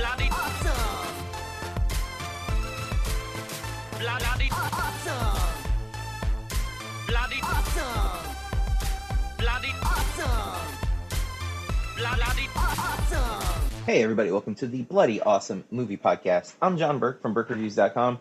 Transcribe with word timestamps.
Bloody 0.00 0.30
awesome. 0.30 1.14
Bloody 3.98 4.48
awesome. 4.50 5.42
Bloody 7.06 7.40
awesome. 7.42 8.34
Bloody 9.36 9.72
awesome. 9.82 10.78
Bloody 11.98 12.48
awesome. 12.56 13.70
Hey, 13.84 14.02
everybody, 14.02 14.30
welcome 14.30 14.54
to 14.54 14.66
the 14.66 14.80
Bloody 14.84 15.20
Awesome 15.20 15.64
Movie 15.70 15.98
Podcast. 15.98 16.54
I'm 16.62 16.78
John 16.78 16.98
Burke 16.98 17.20
from 17.20 17.34
BurkeReviews.com. 17.34 18.20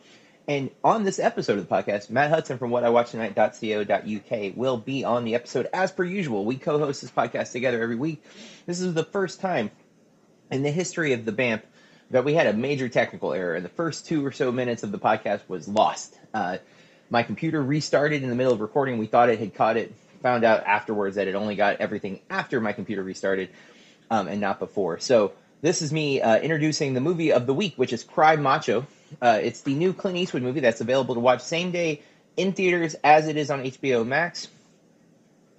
And 0.49 0.71
on 0.83 1.05
this 1.05 1.17
episode 1.17 1.59
of 1.59 1.69
the 1.69 1.73
podcast, 1.73 2.09
Matt 2.09 2.29
Hudson 2.29 2.57
from 2.57 2.71
whatIwatchtonight.co.uk 2.71 4.57
will 4.57 4.75
be 4.75 5.05
on 5.05 5.23
the 5.23 5.33
episode 5.33 5.69
as 5.73 5.93
per 5.93 6.03
usual. 6.03 6.43
We 6.43 6.57
co 6.57 6.77
host 6.77 7.03
this 7.03 7.11
podcast 7.11 7.53
together 7.53 7.81
every 7.81 7.95
week. 7.95 8.21
This 8.65 8.81
is 8.81 8.93
the 8.93 9.05
first 9.05 9.39
time 9.39 9.71
in 10.51 10.63
the 10.63 10.71
history 10.71 11.13
of 11.13 11.25
the 11.25 11.31
BAMP 11.31 11.61
that 12.11 12.25
we 12.25 12.33
had 12.33 12.47
a 12.47 12.53
major 12.53 12.89
technical 12.89 13.33
error. 13.33 13.55
And 13.55 13.63
the 13.63 13.69
first 13.69 14.05
two 14.05 14.25
or 14.25 14.31
so 14.31 14.51
minutes 14.51 14.83
of 14.83 14.91
the 14.91 14.99
podcast 14.99 15.41
was 15.47 15.67
lost. 15.67 16.17
Uh, 16.33 16.57
my 17.09 17.23
computer 17.23 17.61
restarted 17.61 18.23
in 18.23 18.29
the 18.29 18.35
middle 18.35 18.53
of 18.53 18.61
recording. 18.61 18.97
We 18.97 19.07
thought 19.07 19.29
it 19.29 19.39
had 19.39 19.53
caught 19.53 19.77
it, 19.77 19.93
found 20.21 20.43
out 20.43 20.63
afterwards 20.63 21.15
that 21.15 21.27
it 21.27 21.35
only 21.35 21.55
got 21.55 21.77
everything 21.81 22.19
after 22.29 22.59
my 22.59 22.73
computer 22.73 23.03
restarted 23.03 23.49
um, 24.11 24.27
and 24.27 24.41
not 24.41 24.59
before. 24.59 24.99
So 24.99 25.33
this 25.61 25.81
is 25.81 25.91
me 25.91 26.21
uh, 26.21 26.37
introducing 26.39 26.93
the 26.93 27.01
movie 27.01 27.31
of 27.31 27.45
the 27.45 27.53
week, 27.53 27.73
which 27.75 27.93
is 27.93 28.03
Cry 28.03 28.35
Macho. 28.35 28.85
Uh, 29.21 29.39
it's 29.41 29.61
the 29.61 29.73
new 29.73 29.93
Clint 29.93 30.17
Eastwood 30.17 30.43
movie 30.43 30.59
that's 30.59 30.81
available 30.81 31.15
to 31.15 31.19
watch 31.19 31.41
same 31.41 31.71
day 31.71 32.01
in 32.37 32.53
theaters 32.53 32.95
as 33.03 33.27
it 33.27 33.37
is 33.37 33.49
on 33.51 33.63
HBO 33.63 34.05
Max. 34.05 34.47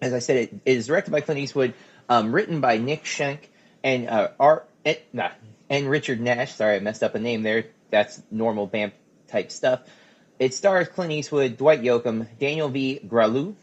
As 0.00 0.14
I 0.14 0.20
said, 0.20 0.36
it 0.36 0.60
is 0.64 0.86
directed 0.86 1.10
by 1.10 1.20
Clint 1.20 1.40
Eastwood, 1.40 1.74
um, 2.08 2.32
written 2.32 2.60
by 2.60 2.78
Nick 2.78 3.04
Schenk 3.04 3.50
and 3.84 4.08
uh, 4.08 4.30
Art 4.38 4.69
and, 4.84 4.98
nah, 5.12 5.30
and 5.68 5.88
Richard 5.88 6.20
Nash. 6.20 6.54
Sorry, 6.54 6.76
I 6.76 6.80
messed 6.80 7.02
up 7.02 7.14
a 7.14 7.18
name 7.18 7.42
there. 7.42 7.66
That's 7.90 8.22
normal 8.30 8.66
BAMP 8.66 8.92
type 9.28 9.50
stuff. 9.50 9.80
It 10.38 10.54
stars 10.54 10.88
Clint 10.88 11.12
Eastwood, 11.12 11.58
Dwight 11.58 11.82
Yoakam, 11.82 12.26
Daniel 12.38 12.68
V. 12.68 13.00
Graulau. 13.06 13.54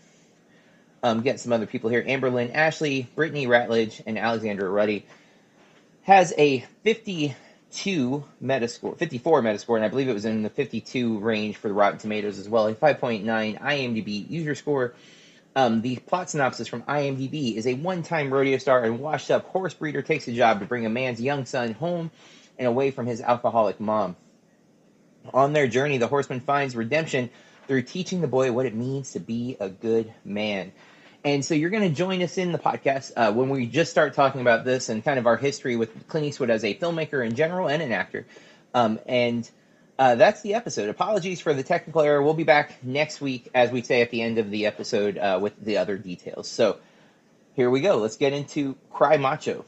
Um, 1.03 1.21
get 1.21 1.39
some 1.39 1.53
other 1.53 1.65
people 1.65 1.89
here: 1.89 2.03
Amber 2.05 2.29
Lynn 2.29 2.51
Ashley, 2.51 3.07
Brittany 3.15 3.47
Ratledge, 3.47 4.01
and 4.05 4.17
Alexandra 4.17 4.69
Ruddy. 4.69 5.05
Has 6.03 6.33
a 6.37 6.59
52 6.83 8.23
Metascore, 8.41 8.97
54 8.97 9.41
Metascore, 9.41 9.75
and 9.75 9.85
I 9.85 9.89
believe 9.89 10.07
it 10.07 10.13
was 10.13 10.25
in 10.25 10.43
the 10.43 10.49
52 10.49 11.19
range 11.19 11.57
for 11.57 11.67
the 11.67 11.73
Rotten 11.73 11.99
Tomatoes 11.99 12.39
as 12.39 12.47
well. 12.47 12.67
A 12.67 12.73
5.9 12.73 13.25
IMDb 13.25 14.29
user 14.29 14.55
score. 14.55 14.93
Um, 15.57 15.81
the 15.81 15.95
plot 15.95 16.29
synopsis 16.29 16.67
from 16.67 16.83
IMDb 16.83 17.55
is 17.55 17.65
a 17.65 17.73
one 17.73 18.03
time 18.03 18.31
rodeo 18.31 18.59
star 18.59 18.83
and 18.83 18.99
washed 18.99 19.31
up 19.31 19.45
horse 19.45 19.73
breeder 19.73 20.03
takes 20.03 20.27
a 20.27 20.31
job 20.31 20.59
to 20.59 20.67
bring 20.67 20.85
a 20.85 20.89
man's 20.89 21.19
young 21.19 21.45
son 21.45 21.73
home 21.73 22.11
and 22.59 22.67
away 22.67 22.91
from 22.91 23.07
his 23.07 23.21
alcoholic 23.21 23.79
mom. 23.79 24.15
On 25.33 25.53
their 25.53 25.67
journey, 25.67 25.97
the 25.97 26.07
horseman 26.07 26.41
finds 26.41 26.75
redemption 26.75 27.31
through 27.67 27.81
teaching 27.81 28.21
the 28.21 28.27
boy 28.27 28.51
what 28.51 28.67
it 28.67 28.75
means 28.75 29.13
to 29.13 29.19
be 29.19 29.57
a 29.59 29.67
good 29.67 30.13
man. 30.23 30.73
And 31.23 31.43
so 31.43 31.55
you're 31.55 31.71
going 31.71 31.89
to 31.89 31.95
join 31.95 32.21
us 32.21 32.37
in 32.37 32.51
the 32.51 32.59
podcast 32.59 33.13
uh, 33.17 33.33
when 33.33 33.49
we 33.49 33.65
just 33.65 33.89
start 33.89 34.13
talking 34.13 34.41
about 34.41 34.63
this 34.63 34.89
and 34.89 35.03
kind 35.03 35.17
of 35.17 35.25
our 35.25 35.37
history 35.37 35.75
with 35.75 36.07
Clint 36.07 36.27
Eastwood 36.27 36.51
as 36.51 36.63
a 36.63 36.75
filmmaker 36.75 37.25
in 37.25 37.33
general 37.33 37.67
and 37.67 37.81
an 37.81 37.91
actor. 37.91 38.27
Um, 38.75 38.99
and 39.07 39.49
uh, 39.99 40.15
that's 40.15 40.41
the 40.41 40.53
episode. 40.53 40.89
Apologies 40.89 41.41
for 41.41 41.53
the 41.53 41.63
technical 41.63 42.01
error. 42.01 42.21
We'll 42.21 42.33
be 42.33 42.43
back 42.43 42.83
next 42.83 43.21
week, 43.21 43.49
as 43.53 43.71
we 43.71 43.81
say 43.81 44.01
at 44.01 44.11
the 44.11 44.21
end 44.21 44.37
of 44.37 44.51
the 44.51 44.65
episode, 44.65 45.17
uh, 45.17 45.39
with 45.41 45.53
the 45.63 45.77
other 45.77 45.97
details. 45.97 46.47
So 46.47 46.77
here 47.55 47.69
we 47.69 47.81
go. 47.81 47.97
Let's 47.97 48.17
get 48.17 48.33
into 48.33 48.75
Cry 48.91 49.17
Macho. 49.17 49.65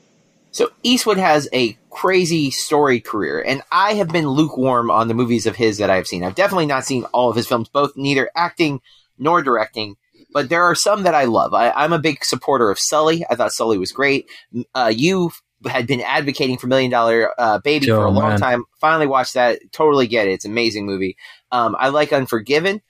So 0.51 0.71
Eastwood 0.83 1.17
has 1.17 1.47
a 1.53 1.77
crazy 1.89 2.49
story 2.49 2.99
career, 2.99 3.41
and 3.41 3.61
I 3.71 3.93
have 3.93 4.09
been 4.09 4.27
lukewarm 4.27 4.89
on 4.89 5.07
the 5.07 5.13
movies 5.13 5.45
of 5.45 5.55
his 5.55 5.77
that 5.77 5.89
I 5.89 5.95
have 5.95 6.07
seen. 6.07 6.23
I've 6.23 6.35
definitely 6.35 6.65
not 6.65 6.85
seen 6.85 7.03
all 7.05 7.29
of 7.29 7.35
his 7.35 7.47
films, 7.47 7.69
both 7.69 7.95
neither 7.95 8.31
acting 8.35 8.81
nor 9.17 9.43
directing. 9.43 9.97
But 10.31 10.49
there 10.49 10.63
are 10.63 10.75
some 10.75 11.03
that 11.03 11.15
I 11.15 11.25
love. 11.25 11.53
I, 11.53 11.71
I'm 11.71 11.93
a 11.93 11.99
big 11.99 12.23
supporter 12.23 12.69
of 12.69 12.79
Sully. 12.79 13.25
I 13.29 13.35
thought 13.35 13.51
Sully 13.51 13.77
was 13.77 13.91
great. 13.91 14.27
Uh, 14.73 14.91
you 14.95 15.31
had 15.67 15.87
been 15.87 16.01
advocating 16.01 16.57
for 16.57 16.67
Million 16.67 16.91
Dollar 16.91 17.31
uh, 17.37 17.59
Baby 17.59 17.91
Oh, 17.91 17.97
for 17.97 18.05
a 18.05 18.11
long 18.11 18.29
man. 18.29 18.39
time. 18.39 18.63
Finally 18.79 19.07
watched 19.07 19.33
that. 19.33 19.59
Totally 19.71 20.07
get 20.07 20.27
it. 20.27 20.31
It's 20.31 20.45
an 20.45 20.51
amazing 20.51 20.85
movie. 20.85 21.17
Um, 21.51 21.75
I 21.77 21.89
like 21.89 22.13
Unforgiven. 22.13 22.81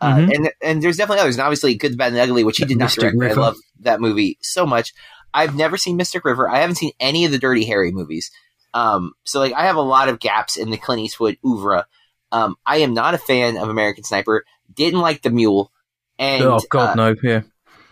Uh, 0.00 0.14
Mhm. 0.16 0.34
and 0.34 0.50
and 0.60 0.82
there's 0.82 0.98
definitely 0.98 1.20
others, 1.22 1.36
and 1.36 1.42
obviously 1.42 1.74
Good, 1.74 1.92
the 1.92 1.96
Bad, 1.96 2.08
and 2.08 2.16
the 2.16 2.22
Ugly, 2.22 2.44
which 2.44 2.58
he 2.58 2.64
did 2.66 2.76
not 2.76 2.84
Mystic 2.86 3.12
direct. 3.14 3.34
but 3.36 3.40
I 3.40 3.44
love 3.46 3.56
that 3.80 4.00
movie 4.00 4.36
so 4.42 4.66
much. 4.66 4.92
I've 5.32 5.54
never 5.54 5.78
seen 5.78 5.96
Mystic 5.96 6.24
River. 6.24 6.50
I 6.50 6.58
haven't 6.58 6.76
seen 6.76 6.92
any 7.00 7.24
of 7.24 7.32
the 7.32 7.38
Dirty 7.38 7.64
Harry 7.64 7.92
movies. 7.92 8.30
Um, 8.74 9.12
so 9.24 9.38
like 9.40 9.54
I 9.54 9.64
have 9.64 9.76
a 9.76 9.80
lot 9.80 10.08
of 10.10 10.18
gaps 10.20 10.56
in 10.58 10.68
the 10.70 10.76
Clint 10.76 11.00
Eastwood 11.00 11.38
oeuvre. 11.44 11.86
Um, 12.30 12.56
I 12.66 12.78
am 12.78 12.92
not 12.92 13.14
a 13.14 13.18
fan 13.18 13.56
of 13.56 13.70
American 13.70 14.04
Sniper. 14.04 14.44
Didn't 14.74 15.00
like 15.00 15.22
The 15.22 15.30
Mule, 15.30 15.72
and 16.18 16.42
oh 16.42 16.60
God, 16.68 16.98
uh, 16.98 17.12
no! 17.12 17.14
Yeah, 17.22 17.42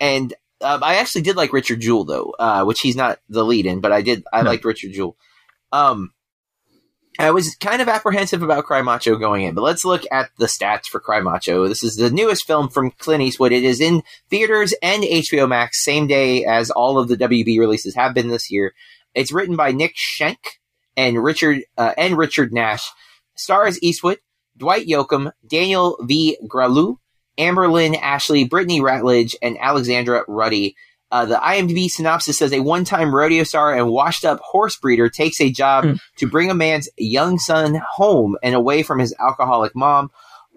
and 0.01 0.35
um, 0.65 0.83
I 0.83 0.97
actually 0.97 1.23
did 1.23 1.37
like 1.37 1.53
Richard 1.53 1.81
Jewell 1.81 2.05
though, 2.05 2.35
uh, 2.39 2.65
which 2.65 2.81
he's 2.81 2.97
not 2.97 3.19
the 3.29 3.45
lead 3.45 3.67
in, 3.67 3.81
but 3.81 3.93
I 3.93 4.03
did 4.03 4.25
I 4.33 4.43
No. 4.43 4.51
liked 4.51 4.65
Richard 4.65 4.93
Jewell. 4.93 5.17
Um, 5.73 6.13
I 7.17 7.31
was 7.31 7.55
kind 7.61 7.81
of 7.81 7.89
apprehensive 7.89 8.43
about 8.43 8.65
Cry 8.65 8.83
Macho 8.83 9.17
going 9.17 9.45
in, 9.45 9.55
but 9.55 9.63
let's 9.63 9.85
look 9.85 10.03
at 10.11 10.31
the 10.39 10.47
stats 10.47 10.87
for 10.91 10.99
Cry 10.99 11.21
Macho. 11.21 11.69
This 11.69 11.85
is 11.85 11.95
the 11.95 12.11
newest 12.11 12.45
film 12.45 12.69
from 12.69 12.91
Clint 12.91 13.23
Eastwood. 13.23 13.53
It 13.53 13.63
is 13.63 13.81
in 13.81 14.03
theaters 14.31 14.75
and 14.83 15.05
HBO 15.05 15.49
Max 15.49 15.85
same 15.85 16.09
day 16.09 16.45
as 16.45 16.71
all 16.73 16.99
of 16.99 17.07
the 17.07 17.17
WB 17.17 17.61
releases 17.61 17.95
have 17.95 18.15
been 18.15 18.29
this 18.29 18.51
year. 18.51 18.75
It's 19.15 19.31
written 19.33 19.55
by 19.55 19.71
Nick 19.71 19.93
Schenk 19.95 20.39
and 20.97 21.23
Richard 21.23 21.63
uh, 21.79 21.93
and 21.97 22.19
Richard 22.19 22.53
Nash. 22.53 22.83
Stars 23.37 23.81
Eastwood, 23.81 24.19
Dwight 24.57 24.87
Yoakam, 24.89 25.31
Daniel 25.47 25.97
V. 26.03 26.37
Graulau, 26.49 26.97
Amber 27.39 27.69
Lynn 27.69 27.95
Ashley, 27.95 28.45
Brittany 28.45 28.81
Ratledge, 28.81 29.35
and 29.43 29.57
Alexandra 29.61 30.25
Ruddy. 30.29 30.77
Uh, 31.11 31.27
the 31.27 31.37
IMDb 31.37 31.89
synopsis 31.89 32.39
says 32.39 32.53
a 32.53 32.61
one 32.61 32.85
time 32.85 33.15
rodeo 33.15 33.45
star 33.45 33.73
and 33.75 33.89
washed 33.89 34.25
up 34.25 34.41
horse 34.41 34.77
breeder 34.77 35.09
takes 35.09 35.41
a 35.41 35.51
job 35.53 35.85
Hmm. 35.85 35.93
to 36.19 36.27
bring 36.27 36.51
a 36.51 36.55
man's 36.55 36.89
young 36.97 37.39
son 37.39 37.81
home 37.93 38.37
and 38.43 38.55
away 38.55 38.83
from 38.83 38.99
his 38.99 39.15
alcoholic 39.21 39.77
mom. 39.77 40.11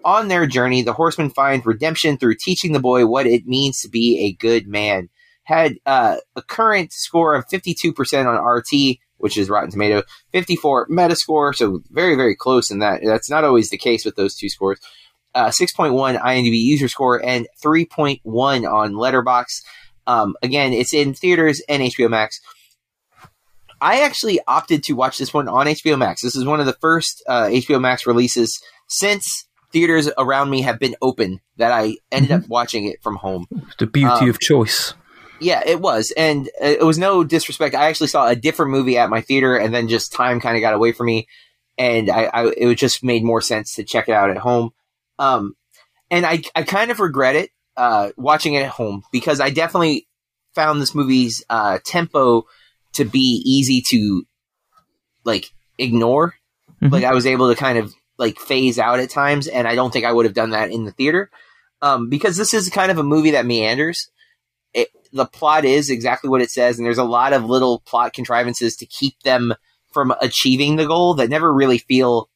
On 0.04 0.28
their 0.28 0.46
journey, 0.46 0.82
the 0.82 0.92
horseman 0.94 1.30
finds 1.30 1.66
redemption 1.66 2.16
through 2.18 2.36
teaching 2.42 2.72
the 2.72 2.80
boy 2.80 3.06
what 3.06 3.26
it 3.26 3.46
means 3.46 3.80
to 3.80 3.88
be 3.88 4.18
a 4.24 4.32
good 4.32 4.66
man. 4.66 5.08
Had 5.44 5.76
uh, 5.86 6.16
a 6.36 6.42
current 6.42 6.92
score 6.92 7.34
of 7.34 7.46
52% 7.48 8.26
on 8.26 8.44
RT, 8.44 8.98
which 9.16 9.36
is 9.36 9.48
Rotten 9.50 9.70
Tomato, 9.70 10.02
54 10.32 10.88
Metascore, 10.88 11.54
so 11.54 11.80
very, 11.90 12.14
very 12.16 12.36
close 12.36 12.70
in 12.70 12.78
that. 12.80 13.00
That's 13.04 13.30
not 13.30 13.44
always 13.44 13.70
the 13.70 13.78
case 13.78 14.04
with 14.04 14.14
those 14.16 14.34
two 14.36 14.48
scores. 14.48 14.78
Uh, 15.34 15.48
6.1 15.48 16.20
IMDb 16.20 16.58
user 16.58 16.88
score 16.88 17.24
and 17.24 17.46
3.1 17.62 18.20
on 18.24 18.92
Letterboxd. 18.94 19.62
Um, 20.06 20.34
again, 20.42 20.72
it's 20.72 20.94
in 20.94 21.14
theaters 21.14 21.62
and 21.68 21.82
HBO 21.82 22.08
Max. 22.08 22.40
I 23.80 24.00
actually 24.00 24.40
opted 24.46 24.82
to 24.84 24.94
watch 24.94 25.18
this 25.18 25.32
one 25.32 25.48
on 25.48 25.66
HBO 25.66 25.98
Max. 25.98 26.22
This 26.22 26.34
is 26.34 26.44
one 26.44 26.60
of 26.60 26.66
the 26.66 26.72
first 26.72 27.22
uh, 27.28 27.44
HBO 27.44 27.80
Max 27.80 28.06
releases 28.06 28.60
since 28.88 29.46
theaters 29.72 30.10
around 30.18 30.50
me 30.50 30.62
have 30.62 30.78
been 30.78 30.96
open 31.02 31.40
that 31.56 31.72
I 31.72 31.96
ended 32.10 32.32
up 32.32 32.48
watching 32.48 32.86
it 32.86 33.02
from 33.02 33.16
home. 33.16 33.46
the 33.78 33.86
beauty 33.86 34.10
um, 34.10 34.30
of 34.30 34.40
choice. 34.40 34.94
Yeah, 35.40 35.62
it 35.64 35.80
was, 35.80 36.12
and 36.16 36.50
it 36.60 36.84
was 36.84 36.98
no 36.98 37.22
disrespect. 37.22 37.74
I 37.74 37.88
actually 37.88 38.08
saw 38.08 38.26
a 38.26 38.34
different 38.34 38.72
movie 38.72 38.98
at 38.98 39.10
my 39.10 39.20
theater, 39.20 39.56
and 39.56 39.72
then 39.72 39.88
just 39.88 40.12
time 40.12 40.40
kind 40.40 40.56
of 40.56 40.62
got 40.62 40.74
away 40.74 40.90
from 40.90 41.06
me, 41.06 41.28
and 41.76 42.10
I, 42.10 42.24
I 42.24 42.46
it 42.56 42.74
just 42.74 43.04
made 43.04 43.22
more 43.22 43.40
sense 43.40 43.76
to 43.76 43.84
check 43.84 44.08
it 44.08 44.12
out 44.12 44.30
at 44.30 44.38
home. 44.38 44.70
Um, 45.18 45.54
and 46.10 46.24
I 46.24 46.42
I 46.54 46.62
kind 46.62 46.90
of 46.90 47.00
regret 47.00 47.36
it 47.36 47.50
uh, 47.76 48.10
watching 48.16 48.54
it 48.54 48.62
at 48.62 48.70
home 48.70 49.02
because 49.12 49.40
I 49.40 49.50
definitely 49.50 50.06
found 50.54 50.80
this 50.80 50.94
movie's 50.94 51.44
uh, 51.48 51.78
tempo 51.84 52.44
to 52.94 53.04
be 53.04 53.42
easy 53.44 53.82
to 53.90 54.24
like 55.24 55.50
ignore. 55.78 56.34
Mhm. 56.82 56.92
Like 56.92 57.04
I 57.04 57.14
was 57.14 57.26
able 57.26 57.48
to 57.48 57.56
kind 57.56 57.78
of 57.78 57.92
like 58.18 58.38
phase 58.38 58.78
out 58.78 59.00
at 59.00 59.10
times, 59.10 59.46
and 59.46 59.68
I 59.68 59.74
don't 59.74 59.92
think 59.92 60.04
I 60.04 60.12
would 60.12 60.24
have 60.24 60.34
done 60.34 60.50
that 60.50 60.70
in 60.70 60.84
the 60.84 60.92
theater 60.92 61.30
um, 61.82 62.08
because 62.08 62.36
this 62.36 62.54
is 62.54 62.68
kind 62.70 62.90
of 62.90 62.98
a 62.98 63.02
movie 63.02 63.32
that 63.32 63.46
meanders. 63.46 64.10
It, 64.74 64.88
the 65.12 65.26
plot 65.26 65.64
is 65.64 65.90
exactly 65.90 66.28
what 66.28 66.42
it 66.42 66.50
says, 66.50 66.78
and 66.78 66.86
there's 66.86 66.98
a 66.98 67.04
lot 67.04 67.32
of 67.32 67.44
little 67.44 67.80
plot 67.80 68.12
contrivances 68.12 68.76
to 68.76 68.86
keep 68.86 69.20
them 69.22 69.54
from 69.92 70.14
achieving 70.20 70.76
the 70.76 70.86
goal 70.86 71.14
that 71.14 71.30
never 71.30 71.52
really 71.52 71.78
feel 71.78 72.28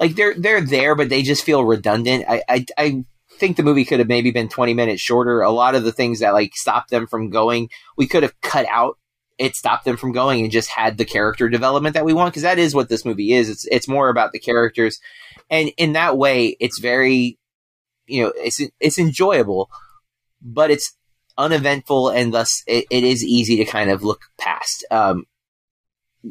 like 0.00 0.16
they're 0.16 0.34
they're 0.34 0.62
there, 0.62 0.96
but 0.96 1.10
they 1.10 1.22
just 1.22 1.44
feel 1.44 1.64
redundant. 1.64 2.24
I 2.26 2.42
I, 2.48 2.66
I 2.76 3.04
think 3.38 3.56
the 3.56 3.62
movie 3.62 3.84
could 3.84 4.00
have 4.00 4.08
maybe 4.08 4.30
been 4.30 4.48
20 4.48 4.74
minutes 4.74 5.00
shorter. 5.00 5.42
A 5.42 5.50
lot 5.50 5.74
of 5.74 5.84
the 5.84 5.92
things 5.92 6.20
that 6.20 6.32
like 6.32 6.56
stopped 6.56 6.90
them 6.90 7.06
from 7.06 7.30
going, 7.30 7.68
we 7.96 8.08
could 8.08 8.22
have 8.22 8.38
cut 8.40 8.66
out. 8.66 8.98
It 9.38 9.56
stopped 9.56 9.84
them 9.84 9.96
from 9.96 10.12
going 10.12 10.42
and 10.42 10.50
just 10.50 10.68
had 10.68 10.98
the 10.98 11.04
character 11.04 11.48
development 11.48 11.94
that 11.94 12.04
we 12.04 12.12
want 12.12 12.32
because 12.32 12.42
that 12.42 12.58
is 12.58 12.74
what 12.74 12.88
this 12.88 13.04
movie 13.04 13.32
is. 13.32 13.48
It's 13.48 13.66
it's 13.70 13.88
more 13.88 14.08
about 14.08 14.32
the 14.32 14.40
characters, 14.40 14.98
and 15.48 15.70
in 15.76 15.92
that 15.92 16.18
way, 16.18 16.56
it's 16.60 16.78
very, 16.78 17.38
you 18.06 18.22
know, 18.22 18.32
it's 18.36 18.60
it's 18.80 18.98
enjoyable, 18.98 19.70
but 20.42 20.70
it's 20.70 20.96
uneventful 21.38 22.10
and 22.10 22.34
thus 22.34 22.62
it, 22.66 22.84
it 22.90 23.02
is 23.02 23.24
easy 23.24 23.56
to 23.56 23.64
kind 23.64 23.90
of 23.90 24.02
look 24.02 24.20
past. 24.38 24.84
Um, 24.90 25.24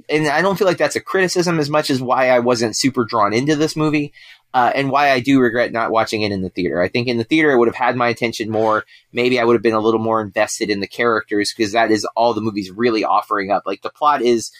and 0.09 0.27
I 0.27 0.41
don't 0.41 0.57
feel 0.57 0.67
like 0.67 0.77
that's 0.77 0.95
a 0.95 1.01
criticism 1.01 1.59
as 1.59 1.69
much 1.69 1.89
as 1.89 2.01
why 2.01 2.29
I 2.29 2.39
wasn't 2.39 2.77
super 2.77 3.05
drawn 3.05 3.33
into 3.33 3.55
this 3.55 3.75
movie. 3.75 4.13
Uh, 4.51 4.71
and 4.73 4.89
why 4.89 5.11
I 5.11 5.19
do 5.19 5.39
regret 5.39 5.71
not 5.71 5.91
watching 5.91 6.23
it 6.23 6.31
in 6.31 6.41
the 6.41 6.49
theater. 6.49 6.81
I 6.81 6.87
think 6.87 7.07
in 7.07 7.17
the 7.17 7.23
theater 7.23 7.51
it 7.51 7.57
would 7.59 7.67
have 7.67 7.75
had 7.75 7.95
my 7.95 8.07
attention 8.09 8.49
more. 8.49 8.83
Maybe 9.13 9.39
I 9.39 9.43
would 9.43 9.53
have 9.53 9.61
been 9.61 9.75
a 9.75 9.79
little 9.79 9.99
more 9.99 10.21
invested 10.21 10.71
in 10.71 10.79
the 10.79 10.87
characters 10.87 11.53
because 11.55 11.73
that 11.73 11.91
is 11.91 12.03
all 12.15 12.33
the 12.33 12.41
movie's 12.41 12.71
really 12.71 13.03
offering 13.03 13.51
up. 13.51 13.61
Like 13.67 13.83
the 13.83 13.91
plot 13.91 14.23
is 14.23 14.51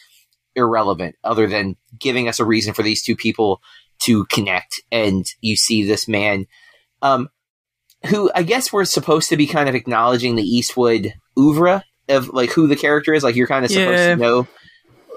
irrelevant 0.55 1.15
other 1.23 1.47
than 1.47 1.75
giving 1.97 2.27
us 2.27 2.39
a 2.39 2.45
reason 2.45 2.75
for 2.75 2.83
these 2.83 3.01
two 3.01 3.15
people 3.15 3.61
to 4.03 4.25
connect. 4.25 4.79
And 4.91 5.25
you 5.41 5.55
see 5.55 5.83
this 5.83 6.07
man, 6.07 6.45
um, 7.01 7.29
who 8.09 8.29
I 8.35 8.43
guess 8.43 8.71
we're 8.71 8.85
supposed 8.85 9.29
to 9.29 9.37
be 9.37 9.47
kind 9.47 9.67
of 9.67 9.73
acknowledging 9.73 10.35
the 10.35 10.43
Eastwood 10.43 11.13
oeuvre 11.37 11.83
of 12.07 12.29
like 12.29 12.51
who 12.51 12.67
the 12.67 12.75
character 12.75 13.13
is. 13.13 13.23
Like 13.23 13.35
you're 13.35 13.47
kind 13.47 13.65
of 13.65 13.71
supposed 13.71 13.91
Yeah. 13.99 14.09
to 14.15 14.21
know. 14.21 14.47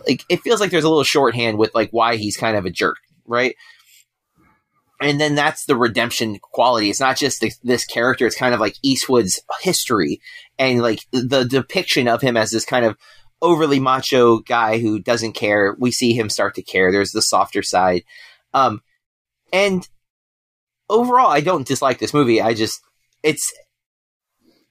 Like 0.06 0.24
it 0.28 0.40
feels 0.40 0.60
like 0.60 0.70
there's 0.70 0.84
a 0.84 0.88
little 0.88 1.04
shorthand 1.04 1.58
with 1.58 1.74
like 1.74 1.90
why 1.90 2.16
he's 2.16 2.36
kind 2.36 2.56
of 2.56 2.64
a 2.64 2.70
jerk, 2.70 2.98
right? 3.26 3.54
And 5.00 5.20
then 5.20 5.34
that's 5.34 5.64
the 5.64 5.76
redemption 5.76 6.38
quality. 6.40 6.88
It's 6.88 7.00
not 7.00 7.16
just 7.16 7.40
the, 7.40 7.52
this 7.64 7.84
character; 7.84 8.26
it's 8.26 8.36
kind 8.36 8.54
of 8.54 8.60
like 8.60 8.76
Eastwood's 8.82 9.40
history 9.60 10.20
and 10.58 10.80
like 10.80 11.00
the 11.10 11.44
depiction 11.44 12.08
of 12.08 12.22
him 12.22 12.36
as 12.36 12.50
this 12.50 12.64
kind 12.64 12.84
of 12.84 12.96
overly 13.40 13.80
macho 13.80 14.38
guy 14.38 14.78
who 14.78 15.00
doesn't 15.00 15.32
care. 15.32 15.76
We 15.78 15.90
see 15.90 16.12
him 16.12 16.30
start 16.30 16.54
to 16.54 16.62
care. 16.62 16.92
There's 16.92 17.10
the 17.10 17.22
softer 17.22 17.62
side, 17.62 18.04
um, 18.54 18.82
and 19.52 19.88
overall, 20.88 21.30
I 21.30 21.40
don't 21.40 21.66
dislike 21.66 21.98
this 21.98 22.14
movie. 22.14 22.40
I 22.40 22.54
just 22.54 22.80
it's 23.22 23.52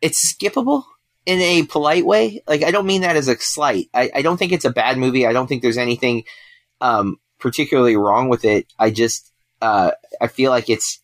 it's 0.01 0.33
skippable 0.33 0.83
in 1.25 1.39
a 1.39 1.63
polite 1.63 2.05
way. 2.05 2.41
Like 2.47 2.63
I 2.63 2.71
don't 2.71 2.85
mean 2.85 3.01
that 3.01 3.15
as 3.15 3.27
a 3.27 3.37
slight. 3.37 3.89
I, 3.93 4.11
I 4.15 4.21
don't 4.21 4.37
think 4.37 4.51
it's 4.51 4.65
a 4.65 4.71
bad 4.71 4.97
movie. 4.97 5.25
I 5.25 5.33
don't 5.33 5.47
think 5.47 5.61
there's 5.61 5.77
anything 5.77 6.23
um, 6.79 7.17
particularly 7.39 7.95
wrong 7.95 8.29
with 8.29 8.45
it. 8.45 8.67
I 8.79 8.91
just 8.91 9.31
uh, 9.61 9.91
I 10.19 10.27
feel 10.27 10.51
like 10.51 10.69
it's 10.69 11.01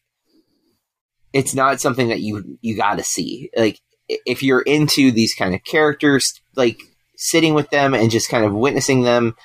it's 1.34 1.54
not 1.54 1.82
something 1.82 2.08
that 2.10 2.22
you 2.22 2.58
you 2.62 2.76
got 2.76 2.98
to 2.98 3.04
see. 3.04 3.50
Like 3.56 3.80
if 4.08 4.42
you're 4.42 4.62
into 4.62 5.12
these 5.12 5.34
kind 5.34 5.54
of 5.54 5.64
characters, 5.64 6.42
like 6.56 6.80
sitting 7.16 7.54
with 7.54 7.70
them 7.70 7.94
and 7.94 8.12
just 8.12 8.30
kind 8.30 8.46
of 8.46 8.54
witnessing 8.54 9.04
them, 9.04 9.36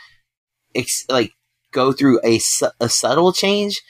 ex- 0.75 1.05
like 1.09 1.33
go 1.73 1.93
through 1.93 2.21
a 2.25 2.39
su- 2.39 2.71
a 2.81 2.89
subtle 2.89 3.33
change, 3.33 3.81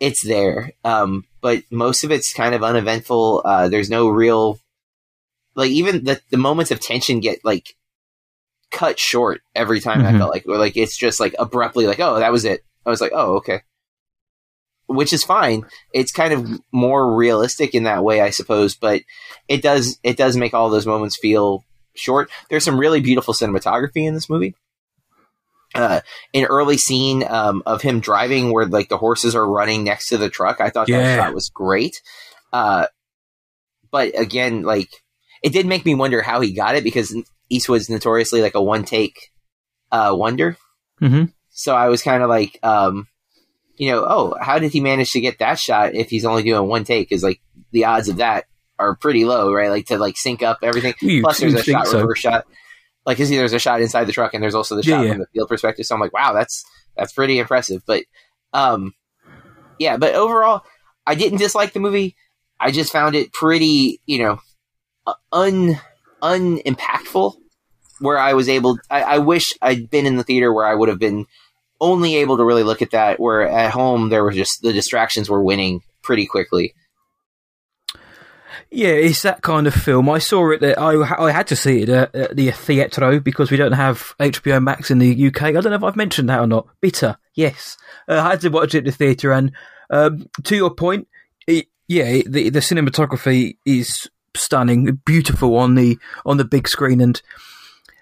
it's 0.00 0.26
there. 0.26 0.72
Um, 0.84 1.24
but 1.40 1.64
most 1.70 2.04
of 2.04 2.10
it's 2.10 2.32
kind 2.32 2.54
of 2.54 2.62
uneventful. 2.62 3.42
Uh, 3.44 3.68
there's 3.68 3.90
no 3.90 4.08
real 4.08 4.58
like 5.54 5.70
even 5.70 6.04
the 6.04 6.20
the 6.30 6.36
moments 6.38 6.70
of 6.70 6.80
tension 6.80 7.20
get 7.20 7.44
like 7.44 7.74
cut 8.70 8.98
short 8.98 9.42
every 9.54 9.80
time. 9.80 10.04
I 10.04 10.12
Mhm. 10.12 10.18
felt 10.18 10.30
like 10.32 10.44
or 10.48 10.56
like 10.58 10.76
it's 10.76 10.96
just 10.96 11.20
like 11.20 11.34
abruptly 11.38 11.86
like 11.86 12.00
oh 12.00 12.18
that 12.18 12.32
was 12.32 12.44
it. 12.44 12.64
I 12.86 12.90
was 12.90 13.00
like 13.00 13.12
oh 13.14 13.36
okay, 13.36 13.60
which 14.86 15.12
is 15.12 15.24
fine. 15.24 15.64
It's 15.92 16.12
kind 16.12 16.32
of 16.32 16.60
more 16.72 17.14
realistic 17.14 17.74
in 17.74 17.84
that 17.84 18.02
way, 18.04 18.20
I 18.20 18.30
suppose. 18.30 18.74
But 18.74 19.02
it 19.48 19.62
does 19.62 19.98
it 20.02 20.16
does 20.16 20.36
make 20.36 20.54
all 20.54 20.70
those 20.70 20.86
moments 20.86 21.16
feel 21.18 21.64
short. 21.94 22.30
There's 22.50 22.64
some 22.64 22.78
really 22.80 23.00
beautiful 23.00 23.34
cinematography 23.34 24.06
in 24.06 24.14
this 24.14 24.30
movie. 24.30 24.54
Uh, 25.74 26.00
an 26.34 26.44
early 26.44 26.76
scene 26.76 27.24
um, 27.26 27.62
of 27.64 27.80
him 27.80 28.00
driving 28.00 28.52
where 28.52 28.66
like 28.66 28.90
the 28.90 28.98
horses 28.98 29.34
are 29.34 29.46
running 29.50 29.84
next 29.84 30.08
to 30.08 30.18
the 30.18 30.28
truck. 30.28 30.60
I 30.60 30.68
thought 30.68 30.88
Yeah. 30.88 31.00
that 31.02 31.16
shot 31.24 31.34
was 31.34 31.48
great. 31.48 32.02
Uh, 32.52 32.86
but 33.90 34.18
again, 34.18 34.62
like 34.62 35.01
it 35.42 35.52
did 35.52 35.66
make 35.66 35.84
me 35.84 35.94
wonder 35.94 36.22
how 36.22 36.40
he 36.40 36.52
got 36.52 36.76
it 36.76 36.84
because 36.84 37.14
Eastwood's 37.48 37.90
notoriously 37.90 38.40
like 38.42 38.54
a 38.54 38.62
one 38.62 38.84
take 38.84 39.30
uh, 39.90 40.14
wonder. 40.16 40.56
Mhm. 41.00 41.32
So 41.50 41.74
I 41.74 41.88
was 41.88 42.02
kind 42.02 42.22
of 42.22 42.28
like, 42.28 42.58
um, 42.62 43.08
you 43.76 43.90
know, 43.90 44.04
oh, 44.06 44.36
how 44.40 44.58
did 44.58 44.72
he 44.72 44.80
manage 44.80 45.10
to 45.12 45.20
get 45.20 45.38
that 45.40 45.58
shot 45.58 45.94
if 45.94 46.08
he's 46.08 46.24
only 46.24 46.42
doing 46.42 46.68
one 46.68 46.84
take? 46.84 47.08
Because 47.08 47.22
like 47.22 47.40
the 47.72 47.84
odds 47.84 48.08
of 48.08 48.16
that 48.16 48.44
are 48.78 48.96
pretty 48.96 49.24
low, 49.24 49.52
right? 49.52 49.70
Like 49.70 49.86
to 49.86 49.98
like 49.98 50.16
sync 50.16 50.42
up 50.42 50.58
everything. 50.62 50.94
You, 51.00 51.22
Plus, 51.22 51.40
there's 51.40 51.54
a 51.54 51.62
shot 51.62 51.88
so? 51.88 52.00
reverse 52.00 52.18
shot. 52.18 52.46
Like, 53.04 53.18
cause 53.18 53.28
there's 53.28 53.52
a 53.52 53.58
shot 53.58 53.80
inside 53.80 54.04
the 54.04 54.12
truck, 54.12 54.32
and 54.32 54.42
there's 54.42 54.54
also 54.54 54.76
the 54.76 54.82
shot 54.82 55.04
yeah. 55.04 55.10
from 55.10 55.20
the 55.20 55.26
field 55.32 55.48
perspective. 55.48 55.84
So 55.84 55.94
I'm 55.94 56.00
like, 56.00 56.12
wow, 56.12 56.32
that's 56.32 56.64
that's 56.96 57.12
pretty 57.12 57.38
impressive. 57.38 57.82
But, 57.84 58.04
um, 58.52 58.94
yeah. 59.78 59.96
But 59.96 60.14
overall, 60.14 60.62
I 61.04 61.16
didn't 61.16 61.38
dislike 61.38 61.72
the 61.72 61.80
movie. 61.80 62.14
I 62.60 62.70
just 62.70 62.92
found 62.92 63.16
it 63.16 63.32
pretty, 63.32 64.00
you 64.06 64.22
know, 64.22 64.38
un 65.32 65.78
unimpactful. 66.22 67.34
Where 68.00 68.18
I 68.18 68.34
was 68.34 68.48
able, 68.48 68.78
I, 68.90 69.02
I 69.02 69.18
wish 69.18 69.52
I'd 69.62 69.88
been 69.88 70.06
in 70.06 70.16
the 70.16 70.24
theater 70.24 70.52
where 70.52 70.66
I 70.66 70.74
would 70.74 70.88
have 70.88 70.98
been 70.98 71.26
only 71.80 72.16
able 72.16 72.36
to 72.36 72.44
really 72.44 72.64
look 72.64 72.82
at 72.82 72.90
that. 72.90 73.20
Where 73.20 73.48
at 73.48 73.70
home 73.70 74.08
there 74.08 74.24
was 74.24 74.34
just 74.34 74.60
the 74.62 74.72
distractions 74.72 75.30
were 75.30 75.42
winning 75.42 75.82
pretty 76.02 76.26
quickly. 76.26 76.74
Yeah, 78.74 78.88
it's 78.88 79.20
that 79.22 79.42
kind 79.42 79.66
of 79.66 79.74
film. 79.74 80.08
I 80.08 80.18
saw 80.18 80.50
it. 80.50 80.62
At, 80.62 80.78
I 80.78 80.94
I 81.26 81.30
had 81.30 81.46
to 81.48 81.56
see 81.56 81.82
it 81.82 81.90
at, 81.90 82.14
at 82.14 82.36
the 82.36 82.48
Theatro 82.48 83.22
because 83.22 83.50
we 83.50 83.58
don't 83.58 83.72
have 83.72 84.14
HBO 84.18 84.62
Max 84.62 84.90
in 84.90 84.98
the 84.98 85.26
UK. 85.26 85.42
I 85.42 85.52
don't 85.52 85.66
know 85.66 85.74
if 85.74 85.84
I've 85.84 85.94
mentioned 85.94 86.30
that 86.30 86.40
or 86.40 86.46
not. 86.46 86.68
Bitter, 86.80 87.18
yes. 87.34 87.76
Uh, 88.08 88.20
I 88.20 88.30
had 88.30 88.40
to 88.40 88.48
watch 88.48 88.74
it 88.74 88.78
at 88.78 88.84
the 88.84 88.92
theatre, 88.92 89.32
and 89.32 89.52
um, 89.90 90.26
to 90.44 90.56
your 90.56 90.74
point, 90.74 91.06
it, 91.46 91.66
yeah, 91.86 92.22
the 92.26 92.48
the 92.48 92.60
cinematography 92.60 93.58
is 93.66 94.08
stunning, 94.36 95.00
beautiful 95.04 95.56
on 95.56 95.74
the 95.74 95.98
on 96.24 96.36
the 96.36 96.44
big 96.44 96.68
screen, 96.68 97.00
and 97.00 97.20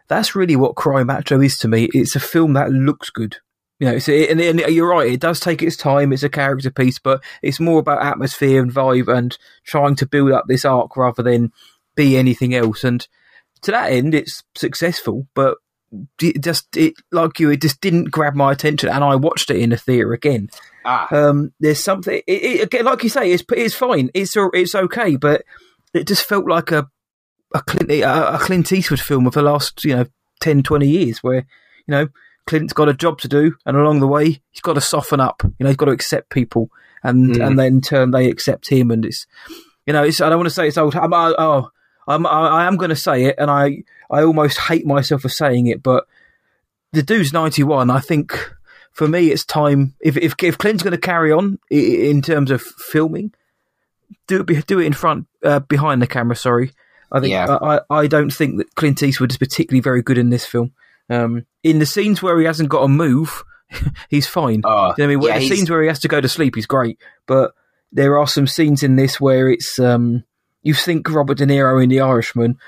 that's 0.09 0.35
really 0.35 0.57
what 0.57 0.77
Cry 0.77 1.05
Macho 1.05 1.41
is 1.41 1.57
to 1.59 1.69
me. 1.69 1.89
It's 1.93 2.17
a 2.17 2.21
film 2.21 2.55
that 2.55 2.71
looks 2.71 3.11
good. 3.11 3.37
You 3.79 3.89
know, 3.89 3.95
it's, 3.95 4.09
and, 4.09 4.41
and 4.41 4.61
you're 4.61 4.91
right. 4.91 5.11
It 5.11 5.21
does 5.21 5.41
take 5.41 5.63
its 5.63 5.77
time. 5.77 6.13
It's 6.13 6.23
a 6.23 6.29
character 6.29 6.71
piece, 6.71 6.99
but 6.99 7.23
it's 7.43 7.59
more 7.59 7.79
about 7.79 8.05
atmosphere 8.05 8.63
and 8.63 8.71
vibe 8.71 9.09
and 9.09 9.37
trying 9.65 9.95
to 9.97 10.07
build 10.07 10.33
up 10.33 10.45
this 10.47 10.67
arc 10.67 10.99
rather 10.99 11.23
than 11.23 11.51
be 11.95 12.19
anything 12.19 12.55
else. 12.55 12.85
And 12.85 13.07
to 13.63 13.71
that 13.71 13.91
end, 13.91 14.15
it's 14.15 14.43
successful. 14.55 15.27
But 15.35 15.57
it 16.21 16.43
just 16.43 16.77
it 16.77 16.95
like 17.11 17.41
you, 17.41 17.51
it 17.51 17.63
just 17.63 17.81
didn't 17.81 18.11
grab 18.11 18.35
my 18.35 18.53
attention, 18.53 18.91
and 18.91 19.03
I 19.03 19.17
watched 19.17 19.51
it 19.51 19.59
in 19.59 19.71
the 19.71 19.77
theater 19.77 20.13
again. 20.13 20.51
Ah, 20.85 21.09
Um, 21.15 21.53
there's 21.61 21.83
something. 21.83 22.21
It, 22.27 22.43
it, 22.43 22.63
again, 22.65 22.85
like 22.85 23.03
you 23.03 23.09
say, 23.09 23.33
it's 23.33 23.45
it's 23.51 23.75
fine. 23.75 24.11
It's 24.15 24.35
it's 24.37 24.75
okay, 24.75 25.17
but 25.17 25.43
it 25.95 26.07
just 26.07 26.25
felt 26.25 26.47
like 26.47 26.71
a 26.73 26.89
a 27.55 27.63
Clint 27.63 27.91
a, 27.91 28.35
a 28.35 28.39
Clint 28.39 28.73
Eastwood 28.73 29.01
film 29.01 29.27
of 29.27 29.35
the 29.35 29.43
last 29.43 29.85
you 29.85 29.97
know 29.97 30.07
10, 30.41 30.63
20 30.63 30.87
years, 30.89 31.23
where 31.23 31.47
you 31.87 31.89
know 31.93 32.09
Clint's 32.47 32.73
got 32.73 32.89
a 32.89 32.95
job 32.95 33.19
to 33.21 33.29
do, 33.29 33.57
and 33.67 33.77
along 33.77 34.01
the 34.01 34.07
way 34.07 34.41
he's 34.51 34.61
got 34.63 34.75
to 34.75 34.81
soften 34.81 35.21
up. 35.21 35.43
You 35.45 35.53
know, 35.61 35.69
he's 35.69 35.77
got 35.77 35.87
to 35.87 35.93
accept 35.93 36.31
people, 36.31 36.71
and 37.03 37.35
Mm. 37.35 37.47
and 37.47 37.59
then 37.59 37.67
in 37.67 37.81
turn 37.81 38.11
they 38.11 38.29
accept 38.31 38.69
him, 38.69 38.91
and 38.91 39.05
it's 39.05 39.27
you 39.87 39.93
know, 39.93 40.05
it's 40.05 40.21
I 40.21 40.29
don't 40.29 40.39
want 40.39 40.49
to 40.49 40.55
say 40.55 40.69
it's 40.69 40.79
old. 40.79 40.95
I'm, 40.95 41.13
I, 41.13 41.35
oh, 41.39 41.71
I'm 42.07 42.27
I, 42.27 42.49
I 42.63 42.65
am 42.67 42.77
going 42.77 42.91
to 42.91 42.97
say 42.97 43.25
it, 43.25 43.37
and 43.39 43.51
I 43.51 43.83
I 44.11 44.23
almost 44.23 44.59
hate 44.59 44.87
myself 44.87 45.23
for 45.23 45.29
saying 45.29 45.67
it, 45.67 45.83
but 45.83 46.05
the 46.93 47.03
dude's 47.03 47.33
91. 47.33 47.89
I 47.91 48.01
think 48.01 48.53
for 48.93 49.07
me, 49.07 49.31
it's 49.31 49.45
time. 49.45 49.95
If 50.01 50.17
if, 50.17 50.35
if 50.43 50.59
Clint's 50.59 50.83
going 50.83 50.93
to 50.93 50.99
carry 50.99 51.33
on 51.33 51.59
in 51.71 52.21
terms 52.23 52.51
of 52.51 52.63
filming, 52.63 53.33
do 54.27 54.41
it 54.41 54.47
be- 54.47 54.63
do 54.63 54.81
it 54.81 54.87
in 54.87 54.93
front, 54.93 55.27
uh, 55.45 55.61
behind 55.61 56.01
the 56.03 56.07
camera. 56.07 56.37
Sorry, 56.37 56.73
I 57.13 57.21
think 57.21 57.33
Yeah. 57.33 57.57
I, 57.61 57.81
I 57.91 58.07
don't 58.07 58.31
think 58.31 58.59
that 58.59 58.75
Clint 58.75 59.03
Eastwood 59.03 59.31
is 59.31 59.39
particularly 59.39 59.81
very 59.81 60.03
good 60.03 60.19
in 60.19 60.31
this 60.31 60.45
film. 60.47 60.73
Um, 61.09 61.47
in 61.63 61.79
the 61.81 61.87
scenes 61.87 62.23
where 62.23 62.39
he 62.39 62.47
hasn't 62.47 62.69
got 62.69 62.83
to 62.83 62.89
move, 62.89 63.43
he's 64.09 64.27
fine. 64.27 64.63
oh, 64.65 64.95
You 64.97 65.05
know 65.07 65.13
I 65.13 65.17
mean? 65.17 65.23
Yeah, 65.23 65.35
the 65.35 65.41
he's- 65.41 65.57
scenes 65.59 65.71
where 65.71 65.83
he 65.83 65.89
has 65.89 65.99
to 66.01 66.09
go 66.09 66.21
to 66.21 66.29
sleep, 66.29 66.55
he's 66.55 66.67
great. 66.67 66.99
But 67.27 67.53
there 67.93 68.17
are 68.19 68.27
some 68.27 68.47
scenes 68.47 68.83
in 68.83 68.97
this 68.97 69.21
where 69.21 69.49
it's 69.49 69.79
um, 69.79 70.23
you 70.63 70.75
think 70.75 71.11
Robert 71.11 71.39
De 71.39 71.47
Niro 71.47 71.83
in 71.83 71.89
The 71.89 72.01
Irishman. 72.01 72.59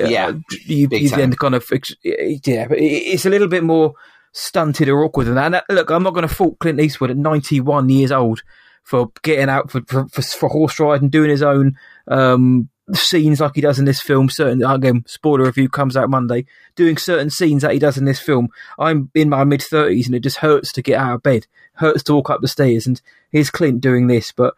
uh, 0.00 0.06
Yeah, 0.06 0.32
you, 0.66 0.88
you 0.90 1.08
then 1.10 1.32
kind 1.34 1.54
of 1.54 1.64
yeah, 2.02 2.66
but 2.66 2.78
it's 2.80 3.24
a 3.26 3.30
little 3.30 3.46
bit 3.48 3.62
more 3.62 3.94
stunted 4.32 4.88
or 4.88 5.04
awkward 5.04 5.26
than 5.26 5.34
that. 5.36 5.44
And 5.46 5.54
that- 5.54 5.64
look, 5.70 5.90
I'm 5.90 6.02
not 6.02 6.14
going 6.14 6.26
to 6.26 6.34
fault 6.34 6.58
Clint 6.58 6.80
Eastwood 6.80 7.10
at 7.10 7.16
91 7.16 7.88
years 7.90 8.10
old 8.10 8.42
for 8.82 9.10
getting 9.22 9.48
out 9.48 9.70
for 9.70 9.82
for, 9.86 10.06
for, 10.08 10.48
horse 10.48 10.78
riding, 10.78 11.08
doing 11.08 11.30
his 11.30 11.42
own 11.42 11.76
um, 12.08 12.68
scenes 12.92 13.40
like 13.40 13.52
he 13.54 13.60
does 13.60 13.78
in 13.78 13.84
this 13.84 14.00
film. 14.00 14.28
Certain 14.28 14.64
again, 14.64 15.04
spoiler 15.06 15.44
review 15.44 15.68
comes 15.68 15.96
out 15.96 16.10
Monday. 16.10 16.44
Doing 16.74 16.96
certain 16.96 17.30
scenes 17.30 17.62
that 17.62 17.72
he 17.72 17.78
does 17.78 17.96
in 17.96 18.04
this 18.04 18.20
film. 18.20 18.48
I'm 18.78 19.10
in 19.14 19.28
my 19.28 19.44
mid 19.44 19.60
30s 19.60 20.06
and 20.06 20.14
it 20.14 20.20
just 20.20 20.38
hurts 20.38 20.72
to 20.72 20.82
get 20.82 20.98
out 20.98 21.14
of 21.14 21.22
bed, 21.22 21.46
hurts 21.74 22.02
to 22.04 22.14
walk 22.14 22.30
up 22.30 22.40
the 22.40 22.48
stairs. 22.48 22.86
And 22.86 23.00
here's 23.30 23.50
Clint 23.50 23.80
doing 23.80 24.06
this, 24.06 24.32
but 24.32 24.54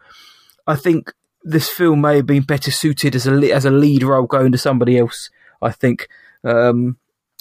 I 0.67 0.75
think 0.75 1.13
this 1.43 1.69
film 1.69 2.01
may 2.01 2.17
have 2.17 2.25
been 2.25 2.43
better 2.43 2.71
suited 2.71 3.15
as 3.15 3.27
a 3.27 3.51
as 3.51 3.65
a 3.65 3.71
lead 3.71 4.03
role 4.03 4.25
going 4.25 4.51
to 4.51 4.57
somebody 4.57 4.97
else. 4.97 5.29
I 5.61 5.71
think. 5.71 6.07
Um, 6.43 6.97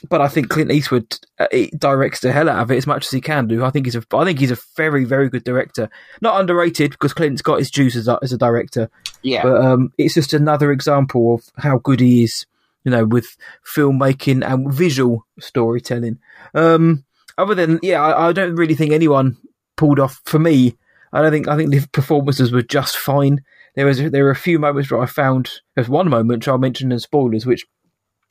but 0.08 0.20
I 0.20 0.28
think 0.28 0.48
Clint 0.48 0.70
Eastwood 0.70 1.18
uh, 1.38 1.46
directs 1.76 2.20
the 2.20 2.32
hell 2.32 2.48
out 2.48 2.62
of 2.62 2.70
it 2.70 2.76
as 2.76 2.86
much 2.86 3.06
as 3.06 3.10
he 3.10 3.20
can 3.20 3.46
do. 3.46 3.64
I 3.64 3.70
think 3.70 3.86
he's 3.86 3.96
a, 3.96 4.04
I 4.12 4.24
think 4.24 4.38
he's 4.38 4.50
a 4.50 4.58
very, 4.76 5.04
very 5.04 5.28
good 5.28 5.44
director. 5.44 5.88
Not 6.20 6.40
underrated 6.40 6.92
because 6.92 7.12
Clint's 7.12 7.42
got 7.42 7.58
his 7.58 7.70
juice 7.70 7.96
as 7.96 8.08
a, 8.08 8.18
as 8.22 8.32
a 8.32 8.38
director. 8.38 8.90
yeah. 9.22 9.42
But 9.42 9.64
um, 9.64 9.92
it's 9.98 10.14
just 10.14 10.32
another 10.32 10.72
example 10.72 11.34
of 11.34 11.44
how 11.56 11.78
good 11.78 12.00
he 12.00 12.24
is, 12.24 12.46
you 12.84 12.90
know, 12.90 13.04
with 13.04 13.36
filmmaking 13.74 14.46
and 14.46 14.72
visual 14.72 15.26
storytelling. 15.40 16.18
Um, 16.54 17.04
other 17.38 17.54
than 17.54 17.80
yeah, 17.82 18.02
I, 18.02 18.28
I 18.28 18.32
don't 18.32 18.56
really 18.56 18.74
think 18.74 18.92
anyone 18.92 19.36
pulled 19.76 19.98
off 19.98 20.20
for 20.24 20.38
me. 20.38 20.76
I 21.12 21.22
don't 21.22 21.32
think 21.32 21.48
I 21.48 21.56
think 21.56 21.70
the 21.70 21.86
performances 21.92 22.52
were 22.52 22.62
just 22.62 22.96
fine. 22.96 23.42
There 23.74 23.86
was 23.86 23.98
there 23.98 24.24
were 24.24 24.30
a 24.30 24.36
few 24.36 24.58
moments 24.58 24.90
where 24.90 25.02
I 25.02 25.06
found 25.06 25.50
there's 25.74 25.88
one 25.88 26.08
moment 26.08 26.38
which 26.38 26.48
I'll 26.48 26.58
mention 26.58 26.92
in 26.92 26.98
spoilers, 26.98 27.46
which 27.46 27.64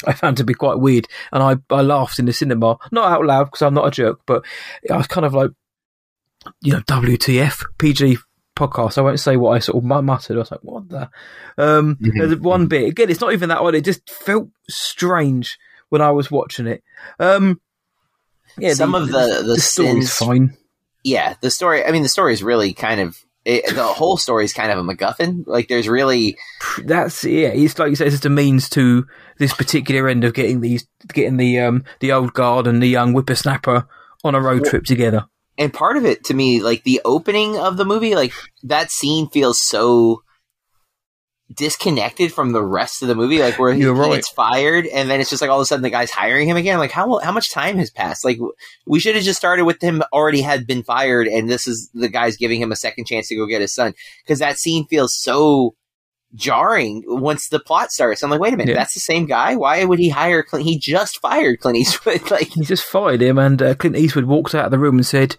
I 0.07 0.13
found 0.13 0.37
to 0.37 0.43
be 0.43 0.53
quite 0.53 0.79
weird, 0.79 1.07
and 1.31 1.41
I 1.43 1.57
I 1.73 1.81
laughed 1.81 2.19
in 2.19 2.25
the 2.25 2.33
cinema, 2.33 2.77
not 2.91 3.11
out 3.11 3.25
loud 3.25 3.45
because 3.45 3.61
I'm 3.61 3.73
not 3.73 3.87
a 3.87 3.91
jerk, 3.91 4.19
but 4.25 4.45
I 4.91 4.97
was 4.97 5.07
kind 5.07 5.25
of 5.25 5.33
like, 5.33 5.51
you 6.61 6.73
know, 6.73 6.81
WTF 6.81 7.63
PG 7.77 8.17
podcast. 8.55 8.97
I 8.97 9.01
won't 9.01 9.19
say 9.19 9.35
what 9.37 9.51
I 9.51 9.59
sort 9.59 9.77
of 9.83 10.03
muttered. 10.03 10.35
I 10.35 10.39
was 10.39 10.51
like, 10.51 10.59
what 10.63 10.89
the? 10.89 11.09
Um, 11.57 11.97
there's 12.01 12.35
one 12.37 12.67
bit 12.67 12.89
again. 12.89 13.09
It's 13.09 13.21
not 13.21 13.33
even 13.33 13.49
that 13.49 13.59
odd. 13.59 13.75
It 13.75 13.85
just 13.85 14.09
felt 14.09 14.49
strange 14.69 15.57
when 15.89 16.01
I 16.01 16.11
was 16.11 16.29
watching 16.31 16.67
it. 16.67 16.83
Um, 17.19 17.59
yeah, 18.57 18.73
Some 18.73 18.93
of 18.95 19.07
the- 19.07 19.43
the 19.45 19.59
story's 19.59 20.11
sins- 20.11 20.13
fine. 20.13 20.57
Yeah, 21.03 21.35
the 21.41 21.49
story. 21.51 21.83
I 21.83 21.91
mean, 21.91 22.03
the 22.03 22.09
story 22.09 22.33
is 22.33 22.41
really 22.43 22.73
kind 22.73 23.01
of 23.01 23.17
it, 23.45 23.75
the 23.75 23.83
whole 23.83 24.17
story 24.17 24.45
is 24.45 24.53
kind 24.53 24.71
of 24.71 24.77
a 24.77 24.83
MacGuffin. 24.83 25.43
Like, 25.45 25.67
there's 25.67 25.89
really 25.89 26.37
That's 26.83 27.23
yeah. 27.23 27.49
It's 27.49 27.77
like 27.77 27.89
you 27.89 27.95
say, 27.95 28.05
it's 28.05 28.13
just 28.13 28.25
a 28.25 28.29
means 28.29 28.69
to 28.69 29.05
this 29.37 29.53
particular 29.53 30.07
end 30.07 30.23
of 30.23 30.33
getting 30.33 30.61
these, 30.61 30.87
getting 31.13 31.37
the 31.37 31.59
um 31.59 31.83
the 31.99 32.11
old 32.11 32.33
guard 32.33 32.67
and 32.67 32.81
the 32.81 32.87
young 32.87 33.13
whippersnapper 33.13 33.87
on 34.23 34.35
a 34.35 34.41
road 34.41 34.65
trip 34.65 34.85
together. 34.85 35.25
and 35.57 35.73
part 35.73 35.97
of 35.97 36.05
it 36.05 36.23
to 36.25 36.33
me, 36.33 36.61
like 36.61 36.83
the 36.83 37.01
opening 37.05 37.57
of 37.57 37.77
the 37.77 37.85
movie, 37.85 38.15
like 38.15 38.33
that 38.63 38.91
scene 38.91 39.29
feels 39.29 39.61
so 39.61 40.23
disconnected 41.53 42.33
from 42.33 42.51
the 42.51 42.63
rest 42.63 43.01
of 43.01 43.07
the 43.07 43.15
movie. 43.15 43.39
Like 43.39 43.59
where 43.59 43.73
he, 43.73 43.85
right. 43.85 44.15
gets 44.15 44.29
fired, 44.29 44.85
and 44.87 45.09
then 45.09 45.19
it's 45.19 45.29
just 45.29 45.41
like 45.41 45.51
all 45.51 45.59
of 45.59 45.63
a 45.63 45.65
sudden 45.65 45.83
the 45.83 45.89
guy's 45.89 46.11
hiring 46.11 46.47
him 46.47 46.57
again. 46.57 46.79
Like 46.79 46.91
how 46.91 47.19
how 47.19 47.31
much 47.31 47.51
time 47.51 47.77
has 47.77 47.89
passed? 47.89 48.25
Like 48.25 48.39
we 48.85 48.99
should 48.99 49.15
have 49.15 49.23
just 49.23 49.39
started 49.39 49.65
with 49.65 49.81
him 49.81 50.01
already 50.11 50.41
had 50.41 50.65
been 50.67 50.83
fired, 50.83 51.27
and 51.27 51.49
this 51.49 51.67
is 51.67 51.89
the 51.93 52.09
guy's 52.09 52.37
giving 52.37 52.61
him 52.61 52.71
a 52.71 52.75
second 52.75 53.05
chance 53.05 53.27
to 53.27 53.35
go 53.35 53.45
get 53.45 53.61
his 53.61 53.73
son 53.73 53.93
because 54.23 54.39
that 54.39 54.57
scene 54.57 54.85
feels 54.87 55.15
so 55.15 55.75
jarring 56.35 57.03
once 57.05 57.47
the 57.49 57.59
plot 57.59 57.91
starts. 57.91 58.23
I'm 58.23 58.29
like, 58.31 58.39
wait 58.39 58.53
a 58.53 58.57
minute, 58.57 58.71
Yeah. 58.71 58.79
that's 58.79 58.95
the 58.95 58.99
same 58.99 59.25
guy. 59.27 59.55
Why 59.55 59.83
would 59.83 59.99
he 59.99 60.09
hire 60.09 60.41
Clint? 60.41 60.65
He 60.65 60.79
just 60.79 61.19
fired 61.21 61.59
Clint 61.59 61.77
Eastwood. 61.77 62.31
like 62.31 62.47
He 62.47 62.61
just 62.61 62.83
fired 62.83 63.21
him, 63.21 63.37
and 63.37 63.61
uh, 63.61 63.75
Clint 63.75 63.95
Eastwood 63.95 64.25
walked 64.25 64.55
out 64.55 64.65
of 64.65 64.71
the 64.71 64.79
room 64.79 64.95
and 64.95 65.05
said, 65.05 65.37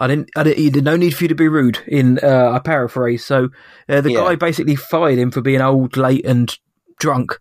"I 0.00 0.06
didn't. 0.08 0.30
I 0.34 0.42
didn't. 0.42 0.82
No 0.82 0.96
need 0.96 1.14
for 1.14 1.24
you 1.24 1.28
to 1.28 1.34
be 1.36 1.46
rude." 1.48 1.78
In 1.86 2.18
uh, 2.22 2.50
I 2.52 2.58
paraphrase. 2.58 3.24
So 3.24 3.50
uh, 3.88 4.00
the 4.00 4.10
Yeah. 4.12 4.20
guy 4.24 4.34
basically 4.34 4.74
fired 4.76 5.18
him 5.18 5.30
for 5.30 5.40
being 5.42 5.60
old, 5.60 5.96
late, 5.96 6.24
and 6.26 6.52
drunk. 6.98 7.38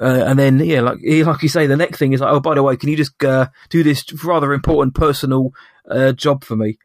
Uh, 0.00 0.24
and 0.26 0.38
then, 0.38 0.58
yeah, 0.60 0.80
like 0.80 0.98
he- 1.00 1.24
like 1.24 1.42
you 1.42 1.48
say, 1.48 1.66
the 1.66 1.76
next 1.76 1.98
thing 1.98 2.12
is 2.12 2.20
like, 2.20 2.32
oh, 2.32 2.40
by 2.40 2.54
the 2.54 2.62
way, 2.62 2.76
can 2.76 2.88
you 2.88 2.96
just 2.96 3.22
uh, 3.24 3.48
do 3.68 3.82
this 3.82 4.04
rather 4.24 4.52
important 4.52 4.94
personal 4.94 5.52
uh, 5.90 6.12
job 6.12 6.44
for 6.44 6.56
me? 6.56 6.78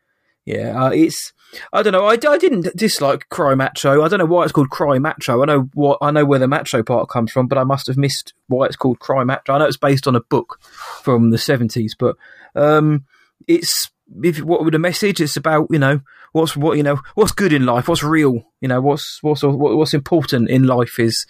Yeah, 0.46 0.86
uh, 0.86 0.89
it's. 0.89 1.34
I 1.72 1.82
don't 1.84 1.94
know. 1.94 2.05
I, 2.05 2.17
I 2.27 2.38
didn't 2.38 2.75
dislike 2.75 3.29
Cry 3.29 3.55
Macho. 3.55 4.03
I 4.03 4.10
don't 4.10 4.20
know 4.20 4.25
why 4.25 4.44
it's 4.44 4.51
called 4.51 4.70
Cry 4.70 5.00
Macho. 5.00 5.41
I 5.41 5.46
know 5.46 5.70
what 5.74 5.98
I 6.01 6.12
know 6.12 6.25
where 6.25 6.39
the 6.39 6.48
macho 6.48 6.84
part 6.84 7.08
comes 7.08 7.32
from, 7.32 7.48
but 7.48 7.58
I 7.58 7.63
must 7.63 7.88
have 7.88 7.98
missed 7.98 8.34
why 8.48 8.65
it's 8.65 8.75
called 8.75 9.00
Cry 9.00 9.24
Macho. 9.24 9.53
I 9.53 9.60
know 9.60 9.65
it's 9.65 9.77
based 9.77 10.08
on 10.08 10.15
a 10.15 10.22
book 10.22 10.60
from 11.01 11.29
the 11.29 11.38
seventies, 11.38 11.96
but 11.98 12.17
um, 12.55 13.05
it's 13.48 13.89
if 14.24 14.41
what 14.41 14.63
with 14.63 14.75
a 14.75 14.79
message. 14.79 15.21
It's 15.21 15.38
about 15.38 15.67
you 15.69 15.79
know 15.79 16.01
what's 16.31 16.55
what 16.55 16.77
you 16.77 16.83
know 16.83 17.00
what's 17.15 17.31
good 17.31 17.53
in 17.53 17.65
life, 17.65 17.88
what's 17.88 18.03
real. 18.03 18.43
You 18.62 18.67
know 18.67 18.81
what's 18.81 19.19
what's 19.21 19.43
what's 19.43 19.93
important 19.93 20.50
in 20.50 20.63
life 20.67 21.00
is 21.00 21.25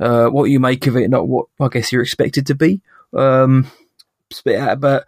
uh, 0.00 0.26
what 0.28 0.44
you 0.44 0.60
make 0.60 0.86
of 0.86 0.96
it, 0.96 1.10
not 1.10 1.28
what 1.28 1.46
I 1.60 1.68
guess 1.68 1.92
you're 1.92 2.02
expected 2.02 2.46
to 2.46 2.54
be. 2.54 2.80
Um, 3.16 3.70
spit 4.30 4.58
out, 4.60 4.80
but 4.80 5.06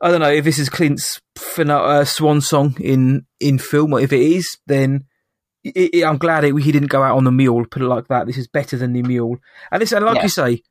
I 0.00 0.10
don't 0.10 0.20
know 0.20 0.30
if 0.32 0.44
this 0.44 0.58
is 0.58 0.68
Clint's 0.68 1.20
uh, 1.58 2.04
swan 2.04 2.40
song 2.40 2.76
in 2.80 3.26
in 3.40 3.58
film, 3.58 3.92
or 3.92 4.00
if 4.00 4.12
it 4.12 4.20
is, 4.20 4.58
then 4.66 5.04
i 5.64 5.90
i 5.94 6.04
I'm 6.04 6.18
glad 6.18 6.44
it, 6.44 6.56
he 6.56 6.72
didn't 6.72 6.88
go 6.88 7.02
out 7.02 7.16
on 7.16 7.24
the 7.24 7.30
mule. 7.30 7.64
Put 7.66 7.82
it 7.82 7.86
like 7.88 8.08
that. 8.08 8.26
This 8.26 8.38
is 8.38 8.48
better 8.48 8.76
than 8.76 8.94
the 8.94 9.02
mule. 9.02 9.36
And 9.70 9.80
listen, 9.80 10.02
like 10.02 10.16
Yeah. 10.16 10.22
you 10.24 10.28
say, 10.28 10.62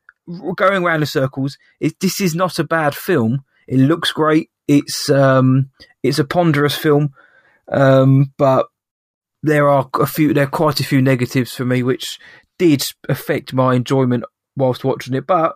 going 0.58 0.84
around 0.84 1.02
in 1.02 1.06
circles, 1.06 1.58
it, 1.80 2.00
this 2.00 2.20
is 2.20 2.36
not 2.36 2.60
a 2.60 2.64
bad 2.64 2.94
film. 2.96 3.44
It 3.68 3.78
looks 3.78 4.12
great. 4.12 4.50
It's 4.72 5.10
um, 5.10 5.70
it's 6.02 6.20
a 6.20 6.24
ponderous 6.24 6.76
film, 6.76 7.14
um, 7.70 8.32
but 8.38 8.68
there 9.44 9.68
are 9.68 9.90
a 10.00 10.06
few, 10.06 10.34
there 10.34 10.46
are 10.46 10.50
quite 10.50 10.80
a 10.80 10.86
few 10.86 11.02
negatives 11.02 11.54
for 11.54 11.66
me, 11.66 11.84
which 11.84 12.20
did 12.58 12.84
affect 13.10 13.54
my 13.54 13.76
enjoyment 13.76 14.24
whilst 14.56 14.86
watching 14.86 15.14
it. 15.14 15.28
But 15.28 15.56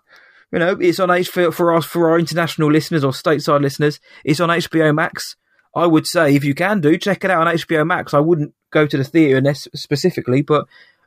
you 0.51 0.60
know, 0.60 0.77
it's 0.81 1.00
on 1.00 1.12
H 1.12 1.29
for 1.29 1.74
us 1.74 1.86
for 1.86 2.10
our 2.10 2.19
international 2.19 2.69
listeners 2.69 3.05
or 3.05 3.12
stateside 3.12 3.62
listeners. 3.62 4.01
It's 4.25 4.41
on 4.41 4.50
HBO 4.50 4.93
Max. 4.93 5.38
I 5.74 5.88
would 5.88 6.07
say 6.07 6.36
if 6.36 6.43
you 6.43 6.53
can 6.53 6.81
do, 6.81 6.98
check 6.98 7.24
it 7.24 7.31
out 7.31 7.48
on 7.48 7.53
HBO 7.53 7.88
Max. 7.88 8.13
I 8.13 8.19
wouldn't 8.19 8.53
go 8.72 8.86
to 8.86 8.98
the 8.98 9.03
theatre 9.05 9.39
nes- 9.39 9.67
specifically, 9.75 10.41
but 10.41 10.65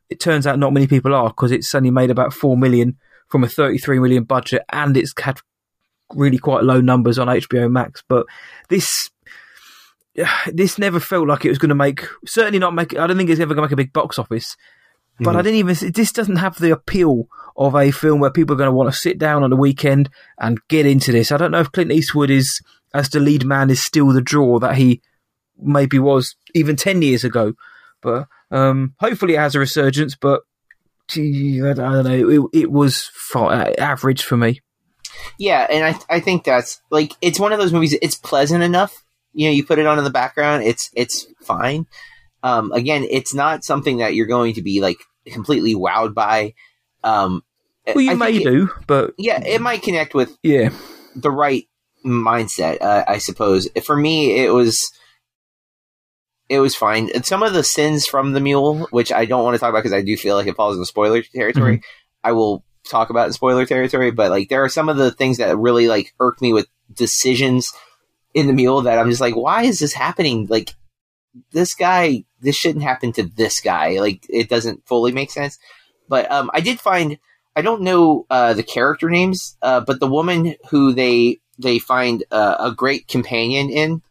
it 0.08 0.18
turns 0.18 0.46
out 0.46 0.58
not 0.58 0.72
many 0.72 0.86
people 0.86 1.14
are 1.14 1.28
because 1.28 1.52
it's 1.52 1.74
only 1.74 1.90
made 1.90 2.10
about 2.10 2.32
four 2.32 2.56
million 2.56 2.96
from 3.28 3.44
a 3.44 3.48
33 3.48 3.98
million 3.98 4.24
budget, 4.24 4.62
and 4.70 4.96
it's 4.96 5.12
had 5.20 5.40
really 6.14 6.38
quite 6.38 6.64
low 6.64 6.80
numbers 6.80 7.18
on 7.18 7.28
HBO 7.28 7.70
Max. 7.70 8.02
But 8.06 8.26
this 8.68 9.10
this 10.52 10.78
never 10.78 11.00
felt 11.00 11.28
like 11.28 11.44
it 11.44 11.50
was 11.50 11.58
going 11.58 11.68
to 11.68 11.74
make 11.74 12.06
certainly 12.26 12.58
not 12.58 12.74
make. 12.74 12.96
I 12.96 13.06
don't 13.06 13.16
think 13.16 13.30
it's 13.30 13.40
ever 13.40 13.54
going 13.54 13.68
to 13.68 13.74
make 13.76 13.80
a 13.80 13.84
big 13.84 13.92
box 13.92 14.18
office. 14.18 14.56
But 15.20 15.34
I 15.34 15.42
didn't 15.42 15.58
even. 15.58 15.92
This 15.92 16.12
doesn't 16.12 16.36
have 16.36 16.58
the 16.58 16.70
appeal 16.70 17.28
of 17.56 17.74
a 17.74 17.90
film 17.90 18.20
where 18.20 18.30
people 18.30 18.54
are 18.54 18.56
going 18.56 18.68
to 18.68 18.76
want 18.76 18.90
to 18.92 18.96
sit 18.96 19.18
down 19.18 19.42
on 19.42 19.50
the 19.50 19.56
weekend 19.56 20.10
and 20.38 20.60
get 20.68 20.86
into 20.86 21.10
this. 21.10 21.32
I 21.32 21.36
don't 21.36 21.50
know 21.50 21.60
if 21.60 21.72
Clint 21.72 21.90
Eastwood 21.90 22.30
is, 22.30 22.60
as 22.94 23.08
the 23.08 23.18
lead 23.18 23.44
man, 23.44 23.68
is 23.68 23.84
still 23.84 24.08
the 24.08 24.20
draw 24.20 24.60
that 24.60 24.76
he 24.76 25.02
maybe 25.60 25.98
was 25.98 26.36
even 26.54 26.76
ten 26.76 27.02
years 27.02 27.24
ago. 27.24 27.54
But 28.00 28.28
um, 28.52 28.94
hopefully, 29.00 29.34
it 29.34 29.40
has 29.40 29.56
a 29.56 29.58
resurgence. 29.58 30.14
But 30.14 30.42
gee, 31.08 31.60
I 31.62 31.72
don't 31.72 32.04
know. 32.04 32.48
It, 32.52 32.60
it 32.60 32.70
was 32.70 33.10
fi- 33.12 33.72
average 33.72 34.22
for 34.22 34.36
me. 34.36 34.60
Yeah, 35.38 35.66
and 35.70 35.84
I 35.84 36.16
I 36.16 36.20
think 36.20 36.44
that's 36.44 36.80
like 36.90 37.12
it's 37.20 37.40
one 37.40 37.52
of 37.52 37.58
those 37.58 37.72
movies. 37.72 37.96
It's 38.02 38.14
pleasant 38.16 38.62
enough. 38.62 39.04
You 39.32 39.48
know, 39.48 39.52
you 39.52 39.64
put 39.64 39.78
it 39.78 39.86
on 39.86 39.98
in 39.98 40.04
the 40.04 40.10
background. 40.10 40.64
It's 40.64 40.90
it's 40.94 41.26
fine. 41.42 41.86
Um, 42.42 42.72
again, 42.72 43.04
it's 43.10 43.34
not 43.34 43.64
something 43.64 43.98
that 43.98 44.14
you're 44.14 44.26
going 44.26 44.54
to 44.54 44.62
be 44.62 44.80
like 44.80 44.98
completely 45.26 45.74
wowed 45.74 46.14
by. 46.14 46.54
Um, 47.04 47.42
Well, 47.86 48.00
you 48.00 48.12
I 48.12 48.14
may 48.14 48.32
think 48.32 48.46
it- 48.46 48.50
do, 48.50 48.70
but 48.86 49.14
Yeah, 49.18 49.42
it 49.44 49.60
might 49.60 49.82
connect 49.82 50.14
with 50.14 50.36
yeah, 50.42 50.70
the 51.16 51.30
right 51.30 51.64
mindset, 52.06 52.80
uh, 52.80 53.04
I 53.08 53.18
suppose. 53.18 53.68
For 53.84 53.96
me, 53.96 54.44
it 54.44 54.50
was 54.52 54.90
it 56.48 56.60
was 56.60 56.74
fine. 56.74 57.10
And 57.14 57.26
some 57.26 57.42
of 57.42 57.52
the 57.52 57.62
sins 57.62 58.06
from 58.06 58.32
the 58.32 58.40
mule, 58.40 58.86
which 58.90 59.12
I 59.12 59.26
don't 59.26 59.44
want 59.44 59.54
to 59.54 59.58
talk 59.58 59.70
about 59.70 59.80
because 59.80 59.92
I 59.92 60.02
do 60.02 60.16
feel 60.16 60.34
like 60.36 60.46
it 60.46 60.56
falls 60.56 60.76
into 60.76 60.86
spoiler 60.86 61.22
territory. 61.22 61.82
I 62.24 62.32
will 62.32 62.64
talk 62.88 63.10
about 63.10 63.26
in 63.26 63.32
spoiler 63.32 63.66
territory, 63.66 64.10
but 64.10 64.30
like 64.30 64.48
there 64.48 64.64
are 64.64 64.68
some 64.68 64.88
of 64.88 64.96
the 64.96 65.10
things 65.10 65.38
that 65.38 65.56
really 65.56 65.88
like 65.88 66.14
irk 66.20 66.40
me 66.40 66.52
with 66.52 66.66
decisions 66.92 67.72
in 68.34 68.46
the 68.46 68.52
mule 68.52 68.82
that 68.82 68.98
I'm 68.98 69.10
just 69.10 69.20
like, 69.20 69.36
why 69.36 69.62
is 69.62 69.78
this 69.78 69.92
happening? 69.92 70.46
Like 70.48 70.74
this 71.52 71.74
guy, 71.74 72.24
this 72.40 72.56
shouldn't 72.56 72.84
happen 72.84 73.12
to 73.12 73.24
this 73.24 73.60
guy. 73.60 74.00
Like 74.00 74.26
it 74.28 74.48
doesn't 74.48 74.86
fully 74.86 75.12
make 75.12 75.30
sense. 75.30 75.58
But 76.08 76.30
um, 76.30 76.50
I 76.54 76.60
did 76.60 76.80
find 76.80 77.18
I 77.54 77.62
don't 77.62 77.82
know 77.82 78.26
uh, 78.30 78.54
the 78.54 78.62
character 78.62 79.10
names, 79.10 79.56
uh, 79.62 79.80
but 79.80 80.00
the 80.00 80.06
woman 80.06 80.54
who 80.70 80.92
they 80.92 81.38
they 81.58 81.78
find 81.78 82.22
uh, 82.30 82.56
a 82.60 82.72
great 82.72 83.08
companion 83.08 83.68
in, 83.68 84.02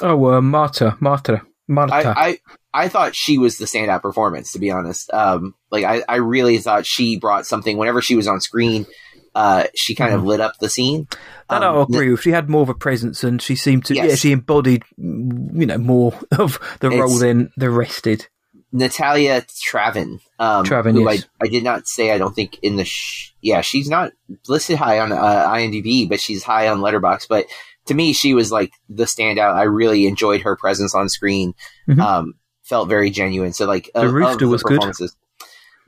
Oh, 0.00 0.32
uh, 0.32 0.40
Marta, 0.40 0.96
Marta, 1.00 1.42
Marta. 1.68 1.94
I, 1.94 2.12
I 2.28 2.38
I 2.84 2.88
thought 2.88 3.14
she 3.14 3.38
was 3.38 3.58
the 3.58 3.66
standout 3.66 4.02
performance. 4.02 4.52
To 4.52 4.58
be 4.58 4.70
honest, 4.70 5.12
um, 5.12 5.54
like 5.70 5.84
I, 5.84 6.02
I 6.08 6.16
really 6.16 6.58
thought 6.58 6.86
she 6.86 7.18
brought 7.18 7.46
something. 7.46 7.76
Whenever 7.76 8.00
she 8.02 8.16
was 8.16 8.26
on 8.26 8.40
screen, 8.40 8.86
uh, 9.34 9.64
she 9.76 9.94
kind 9.94 10.14
of 10.14 10.24
lit 10.24 10.40
up 10.40 10.54
the 10.60 10.68
scene. 10.68 11.06
That 11.50 11.62
Um, 11.62 11.76
I'll 11.76 11.82
agree 11.82 12.10
with. 12.10 12.20
She 12.22 12.30
had 12.30 12.48
more 12.50 12.62
of 12.62 12.68
a 12.68 12.74
presence, 12.74 13.22
and 13.24 13.40
she 13.40 13.54
seemed 13.54 13.84
to. 13.86 13.94
Yeah, 13.94 14.04
Yes. 14.04 14.18
she 14.20 14.32
embodied, 14.32 14.82
mm, 14.98 15.50
you 15.60 15.66
know, 15.66 15.78
more 15.78 16.12
of 16.38 16.58
the 16.80 16.88
It's- 16.88 17.00
role 17.00 17.18
than 17.18 17.50
the 17.56 17.70
rest 17.70 18.04
did. 18.04 18.26
Natalia 18.70 19.40
Traven, 19.66 20.20
um, 20.38 20.62
Traven, 20.64 20.92
who 20.92 21.10
yes. 21.10 21.24
I, 21.40 21.46
I 21.46 21.48
did 21.48 21.64
not 21.64 21.88
say 21.88 22.10
I 22.10 22.18
don't 22.18 22.34
think 22.34 22.58
in 22.60 22.76
the 22.76 22.84
sh- 22.84 23.32
yeah 23.40 23.62
she's 23.62 23.88
not 23.88 24.12
listed 24.46 24.76
high 24.76 24.98
on 25.00 25.10
uh, 25.10 25.16
IMDb, 25.48 26.06
but 26.06 26.20
she's 26.20 26.42
high 26.42 26.68
on 26.68 26.80
Letterboxd. 26.80 27.28
But 27.28 27.46
to 27.88 27.94
me, 27.94 28.12
she 28.12 28.32
was 28.34 28.50
like 28.52 28.72
the 28.88 29.04
standout. 29.04 29.54
I 29.54 29.64
really 29.64 30.06
enjoyed 30.06 30.42
her 30.42 30.56
presence 30.56 30.94
on 30.94 31.08
screen. 31.08 31.54
Mhm. 31.88 32.00
Um, 32.00 32.34
felt 32.62 32.88
very 32.88 33.10
genuine. 33.10 33.52
So 33.52 33.66
like 33.66 33.90
The 33.94 34.00
of- 34.02 34.06
of 34.08 34.12
rooster 34.14 34.46
was 34.48 34.62
good. 34.62 34.80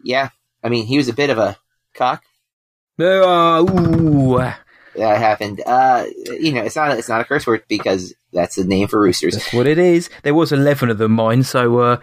Yeah, 0.02 0.30
I 0.64 0.68
mean 0.68 0.86
he 0.86 0.96
was 0.96 1.08
a 1.08 1.12
bit 1.14 1.30
of 1.30 1.38
a 1.38 1.56
cock. 1.94 2.22
Uh, 2.98 3.64
ooh, 3.70 4.38
That 4.96 5.18
happened. 5.18 5.62
Uh, 5.64 6.04
you 6.38 6.52
know, 6.52 6.62
it's 6.62 6.76
not 6.76 6.96
it's 6.98 7.08
not 7.08 7.20
a 7.20 7.24
curse 7.24 7.46
word 7.46 7.62
because 7.68 8.12
that's 8.32 8.56
the 8.56 8.64
name 8.64 8.88
for 8.88 9.00
roosters. 9.00 9.34
that's 9.34 9.52
what 9.52 9.66
it 9.66 9.78
is. 9.78 10.10
There 10.22 10.34
was 10.34 10.52
eleven 10.52 10.90
of 10.90 10.98
them, 10.98 11.12
mine. 11.12 11.42
So 11.44 11.78
uh, 11.78 11.96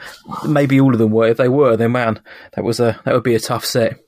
maybe 0.47 0.79
all 0.79 0.93
of 0.93 0.99
them 0.99 1.11
were. 1.11 1.27
If 1.27 1.37
they 1.37 1.49
were, 1.49 1.75
then 1.77 1.91
man, 1.91 2.19
that 2.55 2.63
was 2.63 2.79
a 2.79 2.99
that 3.05 3.13
would 3.13 3.23
be 3.23 3.35
a 3.35 3.39
tough 3.39 3.65
set. 3.65 3.99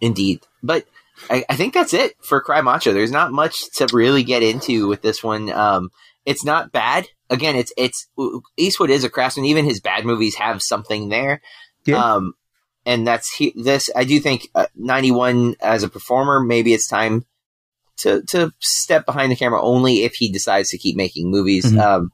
Indeed. 0.00 0.40
But 0.62 0.84
I, 1.30 1.44
I 1.48 1.56
think 1.56 1.74
that's 1.74 1.94
it 1.94 2.14
for 2.22 2.40
Cry 2.40 2.60
Macho. 2.60 2.92
There's 2.92 3.10
not 3.10 3.32
much 3.32 3.56
to 3.76 3.86
really 3.92 4.22
get 4.22 4.42
into 4.42 4.86
with 4.88 5.02
this 5.02 5.22
one. 5.22 5.50
Um, 5.50 5.90
it's 6.24 6.44
not 6.44 6.72
bad. 6.72 7.06
Again, 7.30 7.56
it's 7.56 7.72
it's 7.76 8.06
Eastwood 8.56 8.90
is 8.90 9.04
a 9.04 9.10
craftsman. 9.10 9.46
Even 9.46 9.64
his 9.64 9.80
bad 9.80 10.04
movies 10.04 10.34
have 10.36 10.62
something 10.62 11.08
there. 11.08 11.40
Yeah. 11.84 11.96
Um, 12.14 12.34
and 12.84 13.06
that's 13.06 13.34
he, 13.34 13.52
this. 13.56 13.90
I 13.96 14.04
do 14.04 14.20
think 14.20 14.48
uh, 14.54 14.66
91 14.76 15.56
as 15.60 15.82
a 15.82 15.88
performer, 15.88 16.40
maybe 16.40 16.72
it's 16.74 16.86
time 16.88 17.24
to 17.98 18.22
to 18.28 18.52
step 18.60 19.06
behind 19.06 19.32
the 19.32 19.36
camera 19.36 19.60
only 19.60 20.02
if 20.04 20.14
he 20.14 20.30
decides 20.30 20.68
to 20.70 20.78
keep 20.78 20.96
making 20.96 21.30
movies. 21.30 21.64
Mhm. 21.64 21.80
Um, 21.80 22.10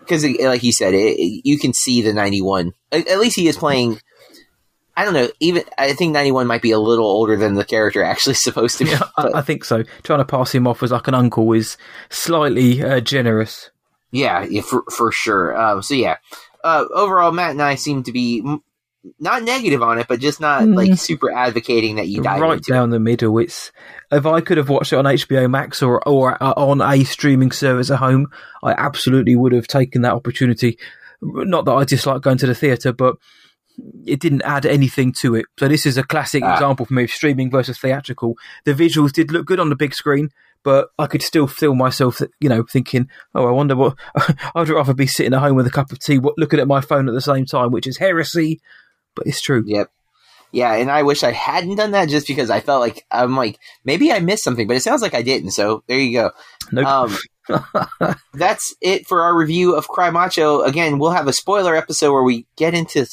because 0.00 0.24
like 0.24 0.64
you 0.64 0.72
said, 0.72 0.94
it, 0.94 1.16
it- 1.18 1.42
you 1.44 1.58
can 1.58 1.72
see 1.72 2.02
the 2.02 2.12
91. 2.12 2.72
At, 2.90 3.06
at 3.08 3.20
least 3.20 3.36
he 3.36 3.46
is 3.48 3.56
playing. 3.56 4.00
I 4.96 5.04
don't 5.04 5.14
know. 5.14 5.28
Even 5.40 5.62
I 5.78 5.92
think 5.94 6.12
91 6.12 6.46
might 6.46 6.60
be 6.62 6.70
a 6.72 6.78
little 6.78 7.06
older 7.06 7.36
than 7.36 7.54
the 7.54 7.64
character 7.64 8.02
actually 8.12 8.34
supposed 8.34 8.78
to 8.78 8.84
be. 8.84 8.90
Yeah, 8.90 9.02
I, 9.16 9.28
I 9.36 9.42
think 9.42 9.64
so. 9.64 9.84
Trying 10.02 10.18
to 10.20 10.24
pass 10.24 10.54
him 10.54 10.66
off 10.66 10.82
as 10.82 10.90
like 10.92 11.08
an 11.08 11.14
uncle 11.14 11.52
is 11.52 11.76
slightly 12.10 12.82
uh, 12.82 13.00
generous. 13.00 13.70
Yeah, 14.10 14.44
yeah, 14.44 14.60
for 14.62 14.82
for 14.94 15.10
sure. 15.10 15.56
Um, 15.58 15.82
so 15.82 15.94
yeah, 15.94 16.16
uh, 16.62 16.84
overall, 16.94 17.32
Matt 17.32 17.52
and 17.52 17.62
I 17.62 17.76
seem 17.76 18.02
to 18.02 18.12
be 18.12 18.42
m- 18.44 18.62
not 19.18 19.42
negative 19.42 19.82
on 19.82 19.98
it, 19.98 20.06
but 20.06 20.20
just 20.20 20.38
not 20.40 20.62
Mm. 20.62 20.76
like 20.76 20.98
super 20.98 21.32
advocating 21.32 21.96
that 21.96 22.08
you 22.08 22.22
dive 22.22 22.40
right 22.42 22.58
into. 22.58 22.70
it. 22.70 22.74
down 22.74 22.90
the 22.90 23.00
middle. 23.00 23.38
It's 23.38 23.72
if 24.12 24.26
I 24.26 24.42
could 24.42 24.58
have 24.58 24.68
watched 24.68 24.92
it 24.92 24.96
on 24.96 25.06
HBO 25.06 25.48
Max 25.50 25.82
or 25.82 26.06
or 26.06 26.40
uh, 26.42 26.52
on 26.58 26.82
a 26.82 27.02
streaming 27.04 27.52
service 27.52 27.90
at 27.90 27.98
home, 28.00 28.26
I 28.62 28.72
absolutely 28.72 29.34
would 29.34 29.52
have 29.52 29.66
taken 29.66 30.02
that 30.02 30.12
opportunity. 30.12 30.78
Not 31.22 31.64
that 31.64 31.72
I 31.72 31.84
dislike 31.84 32.20
going 32.20 32.38
to 32.38 32.46
the 32.46 32.54
theatre, 32.54 32.92
but 32.92 33.16
it 34.06 34.20
didn't 34.20 34.42
add 34.42 34.66
anything 34.66 35.12
to 35.20 35.34
it. 35.34 35.46
So 35.58 35.68
this 35.68 35.86
is 35.86 35.96
a 35.96 36.02
classic 36.02 36.42
Ah. 36.44 36.52
example 36.54 36.86
for 36.86 36.94
me 36.94 37.04
of 37.04 37.10
streaming 37.10 37.50
versus 37.50 37.78
theatrical. 37.78 38.36
The 38.64 38.74
visuals 38.74 39.12
did 39.12 39.32
look 39.32 39.46
good 39.46 39.60
on 39.60 39.68
the 39.70 39.76
big 39.76 39.94
screen, 39.94 40.30
but 40.64 40.88
I 40.98 41.06
could 41.06 41.22
still 41.22 41.46
feel 41.46 41.74
myself, 41.74 42.20
you 42.40 42.48
know, 42.48 42.64
thinking, 42.70 43.08
"Oh, 43.34 43.46
I 43.46 43.50
wonder 43.50 43.74
what." 43.76 43.96
I'd 44.54 44.68
rather 44.68 44.94
be 44.94 45.06
sitting 45.06 45.34
at 45.34 45.40
home 45.40 45.56
with 45.56 45.66
a 45.66 45.70
cup 45.70 45.90
of 45.92 45.98
tea, 45.98 46.20
looking 46.36 46.60
at 46.60 46.68
my 46.68 46.80
phone 46.80 47.08
at 47.08 47.14
the 47.14 47.20
same 47.20 47.46
time, 47.46 47.70
which 47.70 47.86
is 47.86 47.98
heresy, 47.98 48.60
but 49.16 49.26
it's 49.26 49.40
true. 49.40 49.62
Yep. 49.66 49.90
Yeah, 50.54 50.74
and 50.74 50.90
I 50.90 51.02
wish 51.02 51.22
I 51.22 51.32
hadn't 51.32 51.76
done 51.76 51.92
that 51.92 52.10
just 52.10 52.26
because 52.26 52.50
I 52.50 52.60
felt 52.60 52.80
like 52.82 53.06
I'm 53.10 53.34
like 53.34 53.58
maybe 53.86 54.12
I 54.12 54.20
missed 54.20 54.44
something, 54.44 54.66
but 54.68 54.76
it 54.76 54.82
sounds 54.82 55.00
like 55.00 55.14
I 55.14 55.22
didn't. 55.22 55.52
So 55.52 55.82
there 55.86 55.98
you 55.98 56.12
go. 56.12 56.30
Nope. 56.70 56.86
Um, 56.86 57.18
that's 58.34 58.74
it 58.82 59.06
for 59.06 59.22
our 59.22 59.34
review 59.36 59.74
of 59.74 59.88
Cry 59.88 60.10
Macho. 60.10 60.60
Again, 60.60 60.98
we'll 60.98 61.10
have 61.12 61.26
a 61.26 61.32
spoiler 61.32 61.74
episode 61.74 62.12
where 62.12 62.22
we 62.22 62.46
get 62.56 62.74
into 62.74 63.06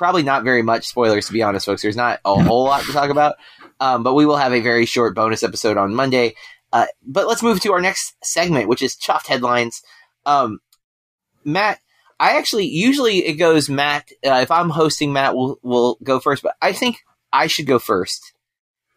probably 0.00 0.22
not 0.22 0.44
very 0.44 0.62
much 0.62 0.86
spoilers, 0.86 1.26
to 1.26 1.32
be 1.34 1.42
honest, 1.42 1.66
folks. 1.66 1.82
There's 1.82 1.94
not 1.94 2.20
a 2.24 2.42
whole 2.42 2.64
lot 2.64 2.84
to 2.84 2.92
talk 2.92 3.10
about, 3.10 3.36
um, 3.80 4.02
but 4.02 4.14
we 4.14 4.24
will 4.24 4.38
have 4.38 4.54
a 4.54 4.60
very 4.62 4.86
short 4.86 5.14
bonus 5.14 5.42
episode 5.42 5.76
on 5.76 5.94
Monday. 5.94 6.36
Uh, 6.72 6.86
but 7.06 7.28
let's 7.28 7.42
move 7.42 7.60
to 7.60 7.72
our 7.74 7.82
next 7.82 8.14
segment, 8.24 8.66
which 8.66 8.80
is 8.80 8.96
Chuffed 8.96 9.26
Headlines. 9.26 9.82
Um, 10.24 10.60
Matt, 11.44 11.80
I 12.18 12.38
actually 12.38 12.64
usually 12.64 13.18
it 13.18 13.34
goes 13.34 13.68
Matt. 13.68 14.08
Uh, 14.26 14.40
if 14.40 14.50
I'm 14.50 14.70
hosting, 14.70 15.12
Matt 15.12 15.34
will 15.34 15.58
will 15.62 15.98
go 16.02 16.18
first, 16.18 16.42
but 16.42 16.54
I 16.62 16.72
think 16.72 17.04
I 17.30 17.46
should 17.46 17.66
go 17.66 17.78
first 17.78 18.32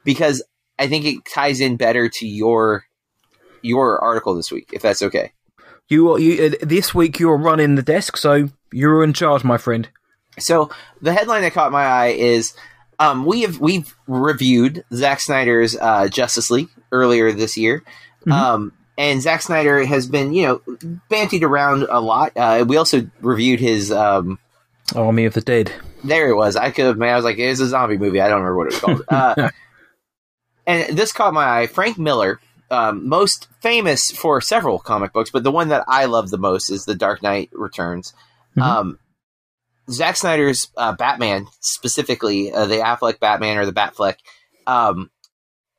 because 0.05 0.41
I 0.79 0.87
think 0.87 1.03
it 1.03 1.25
ties 1.25 1.59
in 1.59 1.75
better 1.75 2.07
to 2.07 2.25
your 2.25 2.85
your 3.61 3.99
article 3.99 4.35
this 4.35 4.53
week, 4.53 4.69
if 4.71 4.81
that's 4.81 5.01
okay. 5.01 5.33
You, 5.89 6.17
you 6.17 6.45
uh, 6.45 6.65
this 6.65 6.95
week 6.95 7.19
you're 7.19 7.35
running 7.35 7.75
the 7.75 7.81
desk, 7.81 8.15
so 8.15 8.47
you're 8.71 9.03
in 9.03 9.11
charge, 9.11 9.43
my 9.43 9.57
friend. 9.57 9.89
So 10.39 10.69
the 11.01 11.13
headline 11.13 11.41
that 11.43 11.53
caught 11.53 11.71
my 11.71 11.83
eye 11.85 12.07
is 12.07 12.53
um, 12.99 13.25
we 13.25 13.41
have 13.41 13.59
we've 13.59 13.93
reviewed 14.07 14.83
Zack 14.93 15.19
Snyder's 15.19 15.75
uh, 15.75 16.07
Justice 16.07 16.49
League 16.51 16.69
earlier 16.91 17.31
this 17.31 17.57
year, 17.57 17.83
Mhm. 18.25 18.31
um, 18.31 18.71
and 18.97 19.21
Zack 19.21 19.41
Snyder 19.41 19.83
has 19.85 20.07
been 20.07 20.33
you 20.33 20.45
know 20.45 20.61
bantied 21.09 21.41
around 21.43 21.87
a 21.89 21.99
lot. 21.99 22.31
Uh, 22.35 22.63
we 22.67 22.77
also 22.77 23.09
reviewed 23.21 23.59
his. 23.59 23.91
Um, 23.91 24.39
Army 24.95 25.25
of 25.25 25.33
the 25.33 25.41
Dead. 25.41 25.71
there 26.03 26.29
it 26.29 26.35
was. 26.35 26.55
I 26.55 26.69
could 26.71 26.85
have. 26.85 26.97
Man, 26.97 27.13
I 27.13 27.15
was 27.15 27.25
like, 27.25 27.37
it's 27.39 27.59
a 27.59 27.67
zombie 27.67 27.97
movie. 27.97 28.21
I 28.21 28.27
don't 28.27 28.41
remember 28.41 28.57
what 28.57 28.67
it 28.67 28.73
was 28.73 28.79
called. 28.79 29.01
Uh, 29.09 29.49
and 30.65 30.97
this 30.97 31.11
caught 31.11 31.33
my 31.33 31.59
eye. 31.61 31.67
Frank 31.67 31.97
Miller, 31.97 32.39
um, 32.71 33.07
most 33.07 33.47
famous 33.61 34.11
for 34.11 34.39
several 34.41 34.79
comic 34.79 35.11
books, 35.13 35.29
but 35.29 35.43
the 35.43 35.51
one 35.51 35.69
that 35.69 35.83
I 35.87 36.05
love 36.05 36.29
the 36.29 36.37
most 36.37 36.69
is 36.69 36.85
The 36.85 36.95
Dark 36.95 37.21
Knight 37.21 37.49
Returns. 37.53 38.13
Mhm. 38.57 38.61
Um, 38.61 38.99
Zack 39.89 40.15
Snyder's 40.15 40.69
uh, 40.77 40.93
Batman, 40.93 41.47
specifically 41.59 42.51
uh, 42.51 42.65
the 42.65 42.75
Affleck 42.77 43.19
Batman 43.19 43.57
or 43.57 43.65
the 43.65 43.73
Batfleck, 43.73 44.15
um, 44.65 45.09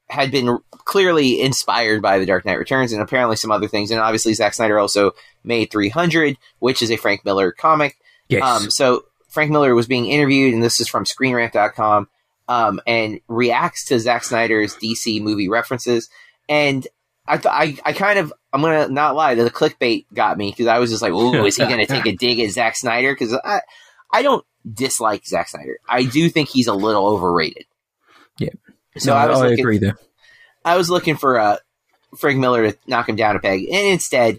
had 0.09 0.31
been 0.31 0.59
clearly 0.71 1.41
inspired 1.41 2.03
by 2.03 2.19
The 2.19 2.27
Dark 2.27 2.45
Knight 2.45 2.59
Returns 2.59 2.93
and 2.93 3.01
apparently 3.01 3.37
some 3.37 3.51
other 3.51 3.69
things. 3.69 3.91
And 3.91 4.01
obviously, 4.01 4.35
Zack 4.35 4.55
Snyder 4.55 4.79
also 4.79 5.13
made 5.43 5.71
300, 5.71 6.37
which 6.59 6.83
is 6.83 6.91
a 6.91 6.97
Frank 6.97 7.25
Miller 7.25 7.53
comic. 7.53 7.97
Yes. 8.29 8.43
Um, 8.43 8.71
so 8.71 9.05
Frank 9.29 9.51
Miller 9.51 9.75
was 9.75 9.87
being 9.87 10.07
interviewed, 10.07 10.55
and 10.55 10.63
this 10.63 10.81
is 10.81 10.89
from 10.89 11.05
ScreenRant.com, 11.05 12.09
um, 12.49 12.81
and 12.87 13.21
reacts 13.29 13.87
to 13.87 13.99
Zack 13.99 14.25
Snyder's 14.25 14.77
DC 14.77 15.21
movie 15.23 15.49
references. 15.49 16.09
And 16.49 16.87
I 17.27 17.39
thought 17.39 17.55
I, 17.55 17.77
I 17.85 17.93
kind 17.95 18.19
of 18.19 18.33
I'm 18.53 18.61
gonna 18.61 18.89
not 18.89 19.17
lie, 19.17 19.35
the 19.35 19.51
clickbait 19.51 20.07
got 20.13 20.37
me 20.37 20.51
because 20.51 20.67
I 20.67 20.79
was 20.79 20.91
just 20.91 21.03
like, 21.03 21.13
"Ooh, 21.13 21.45
is 21.45 21.57
he 21.57 21.65
gonna 21.65 21.87
take 21.87 22.07
a 22.07 22.13
dig 22.17 22.39
at 22.41 22.51
Zack 22.51 22.77
Snyder?" 22.77 23.13
Because 23.13 23.33
I 23.33 23.61
I 24.15 24.23
don't 24.23 24.47
dislike 24.73 25.27
Zack 25.27 25.49
Snyder. 25.49 25.81
I 25.89 26.05
do 26.05 26.29
think 26.29 26.49
he's 26.49 26.69
a 26.69 26.73
little 26.73 27.05
overrated. 27.05 27.65
Yeah. 28.39 28.51
So 28.97 29.11
No, 29.13 29.17
I 29.19 29.27
was 29.27 29.41
looking, 29.41 29.59
agree 29.61 29.79
there. 29.79 29.99
I 30.65 30.77
was 30.77 30.89
looking 30.89 31.17
for 31.17 31.37
uh, 31.37 31.57
Frank 32.17 32.39
Miller 32.39 32.71
to 32.71 32.79
knock 32.87 33.09
him 33.09 33.17
down 33.17 33.35
a 33.35 33.41
peg, 33.41 33.65
and 33.65 33.87
instead, 33.89 34.39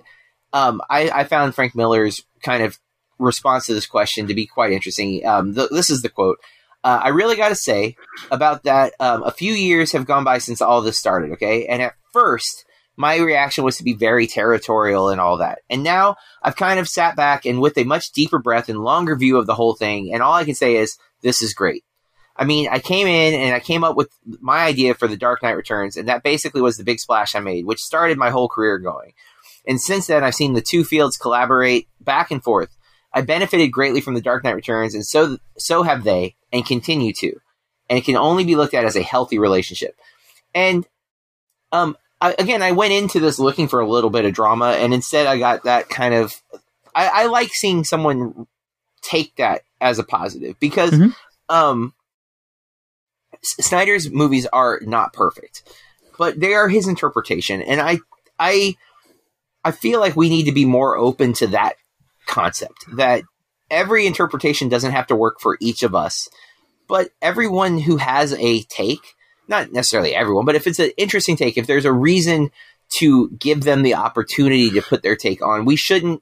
um, 0.54 0.82
I, 0.90 1.10
I 1.10 1.24
found 1.26 1.56
Frank 1.56 1.76
Miller's 1.76 2.24
kind 2.42 2.64
of 2.64 2.80
response 3.20 3.66
to 3.66 3.74
this 3.74 3.86
question 3.86 4.28
to 4.28 4.34
be 4.34 4.46
quite 4.46 4.72
interesting. 4.72 5.26
Um, 5.26 5.54
th- 5.54 5.70
this 5.72 5.90
is 5.90 6.02
the 6.02 6.10
quote. 6.10 6.40
Uh, 6.82 7.02
I 7.04 7.10
really 7.10 7.36
got 7.36 7.50
to 7.50 7.56
say 7.56 7.98
about 8.32 8.64
that. 8.64 8.94
Um, 9.02 9.24
a 9.24 9.32
few 9.32 9.52
years 9.52 9.92
have 9.92 10.06
gone 10.06 10.24
by 10.24 10.38
since 10.38 10.62
all 10.62 10.82
this 10.82 10.98
started. 10.98 11.32
Okay, 11.34 11.68
and 11.68 11.82
at 11.82 11.96
first, 12.14 12.64
my 12.98 13.18
reaction 13.18 13.64
was 13.64 13.78
to 13.78 13.84
be 13.84 13.94
very 13.94 14.28
territorial 14.28 15.10
and 15.10 15.20
all 15.20 15.38
that, 15.38 15.60
and 15.70 15.84
now 15.84 16.16
I've 16.42 16.56
kind 16.56 16.80
of 16.80 16.88
sat 16.88 17.16
back 17.16 17.46
and 17.46 17.62
with 17.62 17.78
a 17.78 17.84
much 17.84 18.12
deeper 18.12 18.40
breath 18.40 18.70
and 18.70 18.84
longer 18.84 19.16
view 19.16 19.38
of 19.38 19.46
the 19.46 19.56
whole 19.56 19.76
thing, 19.76 20.14
and 20.14 20.22
all 20.22 20.34
I 20.34 20.46
can 20.46 20.56
say 20.56 20.76
is 20.76 20.98
this 21.22 21.42
is 21.42 21.54
great. 21.54 21.84
I 22.38 22.44
mean, 22.44 22.68
I 22.70 22.80
came 22.80 23.08
in 23.08 23.34
and 23.34 23.56
I 23.56 23.60
came 23.60 23.84
up 23.84 23.96
with 23.96 24.10
my 24.42 24.60
idea 24.60 24.94
for 24.94 25.08
the 25.08 25.18
Dark 25.18 25.42
Knight 25.42 25.56
Returns, 25.56 25.96
and 25.96 26.08
that 26.10 26.24
basically 26.24 26.62
was 26.62 26.78
the 26.78 26.84
big 26.84 27.00
splash 27.00 27.34
I 27.34 27.40
made, 27.40 27.66
which 27.66 27.82
started 27.82 28.18
my 28.18 28.30
whole 28.30 28.50
career 28.50 28.78
going. 28.78 29.14
And 29.68 29.80
since 29.80 30.08
then, 30.08 30.24
I've 30.24 30.36
seen 30.36 30.54
the 30.54 30.62
two 30.62 30.84
fields 30.84 31.18
collaborate 31.18 31.88
back 32.00 32.32
and 32.32 32.44
forth. 32.44 32.76
I 33.14 33.22
benefited 33.22 33.72
greatly 33.72 34.02
from 34.02 34.14
the 34.14 34.22
Dark 34.22 34.44
Knight 34.44 34.56
Returns, 34.56 34.94
and 34.94 35.06
so 35.06 35.38
so 35.58 35.84
have 35.84 36.04
they, 36.04 36.36
and 36.52 36.66
continue 36.66 37.14
to. 37.14 37.40
And 37.90 37.98
it 37.98 38.04
can 38.04 38.18
only 38.18 38.44
be 38.44 38.56
looked 38.56 38.74
at 38.74 38.84
as 38.84 38.98
a 38.98 39.02
healthy 39.02 39.40
relationship. 39.40 39.96
And 40.54 40.86
um, 41.72 41.96
I, 42.22 42.36
again, 42.40 42.62
I 42.64 42.72
went 42.72 42.94
into 42.94 43.20
this 43.20 43.40
looking 43.40 43.68
for 43.68 43.80
a 43.80 43.88
little 43.88 44.10
bit 44.10 44.26
of 44.26 44.34
drama, 44.34 44.72
and 44.72 44.94
instead, 44.94 45.28
I 45.28 45.38
got 45.38 45.64
that 45.64 45.90
kind 45.90 46.14
of. 46.14 46.34
I, 46.96 47.08
I 47.08 47.26
like 47.26 47.50
seeing 47.54 47.84
someone 47.84 48.48
take 49.02 49.36
that 49.36 49.62
as 49.82 50.00
a 50.00 50.04
positive 50.04 50.60
because 50.60 50.92
Mhm. 50.92 51.14
um, 51.50 51.94
Snyder's 53.44 54.10
movies 54.10 54.48
are 54.48 54.80
not 54.82 55.14
perfect, 55.14 55.64
but 56.18 56.40
they 56.40 56.54
are 56.54 56.68
his 56.70 56.88
interpretation, 56.88 57.62
and 57.62 57.82
I, 57.82 58.00
I, 58.40 58.76
I 59.64 59.72
feel 59.72 60.00
like 60.00 60.16
we 60.16 60.30
need 60.30 60.46
to 60.46 60.52
be 60.52 60.66
more 60.66 60.98
open 60.98 61.34
to 61.34 61.48
that 61.48 61.76
concept 62.26 62.86
that 62.96 63.24
every 63.70 64.08
interpretation 64.08 64.70
doesn't 64.70 64.94
have 64.94 65.08
to 65.08 65.16
work 65.16 65.40
for 65.40 65.58
each 65.60 65.84
of 65.84 65.94
us, 65.94 66.30
but 66.88 67.10
everyone 67.22 67.78
who 67.80 67.98
has 67.98 68.34
a 68.34 68.62
take, 68.64 69.15
not 69.48 69.72
necessarily 69.72 70.16
everyone, 70.16 70.46
but 70.46 70.56
if 70.56 70.68
it's 70.68 70.80
an 70.80 70.92
interesting 70.98 71.36
take, 71.36 71.58
if 71.58 71.68
there's 71.68 71.86
a 71.86 71.94
reason 71.94 72.52
to 72.98 73.30
give 73.32 73.62
them 73.62 73.82
the 73.82 73.96
opportunity 73.96 74.70
to 74.72 74.82
put 74.82 75.04
their 75.04 75.16
take 75.16 75.42
on, 75.42 75.66
we 75.66 75.76
shouldn't 75.76 76.22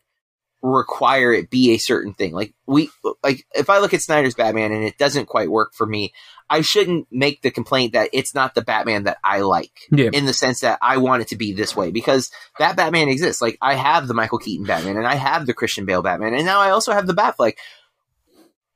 require 0.63 1.33
it 1.33 1.49
be 1.49 1.71
a 1.71 1.77
certain 1.77 2.13
thing. 2.13 2.33
Like 2.33 2.53
we 2.65 2.89
like 3.21 3.45
if 3.53 3.69
I 3.69 3.79
look 3.79 3.93
at 3.93 4.01
Snyder's 4.01 4.33
Batman 4.33 4.71
and 4.71 4.83
it 4.83 4.97
doesn't 4.97 5.25
quite 5.25 5.51
work 5.51 5.73
for 5.73 5.85
me, 5.85 6.13
I 6.49 6.61
shouldn't 6.61 7.07
make 7.11 7.41
the 7.41 7.51
complaint 7.51 7.93
that 7.93 8.09
it's 8.13 8.33
not 8.33 8.55
the 8.55 8.61
Batman 8.61 9.03
that 9.03 9.17
I 9.23 9.41
like. 9.41 9.71
Yeah. 9.91 10.09
In 10.13 10.25
the 10.25 10.33
sense 10.33 10.61
that 10.61 10.79
I 10.81 10.97
want 10.97 11.21
it 11.21 11.27
to 11.29 11.35
be 11.35 11.51
this 11.51 11.75
way 11.75 11.91
because 11.91 12.31
that 12.59 12.77
Batman 12.77 13.09
exists. 13.09 13.41
Like 13.41 13.57
I 13.61 13.75
have 13.75 14.07
the 14.07 14.13
Michael 14.13 14.39
Keaton 14.39 14.65
Batman 14.65 14.95
and 14.95 15.05
I 15.05 15.15
have 15.15 15.45
the 15.45 15.53
Christian 15.53 15.85
Bale 15.85 16.01
Batman 16.01 16.33
and 16.33 16.45
now 16.45 16.61
I 16.61 16.69
also 16.69 16.93
have 16.93 17.07
the 17.07 17.13
Batfleck. 17.13 17.55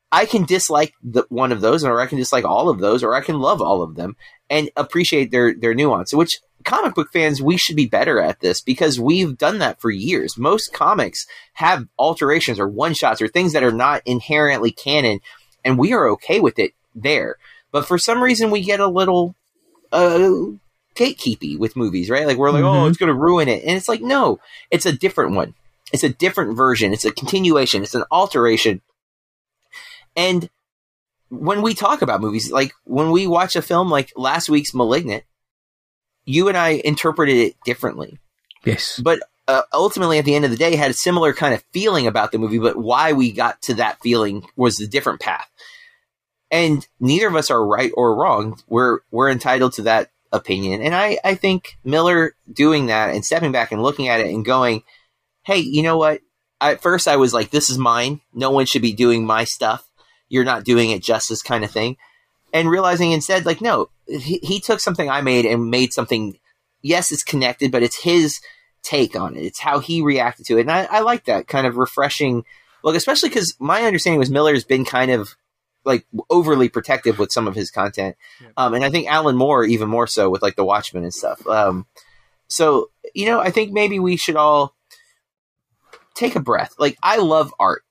I 0.10 0.26
can 0.26 0.46
dislike 0.46 0.94
the, 1.04 1.24
one 1.28 1.52
of 1.52 1.60
those, 1.60 1.84
or 1.84 2.00
I 2.00 2.06
can 2.06 2.18
dislike 2.18 2.46
all 2.46 2.70
of 2.70 2.80
those, 2.80 3.04
or 3.04 3.14
I 3.14 3.20
can 3.20 3.40
love 3.40 3.62
all 3.62 3.82
of 3.82 3.96
them 3.96 4.16
and 4.50 4.70
appreciate 4.76 5.32
their 5.32 5.54
their 5.54 5.74
nuance. 5.74 6.14
Which 6.14 6.40
comic 6.64 6.96
book 6.96 7.10
fans, 7.14 7.42
we 7.42 7.58
should 7.58 7.76
be 7.76 7.86
better 7.86 8.20
at 8.20 8.40
this 8.42 8.62
because 8.62 9.00
we've 9.00 9.38
done 9.38 9.60
that 9.60 9.80
for 9.80 9.90
years. 9.90 10.38
Most 10.38 10.74
comics 10.74 11.26
have 11.54 11.88
alterations 11.98 12.60
or 12.60 12.68
one 12.68 12.94
shots 12.94 13.22
or 13.22 13.28
things 13.28 13.54
that 13.54 13.64
are 13.64 13.72
not 13.72 14.02
inherently 14.06 14.72
canon, 14.72 15.20
and 15.64 15.78
we 15.78 15.94
are 15.94 16.08
okay 16.10 16.40
with 16.40 16.60
it 16.60 16.74
there. 16.96 17.36
But 17.72 17.86
for 17.86 17.98
some 17.98 18.22
reason, 18.24 18.50
we 18.52 18.62
get 18.62 18.80
a 18.80 18.88
little 18.88 19.36
uh, 19.92 20.32
gatekeepy 20.96 21.58
with 21.58 21.76
movies, 21.76 22.10
right? 22.10 22.26
Like 22.28 22.38
we're 22.38 22.52
like, 22.52 22.64
oh, 22.64 22.84
Mhm. 22.86 22.90
it's 22.90 22.98
going 22.98 23.08
to 23.14 23.14
ruin 23.14 23.48
it, 23.48 23.64
and 23.64 23.78
it's 23.78 23.88
like, 23.88 24.02
no, 24.02 24.40
it's 24.72 24.86
a 24.86 24.92
different 24.92 25.36
one. 25.36 25.54
It's 25.94 26.04
a 26.04 26.10
different 26.10 26.58
version. 26.58 26.92
It's 26.92 27.06
a 27.06 27.12
continuation. 27.12 27.84
It's 27.84 27.96
an 27.96 28.04
alteration. 28.12 28.82
And 30.16 30.50
when 31.30 31.62
we 31.62 31.74
talk 31.74 32.02
about 32.02 32.22
movies, 32.22 32.52
like 32.52 32.74
when 32.84 33.12
we 33.12 33.28
watch 33.28 33.56
a 33.56 33.62
film 33.62 33.90
like 33.90 34.12
last 34.16 34.50
week's 34.50 34.74
Malignant, 34.74 35.24
you 36.26 36.48
and 36.48 36.58
I 36.58 36.82
interpreted 36.84 37.38
it 37.38 37.56
differently. 37.66 38.20
Yes. 38.66 39.00
But 39.04 39.20
uh, 39.48 39.62
ultimately, 39.74 40.20
at 40.20 40.26
the 40.26 40.36
end 40.36 40.46
of 40.46 40.52
the 40.52 40.58
day, 40.58 40.76
had 40.76 40.92
a 40.92 40.96
similar 40.96 41.34
kind 41.34 41.54
of 41.54 41.64
feeling 41.72 42.06
about 42.06 42.32
the 42.32 42.38
movie, 42.38 42.60
but 42.60 42.76
why 42.76 43.14
we 43.14 43.32
got 43.32 43.62
to 43.64 43.76
that 43.76 44.02
feeling 44.02 44.46
was 44.56 44.80
a 44.80 44.88
different 44.88 45.22
path. 45.22 45.50
And 46.52 46.86
neither 47.00 47.28
of 47.28 47.36
us 47.36 47.50
are 47.50 47.66
right 47.66 47.92
or 47.96 48.16
wrong. 48.16 48.60
We're 48.68 49.00
we're 49.12 49.30
entitled 49.30 49.74
to 49.74 49.84
that 49.84 50.12
opinion. 50.32 50.82
And 50.82 50.94
I, 50.94 51.18
I 51.24 51.36
think 51.36 51.78
Miller 51.84 52.36
doing 52.52 52.88
that 52.88 53.14
and 53.14 53.24
stepping 53.24 53.52
back 53.52 53.72
and 53.72 53.82
looking 53.82 54.08
at 54.08 54.20
it 54.20 54.28
and 54.28 54.46
going, 54.46 54.84
hey, 55.46 55.60
you 55.60 55.84
know 55.84 55.98
what? 55.98 56.22
At 56.60 56.82
first, 56.82 57.08
I 57.08 57.18
was 57.18 57.34
like, 57.34 57.52
this 57.52 57.70
is 57.70 57.78
mine. 57.78 58.22
No 58.34 58.52
one 58.52 58.66
should 58.66 58.82
be 58.82 58.94
doing 58.94 59.26
my 59.26 59.44
stuff. 59.44 59.87
You're 60.30 60.44
not 60.44 60.64
doing 60.64 60.92
it 60.92 61.04
justice, 61.04 61.42
kind 61.42 61.64
of 61.64 61.72
thing. 61.72 61.98
And 62.54 62.70
realizing 62.70 63.12
instead, 63.12 63.46
like, 63.46 63.62
no, 63.62 63.90
he, 64.08 64.40
he 64.42 64.60
took 64.60 64.80
something 64.80 65.10
I 65.10 65.22
made 65.22 65.46
and 65.46 65.70
made 65.70 65.94
something. 65.94 66.40
Yes, 66.82 67.12
it's 67.12 67.24
connected, 67.24 67.72
but 67.72 67.84
it's 67.84 68.02
his 68.02 68.40
take 68.84 69.16
on 69.16 69.36
it. 69.36 69.42
It's 69.42 69.60
how 69.60 69.80
he 69.80 70.02
reacted 70.02 70.46
to 70.48 70.58
it. 70.58 70.62
And 70.62 70.72
I, 70.72 70.86
I 70.86 71.00
like 71.02 71.26
that 71.26 71.48
kind 71.48 71.68
of 71.68 71.78
refreshing 71.78 72.46
look, 72.84 72.96
especially 72.96 73.30
because 73.30 73.56
my 73.60 73.84
understanding 73.84 74.20
was 74.20 74.30
Miller's 74.30 74.64
been 74.64 74.86
kind 74.86 75.12
of 75.12 75.36
like 75.84 76.06
overly 76.30 76.70
protective 76.70 77.20
with 77.20 77.32
some 77.32 77.48
of 77.48 77.56
his 77.56 77.72
content. 77.72 78.16
Um, 78.56 78.74
and 78.74 78.84
I 78.84 78.90
think 78.90 79.08
Alan 79.08 79.36
Moore 79.36 79.64
even 79.64 79.90
more 79.90 80.08
so 80.08 80.30
with 80.30 80.42
like 80.42 80.56
the 80.56 80.66
Watchmen 80.66 81.04
and 81.04 81.14
stuff. 81.14 81.46
Um, 81.48 81.86
so, 82.48 82.90
you 83.14 83.26
know, 83.26 83.40
I 83.40 83.52
think 83.52 83.72
maybe 83.72 84.00
we 84.00 84.18
should 84.18 84.36
all 84.36 84.74
take 86.14 86.36
a 86.36 86.42
breath. 86.42 86.76
Like 86.78 86.98
I 87.02 87.18
love 87.18 87.54
art. 87.60 87.84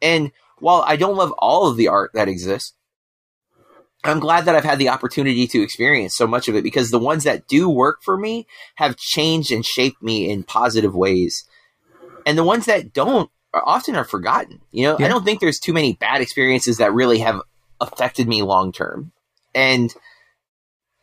And 0.00 0.32
while 0.64 0.82
I 0.86 0.96
don't 0.96 1.16
love 1.16 1.30
all 1.36 1.68
of 1.68 1.76
the 1.76 1.88
art 1.88 2.12
that 2.14 2.26
exists, 2.26 2.72
I'm 4.02 4.18
glad 4.18 4.46
that 4.46 4.54
I've 4.54 4.64
had 4.64 4.78
the 4.78 4.88
opportunity 4.88 5.46
to 5.46 5.62
experience 5.62 6.16
so 6.16 6.26
much 6.26 6.48
of 6.48 6.56
it 6.56 6.64
because 6.64 6.90
the 6.90 6.98
ones 6.98 7.24
that 7.24 7.46
do 7.46 7.68
work 7.68 7.98
for 8.02 8.16
me 8.16 8.46
have 8.76 8.96
changed 8.96 9.52
and 9.52 9.62
shaped 9.62 10.02
me 10.02 10.30
in 10.30 10.42
positive 10.42 10.94
ways. 10.94 11.44
And 12.24 12.38
the 12.38 12.44
ones 12.44 12.64
that 12.64 12.94
don't 12.94 13.30
are 13.52 13.62
often 13.66 13.94
are 13.94 14.06
forgotten. 14.06 14.62
You 14.72 14.84
know, 14.84 14.96
Yeah. 14.98 15.04
I 15.04 15.08
don't 15.10 15.22
think 15.22 15.40
there's 15.40 15.60
too 15.60 15.74
many 15.74 15.92
bad 15.92 16.22
experiences 16.22 16.78
that 16.78 16.94
really 16.94 17.18
have 17.18 17.42
affected 17.78 18.26
me 18.26 18.40
long 18.40 18.72
term. 18.72 19.12
And 19.54 19.92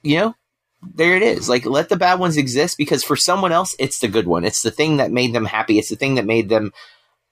you 0.01 0.17
know, 0.17 0.35
there 0.81 1.15
it 1.15 1.21
is. 1.21 1.47
Like 1.47 1.67
let 1.67 1.89
the 1.89 1.97
bad 1.97 2.17
ones 2.19 2.35
exist 2.35 2.79
because 2.79 3.03
for 3.03 3.15
someone 3.15 3.51
else 3.51 3.75
it's 3.77 3.99
the 3.99 4.07
good 4.07 4.25
one. 4.25 4.43
It's 4.43 4.63
the 4.63 4.71
thing 4.71 4.97
that 4.97 5.11
made 5.11 5.33
them 5.33 5.45
happy. 5.45 5.77
It's 5.77 5.89
the 5.89 5.95
thing 5.95 6.15
that 6.15 6.25
made 6.25 6.49
them 6.49 6.73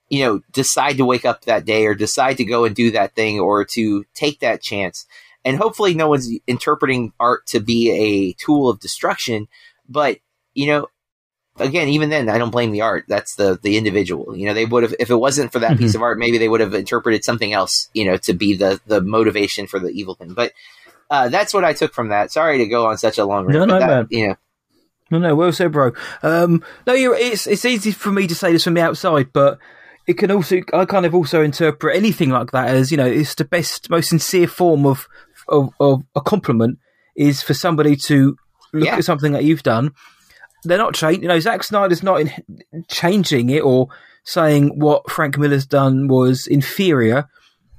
you 0.10 0.24
know, 0.24 0.42
decide 0.52 0.98
to 0.98 1.06
wake 1.06 1.26
up 1.26 1.46
that 1.46 1.66
day 1.66 1.86
or 1.86 1.94
decide 1.94 2.38
to 2.38 2.46
go 2.46 2.66
and 2.66 2.76
do 2.76 2.92
that 2.92 3.16
thing 3.16 3.40
or 3.40 3.66
to 3.74 4.06
take 4.14 4.40
that 4.40 4.62
chance. 4.62 5.06
And 5.46 5.58
hopefully 5.58 5.94
no 5.94 6.10
one's 6.10 6.30
interpreting 6.48 7.14
art 7.20 7.46
to 7.48 7.60
be 7.60 7.92
a 7.92 8.34
tool 8.34 8.70
of 8.70 8.80
destruction, 8.80 9.48
but 9.88 10.20
you 10.54 10.68
know, 10.68 10.88
again, 11.60 11.90
even 11.90 12.10
then, 12.10 12.30
I 12.30 12.38
don't 12.38 12.50
blame 12.50 12.72
the 12.72 12.82
art. 12.82 13.06
That's 13.08 13.36
the 13.36 13.60
the 13.62 13.78
individual. 13.78 14.36
You 14.36 14.48
know, 14.48 14.54
they 14.54 14.66
would 14.66 14.84
have 14.84 14.96
if 15.00 15.10
it 15.10 15.16
wasn't 15.16 15.52
for 15.52 15.60
that 15.60 15.78
piece 15.78 15.96
of 15.96 16.02
art, 16.02 16.20
maybe 16.20 16.38
they 16.38 16.50
would 16.50 16.62
have 16.62 16.74
interpreted 16.74 17.24
something 17.24 17.54
else. 17.54 17.90
You 17.94 18.06
know, 18.06 18.18
to 18.18 18.34
be 18.34 18.56
the 18.56 18.80
the 18.88 19.02
motivation 19.02 19.68
for 19.68 19.80
the 19.80 19.90
evil 19.90 20.16
thing. 20.16 20.34
But 20.34 20.54
uh, 21.10 21.30
that's 21.30 21.54
what 21.54 21.66
I 21.66 21.74
took 21.74 21.94
from 21.94 22.10
that. 22.10 22.32
Sorry 22.32 22.58
to 22.60 22.68
go 22.68 22.88
on 22.88 22.98
such 22.98 23.18
a 23.18 23.26
long. 23.26 23.48
No, 23.48 23.60
rant, 23.60 23.70
no, 23.70 23.76
but 23.76 23.80
that, 23.80 23.88
man. 23.88 24.08
You 24.10 24.28
know, 24.28 24.36
No, 25.12 25.20
no, 25.20 25.36
well 25.36 25.52
said, 25.52 25.72
bro. 25.72 25.94
Um, 26.24 26.64
no, 26.86 26.94
you're, 26.94 27.16
it's 27.16 27.48
it's 27.48 27.66
easy 27.66 27.92
for 27.92 28.12
me 28.12 28.28
to 28.28 28.36
say 28.36 28.52
this 28.52 28.64
from 28.64 28.76
the 28.76 28.82
outside, 28.82 29.32
but 29.34 29.60
it 30.10 30.18
can 30.18 30.32
also 30.32 30.62
I 30.74 30.86
kind 30.86 31.06
of 31.06 31.14
also 31.14 31.42
interpret 31.44 31.96
anything 31.96 32.30
like 32.32 32.52
that 32.52 32.68
as 32.70 32.90
you 32.92 32.98
know 32.98 33.06
it's 33.06 33.36
the 33.36 33.46
best, 33.46 33.90
most 33.90 34.10
sincere 34.10 34.48
form 34.48 34.86
of 34.86 35.08
of, 35.48 35.70
of 35.80 36.04
a 36.16 36.22
compliment 36.22 36.80
is 37.16 37.42
for 37.44 37.54
somebody 37.54 37.96
to 38.08 38.36
look 38.74 38.86
Yeah. 38.88 38.98
at 38.98 39.06
something 39.06 39.34
that 39.34 39.44
you've 39.44 39.64
done. 39.64 39.92
They're 40.64 40.78
not 40.78 40.94
changing. 40.94 41.24
You 41.24 41.28
know, 41.30 41.40
Zack 41.40 41.64
Snyder's 41.64 42.04
not 42.04 42.22
in, 42.22 42.32
changing 42.90 43.50
it 43.50 43.62
or 43.62 43.88
saying 44.24 44.80
what 44.80 45.10
Frank 45.10 45.38
Miller's 45.38 45.66
done 45.66 46.08
was 46.08 46.48
inferior. 46.48 47.28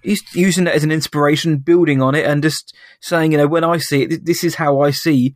He's 0.03 0.23
using 0.35 0.67
it 0.67 0.75
as 0.75 0.83
an 0.85 0.91
inspiration, 0.91 1.59
building 1.59 2.01
on 2.01 2.15
it, 2.15 2.25
and 2.27 2.43
just 2.43 2.75
saying, 3.01 3.33
you 3.33 3.39
know, 3.39 3.47
when 3.47 3.65
I 3.65 3.77
see 3.79 4.03
it, 4.03 4.09
th- 4.09 4.21
this 4.25 4.43
is 4.43 4.55
how 4.55 4.81
I 4.81 4.91
see 4.93 5.35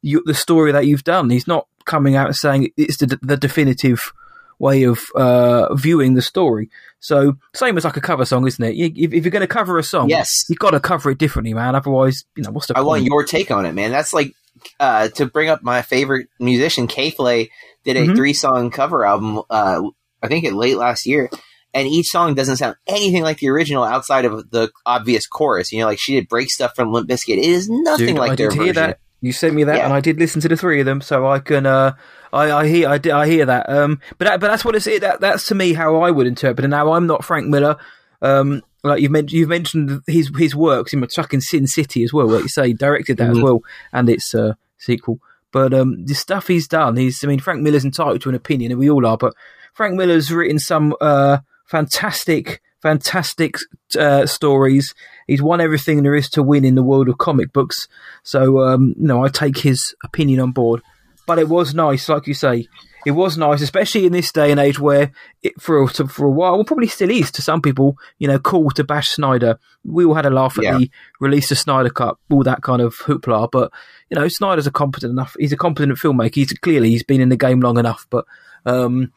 you, 0.00 0.22
the 0.24 0.34
story 0.34 0.72
that 0.72 0.86
you've 0.86 1.04
done. 1.04 1.28
He's 1.30 1.46
not 1.46 1.66
coming 1.84 2.16
out 2.16 2.28
and 2.28 2.36
saying 2.36 2.70
it's 2.76 2.96
the, 2.96 3.18
the 3.22 3.36
definitive 3.36 4.12
way 4.58 4.84
of 4.84 5.00
uh, 5.14 5.74
viewing 5.74 6.14
the 6.14 6.22
story. 6.22 6.70
So 7.00 7.34
same 7.54 7.76
as 7.76 7.84
like 7.84 7.96
a 7.96 8.00
cover 8.00 8.24
song, 8.24 8.46
isn't 8.46 8.64
it? 8.64 8.74
If, 8.74 9.12
if 9.12 9.24
you're 9.24 9.30
going 9.30 9.40
to 9.42 9.46
cover 9.46 9.78
a 9.78 9.82
song, 9.82 10.08
Yes. 10.08 10.30
you've 10.48 10.58
got 10.58 10.70
to 10.70 10.80
cover 10.80 11.10
it 11.10 11.18
differently, 11.18 11.54
man. 11.54 11.74
Otherwise, 11.74 12.24
you 12.36 12.42
know, 12.42 12.50
what's 12.50 12.66
the 12.68 12.74
I 12.74 12.80
point? 12.80 12.86
want 12.86 13.04
your 13.04 13.24
take 13.24 13.50
on 13.50 13.66
it, 13.66 13.72
man. 13.72 13.90
That's 13.90 14.12
like 14.12 14.32
uh, 14.80 15.08
to 15.08 15.26
bring 15.26 15.48
up 15.48 15.62
my 15.62 15.82
favorite 15.82 16.28
musician, 16.40 16.86
K 16.86 17.10
Flay, 17.10 17.50
did 17.84 17.96
a 17.96 18.06
Mhm. 18.06 18.16
three 18.16 18.32
song 18.32 18.70
cover 18.70 19.04
album. 19.04 19.42
Uh, 19.50 19.82
I 20.22 20.28
think 20.28 20.44
it 20.44 20.54
late 20.54 20.76
last 20.78 21.06
year, 21.06 21.28
and 21.74 21.86
each 21.86 22.06
song 22.06 22.34
doesn't 22.34 22.56
sound 22.56 22.74
anything 22.86 23.22
like 23.22 23.38
the 23.38 23.50
original 23.50 23.84
outside 23.84 24.24
of 24.24 24.50
the 24.50 24.72
obvious 24.86 25.26
chorus. 25.26 25.70
You 25.72 25.80
know, 25.80 25.86
like 25.86 25.98
she 26.00 26.14
did 26.14 26.26
break 26.28 26.50
stuff 26.50 26.74
from 26.74 26.90
Limp 26.92 27.08
Bizkit. 27.08 27.36
It 27.36 27.44
is 27.44 27.68
nothing 27.68 28.06
Dude, 28.06 28.18
like 28.18 28.32
I 28.32 28.34
their 28.36 28.48
did 28.48 28.54
hear 28.56 28.62
version. 28.72 28.74
that. 28.88 28.98
You 29.20 29.32
sent 29.32 29.54
me 29.54 29.64
that, 29.64 29.76
Yeah. 29.76 29.84
and 29.84 29.92
I 29.92 30.00
did 30.00 30.18
listen 30.18 30.40
to 30.40 30.48
the 30.48 30.56
three 30.56 30.80
of 30.80 30.86
them, 30.86 31.00
so 31.00 31.26
I 31.26 31.38
can. 31.38 31.66
Uh, 31.66 31.92
I, 32.36 32.60
I 32.60 32.66
hear, 32.68 32.88
I, 32.88 33.00
I 33.12 33.26
hear 33.26 33.46
that. 33.46 33.68
Um, 33.68 34.00
but 34.18 34.26
that, 34.28 34.40
but 34.40 34.48
that's 34.48 34.64
what 34.64 34.76
it's. 34.76 34.84
That, 34.84 35.20
that's 35.20 35.46
to 35.48 35.54
me 35.54 35.72
how 35.72 35.96
I 36.02 36.10
would 36.10 36.26
interpret 36.26 36.64
it. 36.64 36.68
Now 36.68 36.92
I'm 36.92 37.06
not 37.06 37.24
Frank 37.24 37.46
Miller. 37.48 37.76
Um, 38.22 38.62
like 38.84 39.00
you've 39.02 39.10
mentioned, 39.10 39.32
you've 39.32 39.48
mentioned 39.48 40.00
his 40.06 40.30
his 40.36 40.54
works 40.54 40.92
in 40.92 41.06
fucking 41.06 41.40
Sin 41.40 41.66
City 41.66 42.04
as 42.04 42.12
well. 42.12 42.28
Like 42.28 42.42
you 42.42 42.48
say, 42.48 42.68
he 42.68 42.72
directed 42.74 43.16
that 43.18 43.30
as 43.30 43.36
Mhm. 43.38 43.42
well, 43.42 43.60
and 43.92 44.08
its 44.08 44.34
uh, 44.34 44.54
sequel. 44.78 45.18
But 45.52 45.72
um, 45.74 46.04
the 46.04 46.14
stuff 46.14 46.46
he's 46.48 46.68
done, 46.68 46.96
he's. 46.96 47.24
I 47.24 47.26
mean, 47.26 47.40
Frank 47.40 47.62
Miller's 47.62 47.84
entitled 47.84 48.20
to 48.22 48.28
an 48.28 48.34
opinion, 48.34 48.70
and 48.72 48.78
we 48.78 48.90
all 48.90 49.06
are. 49.06 49.16
But 49.16 49.34
Frank 49.74 49.94
Miller's 49.94 50.30
written 50.30 50.58
some 50.58 50.94
uh, 51.00 51.38
fantastic, 51.64 52.60
fantastic 52.82 53.56
uh, 53.98 54.26
stories. 54.26 54.94
He's 55.26 55.42
won 55.42 55.60
everything 55.60 56.02
there 56.02 56.14
is 56.14 56.28
to 56.30 56.42
win 56.42 56.64
in 56.64 56.74
the 56.74 56.82
world 56.82 57.08
of 57.08 57.18
comic 57.18 57.52
books. 57.52 57.88
So, 58.22 58.60
um, 58.60 58.94
you 58.98 59.06
know, 59.06 59.24
I 59.24 59.28
take 59.28 59.58
his 59.58 59.94
opinion 60.04 60.40
on 60.40 60.52
board. 60.52 60.82
But 61.26 61.38
it 61.40 61.48
was 61.48 61.74
nice, 61.74 62.08
like 62.08 62.26
you 62.28 62.34
say, 62.34 62.68
it 63.04 63.10
was 63.12 63.36
nice, 63.36 63.60
especially 63.60 64.06
in 64.06 64.12
this 64.12 64.30
day 64.32 64.50
and 64.50 64.60
age 64.60 64.78
where 64.78 65.10
it 65.42 65.60
for 65.60 65.82
a- 65.82 65.88
for 65.88 66.24
a 66.26 66.30
while, 66.30 66.54
well, 66.54 66.64
probably 66.64 66.86
still 66.86 67.10
is 67.10 67.30
to 67.32 67.42
some 67.42 67.60
people, 67.60 67.96
you 68.18 68.26
know, 68.28 68.38
cool 68.38 68.70
to 68.70 68.84
bash 68.84 69.08
Snyder. 69.08 69.58
We 69.84 70.04
all 70.04 70.14
had 70.14 70.26
a 70.26 70.30
laugh 70.30 70.56
at 70.58 70.64
Yeah. 70.64 70.78
the 70.78 70.90
release 71.20 71.50
of 71.50 71.58
Snyder 71.58 71.90
Cut, 71.90 72.16
all 72.30 72.42
that 72.44 72.62
kind 72.62 72.80
of 72.80 72.96
hoopla. 72.98 73.48
But 73.50 73.72
you 74.10 74.14
know, 74.16 74.28
Snyder's 74.28 74.66
a 74.68 74.70
competent 74.72 75.10
enough. 75.10 75.36
He's 75.38 75.52
a 75.52 75.56
competent 75.56 75.98
filmmaker. 75.98 76.34
He's 76.34 76.52
clearly 76.52 76.90
he's 76.90 77.02
been 77.02 77.20
in 77.20 77.28
the 77.28 77.36
game 77.36 77.60
long 77.60 77.78
enough. 77.78 78.06
But 78.08 78.24
um, 78.64 79.12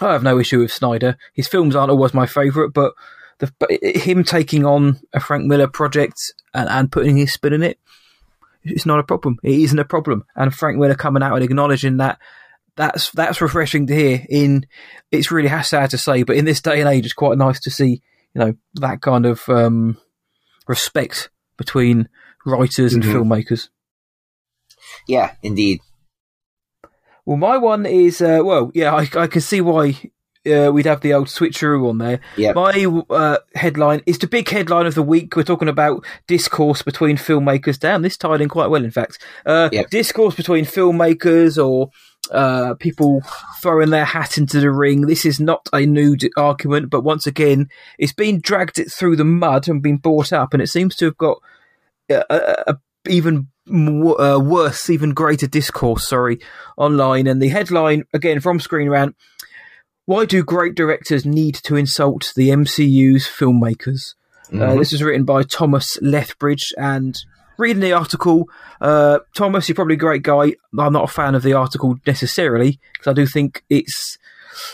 I 0.00 0.12
have 0.12 0.22
no 0.24 0.38
issue 0.38 0.58
with 0.60 0.72
Snyder. 0.72 1.16
His 1.34 1.46
films 1.48 1.76
aren't 1.76 1.90
always 1.92 2.14
my 2.14 2.26
favourite, 2.26 2.72
but 2.72 2.92
the, 3.38 3.52
him 3.94 4.24
taking 4.24 4.64
on 4.66 4.98
a 5.12 5.20
Frank 5.20 5.46
Miller 5.46 5.68
project 5.68 6.16
and, 6.54 6.68
and 6.68 6.90
putting 6.92 7.16
his 7.16 7.32
spin 7.32 7.52
in 7.52 7.62
it, 7.62 7.78
it's 8.64 8.86
not 8.86 8.98
a 9.00 9.04
problem. 9.04 9.38
It 9.42 9.58
isn't 9.60 9.78
a 9.78 9.84
problem. 9.84 10.24
And 10.36 10.54
Frank 10.54 10.78
Miller 10.78 10.94
coming 10.94 11.22
out 11.22 11.34
and 11.34 11.44
acknowledging 11.44 11.96
that 11.98 12.18
that's 12.76 13.10
that's 13.10 13.40
refreshing 13.40 13.86
to 13.88 13.94
hear. 13.94 14.24
In 14.28 14.66
it's 15.10 15.30
really 15.30 15.48
sad 15.62 15.90
to 15.90 15.98
say, 15.98 16.22
but 16.22 16.36
in 16.36 16.44
this 16.44 16.60
day 16.60 16.80
and 16.80 16.88
age, 16.88 17.04
it's 17.04 17.14
quite 17.14 17.38
nice 17.38 17.60
to 17.60 17.70
see 17.70 18.02
you 18.34 18.38
know 18.40 18.54
that 18.74 19.00
kind 19.02 19.26
of 19.26 19.48
um, 19.48 19.96
respect 20.68 21.30
between 21.56 22.08
writers 22.46 22.94
and 22.94 23.02
Mhm. 23.02 23.12
filmmakers. 23.12 23.68
Yeah, 25.06 25.34
indeed. 25.42 25.80
Well, 27.26 27.36
my 27.36 27.58
one 27.58 27.86
is 27.86 28.20
uh, 28.20 28.40
well, 28.42 28.70
yeah, 28.74 28.94
I, 28.94 29.08
I 29.14 29.26
can 29.26 29.40
see 29.40 29.60
why 29.60 29.94
uh, 30.46 30.70
we'd 30.72 30.86
have 30.86 31.00
the 31.00 31.12
old 31.14 31.26
switcheroo 31.28 31.88
on 31.88 31.98
there. 31.98 32.20
Yep. 32.36 32.54
My 32.54 33.04
uh, 33.10 33.38
headline 33.54 34.02
is 34.06 34.18
the 34.18 34.26
big 34.26 34.48
headline 34.48 34.86
of 34.86 34.94
the 34.94 35.02
week. 35.02 35.36
We're 35.36 35.42
talking 35.42 35.68
about 35.68 36.04
discourse 36.26 36.82
between 36.82 37.16
filmmakers. 37.16 37.78
Damn, 37.78 38.02
this 38.02 38.16
tied 38.16 38.40
in 38.40 38.48
quite 38.48 38.70
well, 38.70 38.84
in 38.84 38.90
fact. 38.90 39.18
Uh, 39.44 39.68
Yep. 39.72 39.90
Discourse 39.90 40.34
between 40.34 40.64
filmmakers 40.64 41.62
or 41.62 41.90
uh, 42.30 42.74
people 42.74 43.22
throwing 43.62 43.90
their 43.90 44.04
hat 44.04 44.38
into 44.38 44.60
the 44.60 44.70
ring. 44.70 45.02
This 45.02 45.24
is 45.24 45.40
not 45.40 45.68
a 45.72 45.84
new 45.84 46.16
d- 46.16 46.30
argument, 46.36 46.90
but 46.90 47.02
once 47.02 47.26
again, 47.26 47.68
it's 47.98 48.12
been 48.12 48.40
dragged 48.40 48.78
it 48.78 48.90
through 48.92 49.16
the 49.16 49.24
mud 49.24 49.68
and 49.68 49.82
been 49.82 49.96
brought 49.96 50.32
up, 50.32 50.52
and 50.54 50.62
it 50.62 50.68
seems 50.68 50.94
to 50.96 51.06
have 51.06 51.16
got 51.16 51.38
a, 52.08 52.24
a, 52.30 52.64
a 52.72 52.78
even 53.08 53.48
more, 53.66 54.20
uh, 54.20 54.38
worse, 54.38 54.90
even 54.90 55.12
greater 55.14 55.46
discourse. 55.46 56.06
Sorry, 56.08 56.38
online, 56.76 57.26
and 57.26 57.40
the 57.40 57.48
headline 57.48 58.04
again 58.12 58.40
from 58.40 58.60
Screen 58.60 58.88
Rant: 58.88 59.16
Why 60.10 60.24
do 60.24 60.42
great 60.42 60.74
directors 60.74 61.24
need 61.24 61.54
to 61.62 61.76
insult 61.76 62.32
the 62.34 62.50
MCU's 62.50 63.28
filmmakers? 63.28 64.14
Uh, 64.52 64.56
Mhm. 64.56 64.78
this 64.80 64.90
was 64.90 65.04
written 65.04 65.24
by 65.24 65.44
Thomas 65.44 65.98
Lethbridge, 66.02 66.74
and 66.76 67.16
reading 67.56 67.80
the 67.80 67.92
article, 67.92 68.48
uh, 68.80 69.20
Thomas, 69.36 69.68
you're 69.68 69.76
probably 69.76 69.94
a 69.94 69.98
great 69.98 70.24
guy. 70.24 70.54
I'm 70.76 70.92
not 70.94 71.04
a 71.04 71.12
fan 71.12 71.36
of 71.36 71.44
the 71.44 71.52
article 71.52 71.94
necessarily 72.08 72.80
because 72.92 73.06
I 73.08 73.12
do 73.12 73.24
think 73.24 73.62
it's 73.70 74.18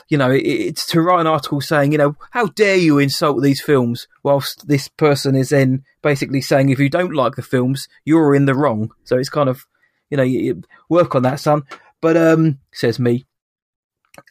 you 0.09 0.17
know, 0.17 0.31
it, 0.31 0.39
it's 0.39 0.87
to 0.87 1.03
write 1.03 1.21
an 1.21 1.27
article 1.27 1.61
saying, 1.61 1.93
you 1.93 1.99
know, 1.99 2.17
how 2.31 2.47
dare 2.47 2.77
you 2.77 2.99
insult 2.99 3.43
these 3.43 3.61
films, 3.61 4.09
whilst 4.23 4.67
this 4.69 4.89
person 4.89 5.37
is 5.37 5.51
then 5.51 5.85
basically 6.01 6.41
saying 6.41 6.71
if 6.71 6.79
you 6.79 6.89
don't 6.89 7.13
like 7.13 7.37
the 7.37 7.43
films, 7.43 7.89
you're 8.07 8.35
in 8.35 8.47
the 8.47 8.55
wrong. 8.55 8.91
So 9.05 9.19
it's 9.19 9.29
kind 9.29 9.51
of, 9.51 9.67
you 10.09 10.17
know, 10.17 10.23
you, 10.23 10.41
you 10.41 10.63
work 10.89 11.15
on 11.15 11.25
that, 11.25 11.41
son. 11.41 11.65
But 12.01 12.17
um, 12.17 12.59
says 12.73 12.99
me. 12.99 13.27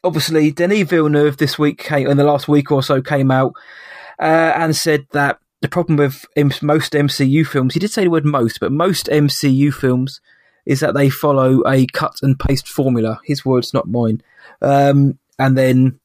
Obviously, 0.03 0.51
Denis 0.51 0.89
Villeneuve 0.89 1.37
this 1.37 1.57
week 1.57 1.77
came 1.79 2.07
in 2.07 2.17
the 2.17 2.23
last 2.23 2.47
week 2.47 2.71
or 2.71 2.83
so 2.83 3.01
came 3.01 3.31
out 3.31 3.53
uh, 4.19 4.53
and 4.55 4.75
said 4.75 5.07
that 5.11 5.39
the 5.61 5.69
problem 5.69 5.97
with 5.97 6.25
most 6.61 6.93
MCU 6.93 7.45
films, 7.45 7.73
he 7.73 7.79
did 7.79 7.91
say 7.91 8.03
the 8.03 8.09
word 8.09 8.25
most, 8.25 8.59
but 8.59 8.71
most 8.71 9.07
MCU 9.07 9.73
films 9.73 10.21
is 10.65 10.79
that 10.79 10.93
they 10.93 11.09
follow 11.09 11.61
a 11.67 11.85
cut 11.87 12.17
and 12.21 12.39
paste 12.39 12.67
formula. 12.67 13.19
His 13.23 13.45
words, 13.45 13.73
not 13.73 13.87
mine. 13.87 14.21
Um, 14.61 15.17
and 15.39 15.57
then 15.57 15.99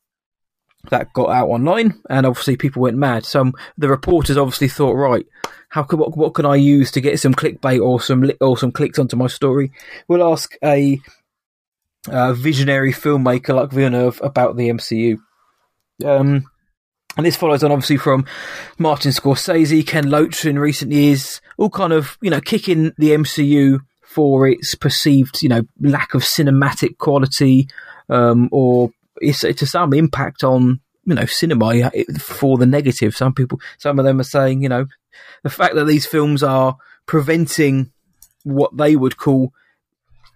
that 0.90 1.12
got 1.12 1.30
out 1.30 1.48
online, 1.48 2.00
and 2.08 2.26
obviously 2.26 2.56
people 2.56 2.82
went 2.82 2.96
mad. 2.96 3.24
Some 3.24 3.54
the 3.76 3.88
reporters 3.88 4.36
obviously 4.36 4.68
thought, 4.68 4.94
right, 4.94 5.26
how 5.68 5.82
can 5.82 5.98
what, 5.98 6.16
what 6.16 6.34
can 6.34 6.46
I 6.46 6.56
use 6.56 6.90
to 6.92 7.00
get 7.00 7.20
some 7.20 7.34
clickbait 7.34 7.80
or 7.80 8.00
some 8.00 8.30
or 8.40 8.56
some 8.56 8.72
clicks 8.72 8.98
onto 8.98 9.16
my 9.16 9.26
story? 9.26 9.72
We'll 10.08 10.30
ask 10.30 10.54
a, 10.64 11.00
a 12.08 12.34
visionary 12.34 12.92
filmmaker 12.92 13.54
like 13.54 13.70
Villeneuve 13.70 14.20
about 14.22 14.56
the 14.56 14.68
MCU. 14.68 15.18
Um, 16.04 16.46
and 17.16 17.26
this 17.26 17.36
follows 17.36 17.62
on 17.64 17.72
obviously 17.72 17.96
from 17.96 18.24
Martin 18.78 19.12
Scorsese, 19.12 19.86
Ken 19.86 20.08
Loach 20.08 20.44
in 20.44 20.58
recent 20.58 20.92
years, 20.92 21.40
all 21.58 21.70
kind 21.70 21.92
of, 21.92 22.16
you 22.22 22.30
know, 22.30 22.40
kicking 22.40 22.92
the 22.96 23.10
MCU 23.10 23.80
for 24.02 24.46
its 24.48 24.74
perceived, 24.74 25.42
you 25.42 25.48
know, 25.48 25.62
lack 25.80 26.14
of 26.14 26.22
cinematic 26.22 26.98
quality, 26.98 27.68
um, 28.08 28.48
or 28.52 28.90
it's 29.20 29.40
to 29.40 29.66
some 29.66 29.92
impact 29.92 30.42
on, 30.42 30.80
you 31.04 31.14
know, 31.14 31.26
cinema 31.26 31.90
for 32.18 32.56
the 32.58 32.66
negative. 32.66 33.16
Some 33.16 33.34
people, 33.34 33.60
some 33.78 33.98
of 33.98 34.04
them 34.04 34.20
are 34.20 34.24
saying, 34.24 34.62
you 34.62 34.68
know, 34.68 34.86
the 35.42 35.50
fact 35.50 35.74
that 35.74 35.86
these 35.86 36.06
films 36.06 36.42
are 36.42 36.76
preventing 37.06 37.92
what 38.44 38.76
they 38.76 38.96
would 38.96 39.16
call 39.16 39.52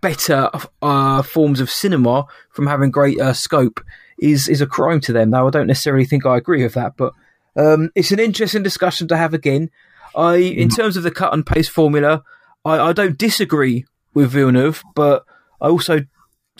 better 0.04 0.50
uh, 0.82 1.22
forms 1.22 1.60
of 1.60 1.70
cinema 1.70 2.26
from 2.50 2.66
having 2.66 2.90
greater 2.90 3.32
scope 3.32 3.80
is 4.18 4.50
is 4.50 4.60
a 4.60 4.66
crime 4.66 5.00
to 5.00 5.14
them. 5.14 5.30
Now, 5.30 5.46
I 5.46 5.50
don't 5.50 5.66
necessarily 5.66 6.04
think 6.04 6.26
I 6.26 6.36
agree 6.36 6.62
with 6.62 6.74
that, 6.74 6.98
but 6.98 7.14
um, 7.56 7.90
it's 7.94 8.12
an 8.12 8.18
interesting 8.18 8.62
discussion 8.62 9.08
to 9.08 9.16
have 9.16 9.32
again. 9.32 9.70
I, 10.14 10.36
in 10.36 10.68
terms 10.68 10.98
of 10.98 11.04
the 11.04 11.10
cut 11.10 11.32
and 11.32 11.44
paste 11.44 11.70
formula, 11.70 12.22
I, 12.66 12.78
I 12.78 12.92
don't 12.92 13.16
disagree 13.16 13.86
with 14.12 14.30
Villeneuve, 14.30 14.82
but 14.94 15.24
I 15.58 15.68
also 15.68 16.00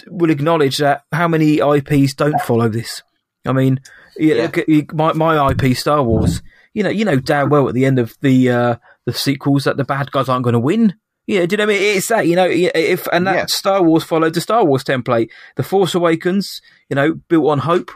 will 0.08 0.30
acknowledge 0.30 0.78
that 0.78 1.04
how 1.12 1.28
many 1.28 1.58
IPs 1.58 2.14
don't 2.14 2.40
follow 2.40 2.70
this. 2.70 3.02
I 3.44 3.52
mean, 3.52 3.78
yeah. 4.16 4.50
my 4.94 5.12
my 5.12 5.50
IP 5.50 5.76
Star 5.76 6.02
Wars. 6.02 6.42
You 6.72 6.82
know, 6.82 6.90
you 6.90 7.04
know 7.04 7.20
damn 7.20 7.50
well 7.50 7.68
at 7.68 7.74
the 7.74 7.84
end 7.84 7.98
of 7.98 8.16
the 8.22 8.50
uh, 8.50 8.76
the 9.04 9.12
sequels 9.12 9.64
that 9.64 9.76
the 9.76 9.84
bad 9.84 10.10
guys 10.12 10.30
aren't 10.30 10.44
going 10.44 10.54
to 10.54 10.58
win. 10.58 10.94
Yeah, 11.26 11.46
do 11.46 11.54
you 11.54 11.56
know 11.56 11.66
what 11.66 11.76
I 11.76 11.78
mean? 11.78 11.96
It's 11.96 12.08
that, 12.08 12.26
you 12.26 12.36
know, 12.36 12.48
if, 12.48 13.06
and 13.12 13.26
that 13.26 13.34
yeah. 13.34 13.46
Star 13.46 13.82
Wars 13.82 14.04
followed 14.04 14.34
the 14.34 14.40
Star 14.40 14.64
Wars 14.64 14.84
template. 14.84 15.30
The 15.56 15.62
Force 15.62 15.94
Awakens, 15.94 16.60
you 16.90 16.96
know, 16.96 17.14
built 17.14 17.46
on 17.46 17.60
hope. 17.60 17.90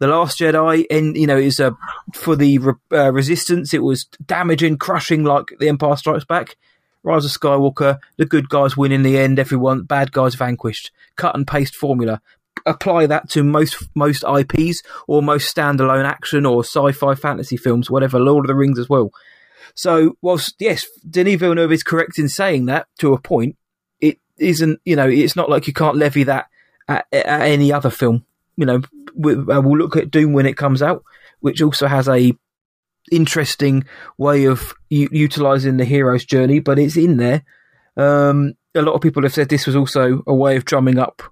The 0.00 0.08
Last 0.08 0.40
Jedi, 0.40 0.84
and 0.90 1.16
you 1.16 1.28
know, 1.28 1.36
is 1.36 1.60
a, 1.60 1.76
for 2.12 2.34
the 2.34 2.58
uh, 2.90 3.12
resistance, 3.12 3.72
it 3.72 3.84
was 3.84 4.06
damaging, 4.26 4.76
crushing 4.78 5.22
like 5.22 5.52
The 5.60 5.68
Empire 5.68 5.94
Strikes 5.94 6.24
Back. 6.24 6.56
Rise 7.04 7.24
of 7.24 7.30
Skywalker, 7.30 7.98
the 8.16 8.26
good 8.26 8.48
guys 8.48 8.76
win 8.76 8.92
in 8.92 9.02
the 9.02 9.18
end, 9.18 9.38
everyone, 9.38 9.82
bad 9.82 10.12
guys 10.12 10.34
vanquished. 10.34 10.90
Cut 11.16 11.34
and 11.34 11.46
paste 11.46 11.76
formula. 11.76 12.20
Apply 12.66 13.06
that 13.06 13.28
to 13.30 13.42
most 13.42 13.88
most 13.94 14.24
IPs 14.24 14.82
or 15.08 15.22
most 15.22 15.54
standalone 15.54 16.04
action 16.04 16.46
or 16.46 16.64
sci-fi 16.64 17.14
fantasy 17.14 17.56
films, 17.56 17.90
whatever. 17.90 18.20
Lord 18.20 18.44
of 18.44 18.48
the 18.48 18.54
Rings 18.54 18.78
as 18.78 18.88
well. 18.88 19.10
So, 19.74 20.16
whilst 20.22 20.54
yes, 20.58 20.86
Denis 21.08 21.40
Villeneuve 21.40 21.72
is 21.72 21.82
correct 21.82 22.18
in 22.18 22.28
saying 22.28 22.66
that 22.66 22.86
to 22.98 23.12
a 23.12 23.20
point, 23.20 23.56
it 24.00 24.18
isn't. 24.38 24.80
You 24.84 24.96
know, 24.96 25.08
it's 25.08 25.36
not 25.36 25.50
like 25.50 25.66
you 25.66 25.72
can't 25.72 25.96
levy 25.96 26.24
that 26.24 26.46
at, 26.88 27.06
at 27.12 27.42
any 27.42 27.72
other 27.72 27.90
film. 27.90 28.24
You 28.56 28.66
know, 28.66 28.82
we, 29.14 29.34
uh, 29.34 29.60
we'll 29.60 29.78
look 29.78 29.96
at 29.96 30.10
Dune 30.10 30.32
when 30.32 30.46
it 30.46 30.56
comes 30.56 30.82
out, 30.82 31.04
which 31.40 31.62
also 31.62 31.86
has 31.86 32.08
a 32.08 32.32
interesting 33.10 33.84
way 34.18 34.44
of 34.44 34.74
u- 34.88 35.08
utilizing 35.10 35.76
the 35.76 35.84
hero's 35.84 36.24
journey, 36.24 36.60
but 36.60 36.78
it's 36.78 36.96
in 36.96 37.16
there. 37.16 37.42
Um, 37.96 38.54
a 38.74 38.82
lot 38.82 38.94
of 38.94 39.00
people 39.00 39.22
have 39.22 39.34
said 39.34 39.48
this 39.48 39.66
was 39.66 39.76
also 39.76 40.22
a 40.26 40.34
way 40.34 40.56
of 40.56 40.64
drumming 40.64 40.98
up 40.98 41.22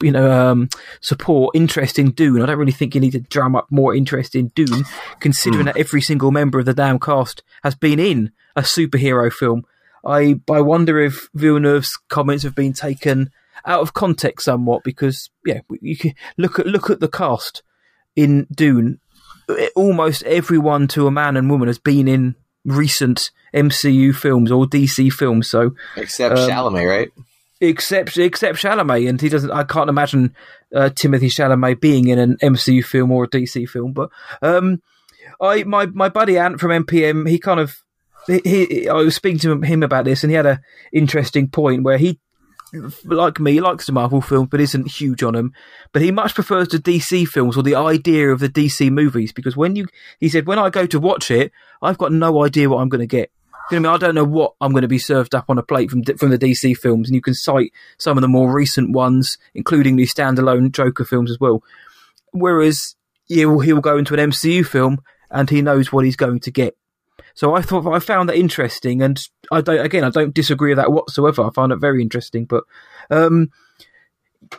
you 0.00 0.10
know, 0.10 0.30
um, 0.30 0.68
support 1.00 1.54
interest 1.54 1.98
in 1.98 2.12
Dune. 2.12 2.42
I 2.42 2.46
don't 2.46 2.58
really 2.58 2.72
think 2.72 2.94
you 2.94 3.00
need 3.00 3.12
to 3.12 3.20
drum 3.20 3.56
up 3.56 3.66
more 3.70 3.94
interest 3.94 4.34
in 4.34 4.48
Dune, 4.48 4.84
considering 5.20 5.62
mm. 5.62 5.66
that 5.66 5.76
every 5.76 6.00
single 6.00 6.30
member 6.30 6.58
of 6.58 6.66
the 6.66 6.74
damn 6.74 6.98
cast 6.98 7.42
has 7.62 7.74
been 7.74 7.98
in 7.98 8.32
a 8.56 8.62
superhero 8.62 9.32
film. 9.32 9.64
I 10.04 10.40
I 10.50 10.60
wonder 10.60 11.00
if 11.00 11.28
Villeneuve's 11.34 11.98
comments 12.08 12.44
have 12.44 12.54
been 12.54 12.72
taken 12.72 13.30
out 13.64 13.80
of 13.80 13.94
context 13.94 14.44
somewhat 14.44 14.84
because 14.84 15.30
yeah, 15.44 15.60
you 15.80 15.96
can 15.96 16.14
look 16.36 16.58
at 16.58 16.66
look 16.66 16.90
at 16.90 17.00
the 17.00 17.08
cast 17.08 17.62
in 18.16 18.46
Dune. 18.54 19.00
Almost 19.74 20.22
everyone 20.24 20.88
to 20.88 21.06
a 21.06 21.10
man 21.10 21.36
and 21.36 21.50
woman 21.50 21.68
has 21.68 21.78
been 21.78 22.08
in 22.08 22.34
recent 22.64 23.30
MCU 23.54 24.14
films 24.14 24.50
or 24.50 24.66
DC 24.66 25.12
films. 25.12 25.48
So 25.48 25.74
except 25.96 26.38
um, 26.38 26.48
Chalamet, 26.50 26.88
right? 26.88 27.12
Except 27.60 28.16
except 28.18 28.58
Chalamet, 28.58 29.08
and 29.08 29.20
he 29.20 29.28
doesn't. 29.28 29.50
I 29.50 29.64
can't 29.64 29.88
imagine 29.90 30.34
uh, 30.74 30.90
Timothée 30.90 31.30
Chalamet 31.30 31.80
being 31.80 32.08
in 32.08 32.18
an 32.18 32.36
MCU 32.42 32.84
film 32.84 33.10
or 33.10 33.24
a 33.24 33.28
DC 33.28 33.68
film. 33.68 33.92
But 33.92 34.10
um, 34.42 34.82
I 35.40 35.64
my 35.64 35.86
my 35.86 36.08
buddy 36.08 36.38
Ant 36.38 36.60
from 36.60 36.84
MPM, 36.84 37.28
he 37.28 37.38
kind 37.38 37.60
of 37.60 37.82
he, 38.26 38.40
he, 38.44 38.88
I 38.88 38.94
was 38.94 39.14
speaking 39.14 39.38
to 39.40 39.60
him 39.60 39.82
about 39.82 40.04
this, 40.04 40.24
and 40.24 40.30
he 40.30 40.36
had 40.36 40.46
a 40.46 40.60
interesting 40.92 41.48
point 41.48 41.84
where 41.84 41.98
he. 41.98 42.20
Like 43.04 43.38
me, 43.38 43.60
likes 43.60 43.86
the 43.86 43.92
Marvel 43.92 44.20
films, 44.20 44.48
but 44.50 44.60
isn't 44.60 44.90
huge 44.90 45.22
on 45.22 45.34
them. 45.34 45.52
But 45.92 46.02
he 46.02 46.10
much 46.10 46.34
prefers 46.34 46.66
the 46.66 46.78
DC 46.78 47.28
films 47.28 47.56
or 47.56 47.62
the 47.62 47.76
idea 47.76 48.30
of 48.30 48.40
the 48.40 48.48
DC 48.48 48.90
movies 48.90 49.32
because 49.32 49.56
when 49.56 49.76
you, 49.76 49.86
he 50.18 50.28
said, 50.28 50.48
when 50.48 50.58
I 50.58 50.70
go 50.70 50.84
to 50.84 50.98
watch 50.98 51.30
it, 51.30 51.52
I've 51.80 51.98
got 51.98 52.10
no 52.10 52.42
idea 52.42 52.68
what 52.68 52.78
I'm 52.78 52.88
going 52.88 52.98
to 52.98 53.06
get. 53.06 53.30
You 53.70 53.80
know 53.80 53.88
I, 53.88 53.92
mean? 53.92 53.94
I 53.94 54.06
don't 54.06 54.14
know 54.14 54.24
what 54.24 54.54
I'm 54.60 54.72
going 54.72 54.82
to 54.82 54.88
be 54.88 54.98
served 54.98 55.34
up 55.34 55.46
on 55.48 55.58
a 55.58 55.62
plate 55.62 55.90
from 55.90 56.02
from 56.02 56.30
the 56.30 56.38
DC 56.38 56.76
films, 56.76 57.08
and 57.08 57.14
you 57.14 57.22
can 57.22 57.34
cite 57.34 57.72
some 57.98 58.18
of 58.18 58.22
the 58.22 58.28
more 58.28 58.52
recent 58.52 58.92
ones, 58.92 59.38
including 59.54 59.96
the 59.96 60.06
standalone 60.06 60.72
Joker 60.72 61.04
films 61.04 61.30
as 61.30 61.40
well. 61.40 61.62
Whereas 62.32 62.96
he'll 63.26 63.60
he'll 63.60 63.80
go 63.80 63.96
into 63.96 64.14
an 64.14 64.30
MCU 64.30 64.66
film 64.66 65.00
and 65.30 65.50
he 65.50 65.62
knows 65.62 65.92
what 65.92 66.04
he's 66.04 66.16
going 66.16 66.40
to 66.40 66.50
get. 66.50 66.76
So 67.34 67.54
I 67.54 67.62
thought 67.62 67.86
I 67.92 67.98
found 67.98 68.28
that 68.28 68.36
interesting, 68.36 69.02
and 69.02 69.20
I 69.50 69.60
don't 69.60 69.84
again 69.84 70.04
I 70.04 70.10
don't 70.10 70.34
disagree 70.34 70.70
with 70.70 70.78
that 70.78 70.92
whatsoever. 70.92 71.42
I 71.42 71.50
found 71.50 71.72
it 71.72 71.76
very 71.76 72.00
interesting. 72.00 72.44
But 72.44 72.64
um, 73.10 73.50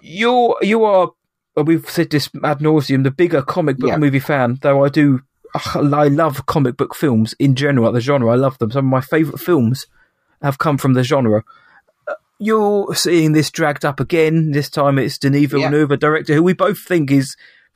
you're 0.01 0.57
you 0.61 0.83
are 0.83 1.11
we've 1.55 1.89
said 1.89 2.09
this 2.09 2.29
ad 2.43 2.59
nauseum 2.59 3.03
the 3.03 3.11
bigger 3.11 3.41
comic 3.41 3.77
book 3.77 3.89
yeah. 3.89 3.97
movie 3.97 4.19
fan, 4.19 4.59
though 4.61 4.83
I 4.83 4.89
do 4.89 5.21
I 5.75 6.07
love 6.07 6.45
comic 6.45 6.77
book 6.77 6.95
films 6.95 7.33
in 7.39 7.55
general, 7.55 7.91
the 7.91 8.01
genre. 8.01 8.31
I 8.31 8.35
love 8.35 8.57
them. 8.57 8.71
Some 8.71 8.85
of 8.85 8.91
my 8.91 9.01
favourite 9.01 9.39
films 9.39 9.87
have 10.41 10.57
come 10.57 10.77
from 10.77 10.93
the 10.93 11.03
genre. 11.03 11.43
Uh, 12.07 12.13
you're 12.39 12.93
seeing 12.95 13.31
this 13.31 13.51
dragged 13.51 13.85
up 13.85 13.99
again. 13.99 14.51
This 14.51 14.69
time 14.69 14.99
it's 14.99 15.17
Denis 15.17 15.49
Villeneuve, 15.51 15.91
yeah. 15.91 15.97
director 15.97 16.33
who 16.33 16.43
we 16.43 16.53
both 16.53 16.79
think 16.79 17.11
is 17.11 17.35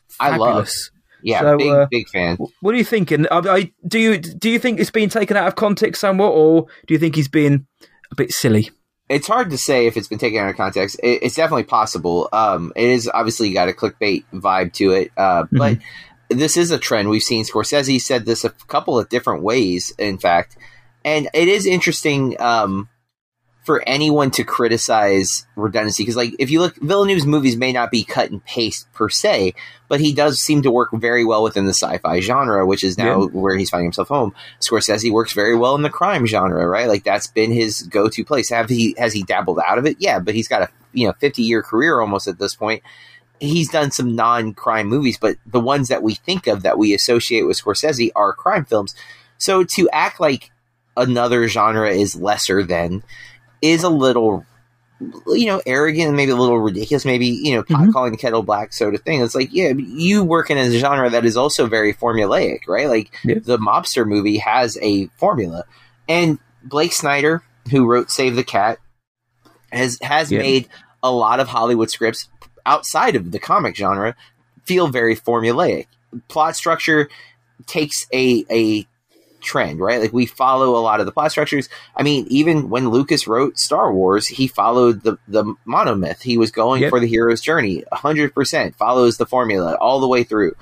fabulous. 0.10 0.92
Yeah, 1.22 1.42
so, 1.42 1.58
big 1.58 1.72
uh, 1.72 1.88
big 1.92 2.10
fan. 2.10 2.38
What 2.62 2.74
are 2.74 2.78
you 2.78 2.86
thinking? 2.86 3.28
I, 3.30 3.39
I, 3.39 3.72
do 3.86 4.00
you 4.00 4.18
do 4.18 4.50
you 4.50 4.60
think 4.60 4.80
it's 4.80 4.92
been 4.92 5.10
taken 5.10 5.36
out 5.36 5.48
of 5.48 5.56
context 5.56 6.02
somewhat, 6.02 6.30
or 6.30 6.68
do 6.88 6.94
you 6.94 7.00
think 7.00 7.15
he's 7.15 7.28
been 7.28 7.68
a 8.12 8.15
bit 8.15 8.32
silly? 8.32 8.72
It's 9.10 9.28
hard 9.28 9.50
to 9.50 9.58
say 9.58 9.88
if 9.88 9.98
it's 9.98 10.08
been 10.08 10.20
taken 10.20 10.39
out 10.39 10.52
of 10.52 10.56
context. 10.56 11.00
It, 11.02 11.24
it's 11.24 11.36
definitely 11.36 11.63
possible. 11.63 12.30
Um, 12.32 12.72
it 12.76 12.88
is 12.88 13.10
obviously 13.12 13.52
got 13.52 13.68
a 13.68 13.74
clickbait 13.74 14.24
vibe 14.34 14.72
to 14.74 14.92
it, 14.92 15.12
uh, 15.18 15.46
but 15.52 15.74
mm-hmm 15.74 16.09
this 16.30 16.58
is 16.58 16.72
a 16.72 16.78
trend 16.78 17.10
we've 17.10 17.24
seen. 17.24 17.44
Scorsese 17.44 18.00
said 18.00 18.26
this 18.26 18.44
a 18.44 18.50
couple 18.50 19.00
of 19.00 19.10
different 19.10 19.44
ways, 19.44 19.94
in 19.98 20.18
fact, 20.18 20.58
and 21.04 21.30
it 21.34 21.48
is 21.48 21.65
interesting 21.65 22.39
um, 22.39 22.88
for 23.65 23.84
anyone 23.88 24.32
to 24.32 24.44
criticize 24.44 25.46
redundancy 25.56 26.04
because, 26.04 26.15
like, 26.15 26.34
if 26.39 26.52
you 26.52 26.60
look, 26.60 26.76
Villeneuve's 26.78 27.26
movies 27.26 27.58
may 27.58 27.72
not 27.72 27.92
be 27.92 28.04
cut 28.04 28.30
and 28.30 28.44
paste 28.46 28.92
per 28.94 29.10
se, 29.10 29.54
but 29.88 30.00
he 30.00 30.13
does 30.13 30.39
seem 30.39 30.62
to 30.62 30.72
work 30.72 30.89
very 30.94 31.26
well 31.26 31.44
within 31.44 31.65
the 31.65 31.74
sci-fi 31.74 32.20
genre, 32.20 32.65
which 32.65 32.84
is 32.84 32.98
now 32.98 33.22
yeah. 33.22 33.28
where 33.28 33.58
he's 33.58 33.70
finding 33.70 33.88
himself 33.88 34.08
home. 34.08 34.34
Scorsese 34.62 35.12
works 35.12 35.34
very 35.34 35.56
well 35.56 35.76
in 35.76 35.82
the 35.82 35.89
crime 35.89 36.26
genre, 36.28 36.68
right? 36.68 36.88
Like 36.88 37.04
that's 37.04 37.28
been 37.28 37.52
his 37.52 37.82
go-to 37.84 38.24
place. 38.24 38.50
Have 38.50 38.70
he 38.70 38.96
has 38.98 39.13
he 39.13 39.24
dabbled 39.24 39.60
out 39.65 39.78
of 39.78 39.86
it? 39.86 39.98
Yeah, 40.00 40.20
but 40.20 40.36
he's 40.36 40.48
got 40.48 40.62
a 40.62 40.70
you 40.94 41.08
know 41.08 41.13
fifty 41.20 41.44
year 41.44 41.63
career 41.63 42.00
almost 42.00 42.28
at 42.28 42.38
this 42.38 42.56
point 42.56 42.84
he's 43.39 43.69
done 43.69 43.91
some 43.91 44.15
non-crime 44.15 44.88
movies, 44.88 45.17
but 45.17 45.38
the 45.45 45.60
ones 45.60 45.88
that 45.88 46.04
we 46.04 46.15
think 46.15 46.47
of 46.47 46.63
that 46.63 46.78
we 46.78 46.93
associate 46.93 47.43
with 47.43 47.62
Scorsese 47.62 48.12
are 48.15 48.34
crime 48.34 48.65
films. 48.65 48.95
So 49.38 49.63
to 49.63 49.89
act 49.91 50.19
like 50.19 50.52
another 50.97 51.47
genre 51.47 51.89
is 51.89 52.15
lesser 52.15 52.63
than 52.63 53.04
is 53.62 53.84
a 53.84 53.89
little 53.89 54.45
you 55.28 55.45
know, 55.45 55.62
arrogant, 55.65 56.13
maybe 56.13 56.32
a 56.32 56.36
little 56.36 56.60
ridiculous, 56.60 57.06
maybe, 57.06 57.28
you 57.28 57.56
know, 57.56 57.63
Mhm. 57.63 57.93
calling 57.93 58.12
the 58.12 58.17
kettle 58.17 58.43
black 58.43 58.73
sort 58.73 58.93
of 58.93 59.02
thing. 59.04 59.21
It's 59.21 59.34
like, 59.34 59.47
yeah, 59.54 59.69
you 59.69 60.25
work 60.25 60.49
in 60.52 60.58
a 60.58 60.69
genre 60.78 61.10
that 61.10 61.23
is 61.23 61.38
also 61.38 61.67
very 61.67 61.93
formulaic, 61.93 62.67
right? 62.67 62.89
Like 62.89 63.10
Yeah. 63.23 63.36
the 63.41 63.58
mobster 63.58 64.06
movie 64.06 64.39
has 64.39 64.78
a 64.82 65.08
formula. 65.17 65.63
And 66.10 66.38
Blake 66.65 66.91
Snyder, 66.91 67.43
who 67.71 67.86
wrote 67.86 68.12
Save 68.12 68.36
the 68.36 68.43
Cat, 68.43 68.80
has 69.71 69.97
has 70.02 70.34
Yeah. 70.34 70.39
made 70.39 70.67
a 71.02 71.12
lot 71.13 71.39
of 71.39 71.47
Hollywood 71.47 71.89
scripts 71.89 72.28
outside 72.69 73.15
of 73.15 73.32
the 73.32 73.39
comic 73.39 73.75
genre 73.75 74.15
feel 74.65 74.88
very 74.88 75.15
formulaic. 75.15 75.88
Plot 76.27 76.55
structure 76.55 77.10
takes 77.65 78.08
a 78.13 78.45
a 78.49 78.88
trend, 79.41 79.79
right? 79.79 80.01
Like 80.01 80.13
we 80.13 80.25
follow 80.25 80.77
a 80.77 80.82
lot 80.84 80.99
of 80.99 81.05
the 81.05 81.12
plot 81.12 81.32
structures. 81.32 81.69
I 81.95 82.03
mean, 82.03 82.27
even 82.29 82.69
when 82.69 82.89
Lucas 82.89 83.27
wrote 83.27 83.58
Star 83.58 83.93
Wars, 83.93 84.27
he 84.27 84.47
followed 84.47 85.03
the 85.03 85.17
the 85.27 85.55
monomyth. 85.67 86.21
He 86.21 86.38
was 86.38 86.51
going 86.51 86.84
Yep. 86.84 86.89
for 86.89 86.99
the 86.99 87.08
hero's 87.08 87.41
journey, 87.41 87.84
hundred 87.91 88.34
percent 88.34 88.75
follows 88.75 89.17
the 89.17 89.25
formula 89.25 89.75
all 89.82 89.99
the 89.99 90.08
way 90.08 90.23
through. 90.23 90.55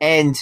And 0.00 0.34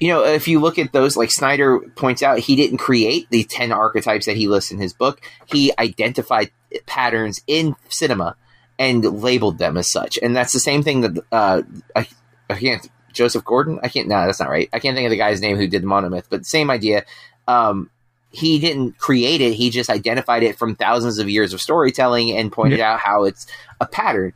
you 0.00 0.08
know, 0.08 0.24
if 0.24 0.46
you 0.46 0.60
look 0.60 0.78
at 0.78 0.92
those, 0.92 1.16
like 1.16 1.30
Snyder 1.30 1.80
points 1.96 2.22
out, 2.22 2.38
he 2.38 2.54
didn't 2.54 2.78
create 2.78 3.28
the 3.30 3.44
ten 3.44 3.72
archetypes 3.72 4.26
that 4.26 4.36
he 4.36 4.46
lists 4.48 4.70
in 4.70 4.78
his 4.78 4.92
book. 4.92 5.20
He 5.46 5.72
identified 5.78 6.50
patterns 6.86 7.42
in 7.46 7.74
cinema 7.88 8.36
and 8.78 9.04
labeled 9.04 9.58
them 9.58 9.76
as 9.76 9.90
such. 9.90 10.18
And 10.22 10.36
that's 10.36 10.52
the 10.52 10.60
same 10.60 10.82
thing 10.82 11.00
that 11.02 11.24
uh, 11.32 11.62
I, 11.96 12.08
I 12.48 12.54
can't 12.54 12.88
Joseph 13.12 13.44
Gordon. 13.44 13.80
I 13.82 13.88
can't. 13.88 14.08
No, 14.08 14.26
that's 14.26 14.40
not 14.40 14.50
right. 14.50 14.68
I 14.72 14.78
can't 14.78 14.96
think 14.96 15.06
of 15.06 15.10
the 15.10 15.16
guy's 15.16 15.40
name 15.40 15.56
who 15.56 15.66
did 15.66 15.82
the 15.82 15.86
monomyth, 15.86 16.26
but 16.28 16.46
same 16.46 16.70
idea. 16.70 17.04
Um, 17.46 17.90
he 18.30 18.58
didn't 18.58 18.98
create 18.98 19.40
it. 19.40 19.54
He 19.54 19.70
just 19.70 19.90
identified 19.90 20.42
it 20.42 20.58
from 20.58 20.76
thousands 20.76 21.18
of 21.18 21.28
years 21.28 21.52
of 21.52 21.60
storytelling 21.60 22.36
and 22.36 22.52
pointed 22.52 22.80
out 22.80 23.00
how 23.00 23.24
it's 23.24 23.46
a 23.80 23.86
pattern. 23.86 24.34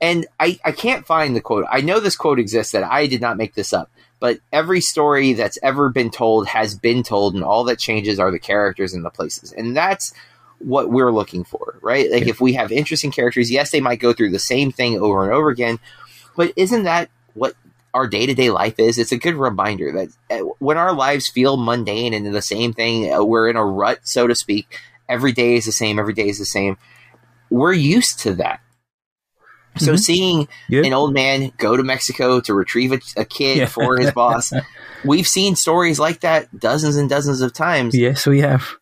And 0.00 0.26
I, 0.38 0.58
I 0.64 0.72
can't 0.72 1.06
find 1.06 1.34
the 1.34 1.40
quote. 1.40 1.64
I 1.70 1.80
know 1.80 1.98
this 1.98 2.16
quote 2.16 2.38
exists 2.38 2.72
that 2.72 2.84
I 2.84 3.06
did 3.06 3.20
not 3.20 3.36
make 3.36 3.54
this 3.54 3.72
up, 3.72 3.90
but 4.20 4.38
every 4.52 4.80
story 4.80 5.32
that's 5.32 5.58
ever 5.62 5.88
been 5.88 6.10
told 6.10 6.48
has 6.48 6.74
been 6.74 7.02
told, 7.02 7.34
and 7.34 7.42
all 7.42 7.64
that 7.64 7.78
changes 7.78 8.18
are 8.18 8.30
the 8.30 8.38
characters 8.38 8.92
and 8.92 9.04
the 9.04 9.10
places. 9.10 9.52
And 9.52 9.76
that's 9.76 10.12
what 10.64 10.90
we're 10.90 11.12
looking 11.12 11.44
for, 11.44 11.78
right? 11.82 12.10
Like 12.10 12.26
if 12.26 12.40
we 12.40 12.52
have 12.54 12.70
interesting 12.72 13.10
characters, 13.10 13.50
yes, 13.50 13.70
they 13.70 13.80
might 13.80 14.00
go 14.00 14.12
through 14.12 14.30
the 14.30 14.38
same 14.38 14.70
thing 14.72 14.98
over 15.00 15.24
and 15.24 15.32
over 15.32 15.48
again, 15.48 15.78
but 16.36 16.52
isn't 16.56 16.84
that 16.84 17.10
what 17.34 17.54
our 17.94 18.06
day 18.06 18.26
to 18.26 18.34
day 18.34 18.50
life 18.50 18.78
is? 18.78 18.96
It's 18.98 19.12
a 19.12 19.18
good 19.18 19.34
reminder 19.34 19.92
that 19.92 20.08
uh, 20.30 20.44
when 20.60 20.78
our 20.78 20.94
lives 20.94 21.28
feel 21.28 21.56
mundane 21.56 22.14
and 22.14 22.34
the 22.34 22.40
same 22.42 22.72
thing, 22.72 23.12
uh, 23.12 23.22
we're 23.22 23.48
in 23.50 23.56
a 23.56 23.64
rut, 23.64 24.00
so 24.04 24.26
to 24.26 24.34
speak. 24.34 24.78
Every 25.08 25.32
day 25.32 25.56
is 25.56 25.66
the 25.66 25.72
same. 25.72 25.98
Every 25.98 26.14
day 26.14 26.28
is 26.28 26.38
the 26.38 26.46
same. 26.46 26.78
We're 27.50 27.72
used 27.74 28.18
to 28.20 28.34
that. 28.36 28.60
So 29.78 29.92
Mhm. 29.94 29.98
seeing 29.98 30.48
Yeah. 30.68 30.82
an 30.84 30.92
old 30.92 31.12
man 31.14 31.50
go 31.58 31.76
to 31.76 31.82
Mexico 31.82 32.40
to 32.40 32.54
retrieve 32.54 32.92
a, 32.92 33.00
a 33.16 33.24
kid 33.24 33.56
Yeah. 33.58 33.66
for 33.66 33.98
his 33.98 34.10
boss, 34.12 34.52
we've 35.04 35.26
seen 35.26 35.56
stories 35.56 35.98
like 35.98 36.20
that 36.20 36.58
dozens 36.58 36.96
and 36.96 37.08
dozens 37.08 37.40
of 37.40 37.52
times 37.54 37.94
Yes, 37.94 38.26
we 38.26 38.40
have. 38.40 38.76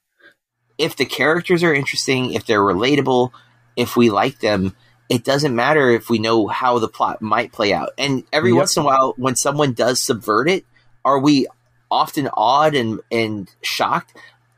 If 0.81 0.97
the 0.97 1.05
characters 1.05 1.63
are 1.63 1.75
interesting, 1.75 2.33
if 2.33 2.47
they're 2.47 2.61
relatable, 2.61 3.31
if 3.77 3.97
we 3.97 4.11
like 4.11 4.41
them, 4.41 4.75
it 5.09 5.25
doesn't 5.25 5.55
matter 5.55 5.91
if 5.91 6.09
we 6.09 6.19
know 6.19 6.47
how 6.47 6.79
the 6.79 6.89
plot 6.89 7.21
might 7.21 7.53
play 7.53 7.73
out. 7.73 7.91
And 7.99 8.25
every 8.33 8.51
Yep. 8.51 8.57
once 8.59 8.77
in 8.77 8.83
a 8.83 8.87
while, 8.87 9.15
when 9.17 9.37
someone 9.37 9.73
does 9.73 10.03
subvert 10.03 10.49
it, 10.49 10.65
are 11.05 11.19
we 11.19 11.47
often 11.91 12.29
awed 12.35 12.75
and, 12.75 13.01
and 13.11 13.53
shocked? 13.63 14.17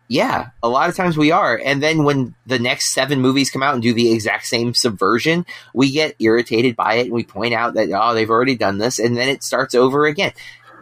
Yeah, 0.08 0.50
a 0.62 0.68
lot 0.68 0.90
of 0.90 0.96
times 0.96 1.16
we 1.16 1.30
are. 1.30 1.58
And 1.64 1.82
then 1.82 2.04
when 2.04 2.34
the 2.44 2.58
next 2.58 2.92
seven 2.92 3.20
movies 3.22 3.50
come 3.50 3.62
out 3.62 3.72
and 3.72 3.82
do 3.82 3.94
the 3.94 4.12
exact 4.12 4.46
same 4.46 4.74
subversion, 4.74 5.46
we 5.72 5.90
get 5.90 6.16
irritated 6.18 6.76
by 6.76 6.94
it 6.96 7.06
and 7.06 7.12
we 7.12 7.24
point 7.24 7.54
out 7.54 7.74
that, 7.74 7.88
oh, 7.90 8.12
they've 8.12 8.28
already 8.28 8.54
done 8.56 8.76
this. 8.76 8.98
And 8.98 9.16
then 9.16 9.28
it 9.30 9.42
starts 9.42 9.74
over 9.74 10.04
again. 10.04 10.32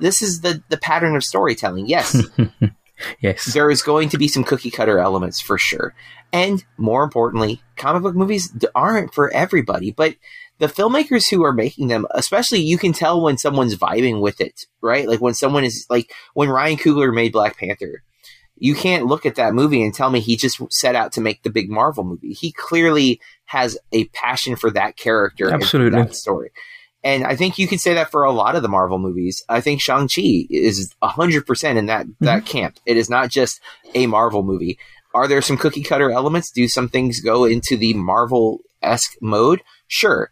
This 0.01 0.21
is 0.21 0.41
the, 0.41 0.63
the 0.69 0.79
pattern 0.79 1.15
of 1.15 1.23
storytelling. 1.23 1.87
Yes, 1.87 2.17
Yes. 3.21 3.53
there 3.53 3.71
is 3.71 3.83
going 3.83 4.09
to 4.11 4.19
be 4.19 4.29
some 4.29 4.45
cookie 4.45 4.71
cutter 4.71 4.99
elements 4.99 5.41
for 5.41 5.59
sure. 5.59 5.95
And 6.33 6.65
more 6.77 7.03
importantly, 7.03 7.63
comic 7.77 8.03
book 8.03 8.15
movies 8.15 8.53
aren't 8.75 9.15
for 9.15 9.33
everybody, 9.33 9.91
but 9.91 10.17
the 10.59 10.67
filmmakers 10.67 11.25
who 11.31 11.43
are 11.45 11.53
making 11.53 11.89
them, 11.89 12.07
especially 12.11 12.61
you 12.61 12.79
can 12.79 12.93
tell 12.93 13.21
when 13.21 13.39
someone's 13.39 13.77
vibing 13.77 14.21
with 14.21 14.41
it, 14.41 14.67
right? 14.83 15.09
Like 15.09 15.21
when 15.21 15.35
someone 15.35 15.65
is 15.65 15.87
like 15.89 16.13
when 16.35 16.51
Ryan 16.51 16.77
Coogler 16.77 17.13
made 17.13 17.33
Black 17.33 17.57
Panther, 17.57 18.03
you 18.57 18.75
can't 18.75 19.07
look 19.07 19.25
at 19.25 19.37
that 19.37 19.55
movie 19.55 19.83
and 19.83 19.95
tell 19.95 20.11
me 20.11 20.21
he 20.21 20.37
just 20.37 20.61
set 20.71 20.95
out 20.95 21.13
to 21.13 21.21
make 21.23 21.43
the 21.43 21.51
big 21.51 21.71
Marvel 21.71 22.05
movie. 22.05 22.35
He 22.35 22.53
clearly 22.53 23.21
has 23.47 23.79
a 23.91 24.05
passion 24.09 24.55
for 24.55 24.71
that 24.73 24.97
character 24.97 25.51
Absolutely. 25.51 26.03
that 26.03 26.15
story. 26.15 26.51
And 27.03 27.25
I 27.25 27.35
think 27.35 27.59
you 27.59 27.67
could 27.67 27.81
say 27.81 27.95
that 27.95 28.11
for 28.11 28.25
a 28.25 28.33
lot 28.33 28.57
of 28.57 28.63
the 28.63 28.69
Marvel 28.69 28.99
movies. 28.99 29.43
I 29.49 29.61
think 29.63 29.81
Shang-Chi 29.81 30.47
is 30.51 30.95
100% 31.03 31.77
in 31.77 31.87
that, 31.87 32.07
that 32.21 32.45
camp. 32.45 32.79
It 32.85 32.97
is 32.99 33.09
not 33.09 33.31
just 33.31 33.59
a 33.95 34.07
Marvel 34.07 34.43
movie. 34.43 34.79
Are 35.15 35.27
there 35.27 35.41
some 35.41 35.57
cookie 35.57 35.83
cutter 35.83 36.11
elements? 36.11 36.51
Do 36.51 36.69
some 36.69 36.89
things 36.89 37.21
go 37.21 37.45
into 37.45 37.77
the 37.77 37.95
Marvel 37.95 38.61
esque 38.83 39.17
mode? 39.23 39.63
Sure. 39.89 40.31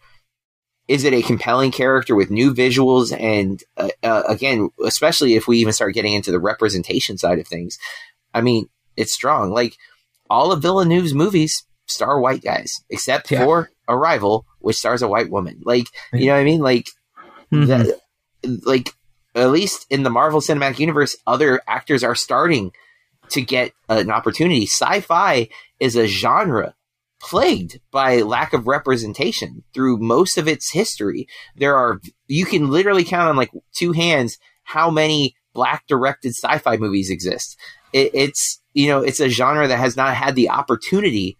Is 0.88 1.04
it 1.04 1.12
a 1.14 1.22
compelling 1.22 1.70
character 1.70 2.14
with 2.14 2.30
new 2.30 2.52
visuals? 2.54 3.18
And 3.18 3.62
uh, 3.78 3.88
uh, 4.02 4.22
again, 4.28 4.70
especially 4.84 5.34
if 5.34 5.48
we 5.48 5.58
even 5.58 5.72
start 5.72 5.94
getting 5.94 6.12
into 6.14 6.30
the 6.30 6.38
representation 6.38 7.16
side 7.18 7.38
of 7.38 7.46
things, 7.46 7.78
I 8.34 8.40
mean, 8.42 8.68
it's 8.96 9.12
strong. 9.12 9.50
Like 9.50 9.76
all 10.30 10.52
of 10.52 10.62
Villeneuve's 10.62 11.14
movies 11.14 11.64
star 11.86 12.20
white 12.20 12.42
guys, 12.42 12.82
except 12.90 13.30
Yeah. 13.30 13.44
for 13.44 13.70
Arrival, 13.88 14.44
which 14.60 14.76
stars 14.76 15.02
a 15.02 15.08
white 15.08 15.30
woman. 15.30 15.60
Like, 15.64 15.86
you 16.12 16.26
know 16.26 16.34
what 16.34 16.40
I 16.40 16.44
mean? 16.44 16.60
Like, 16.60 16.88
Mhm. 17.52 17.66
that, 17.66 18.00
like 18.66 18.90
at 19.34 19.50
least 19.50 19.86
in 19.90 20.02
the 20.02 20.10
Marvel 20.10 20.40
Cinematic 20.40 20.78
Universe, 20.78 21.16
other 21.26 21.60
actors 21.68 22.02
are 22.04 22.14
starting 22.14 22.72
to 23.30 23.40
get 23.40 23.72
an 23.88 24.10
opportunity. 24.10 24.64
Sci-fi 24.66 25.48
is 25.80 25.96
a 25.96 26.06
genre 26.06 26.74
plagued 27.20 27.80
by 27.90 28.20
lack 28.22 28.52
of 28.52 28.66
representation 28.66 29.64
through 29.74 29.96
most 29.98 30.38
of 30.38 30.46
its 30.48 30.72
history. 30.72 31.26
There 31.56 31.76
are 31.76 32.00
you 32.26 32.46
can 32.46 32.70
literally 32.70 33.04
count 33.04 33.28
on 33.28 33.36
like 33.36 33.50
two 33.74 33.92
hands 33.92 34.38
how 34.64 34.90
many 34.90 35.34
black 35.54 35.86
directed 35.88 36.30
sci-fi 36.34 36.76
movies 36.76 37.10
exist. 37.10 37.56
It, 37.92 38.10
it's 38.14 38.60
you 38.72 38.86
know 38.88 39.00
it's 39.00 39.20
a 39.20 39.28
genre 39.28 39.66
that 39.68 39.78
has 39.78 39.96
not 39.96 40.14
had 40.14 40.36
the 40.36 40.50
opportunity 40.50 41.36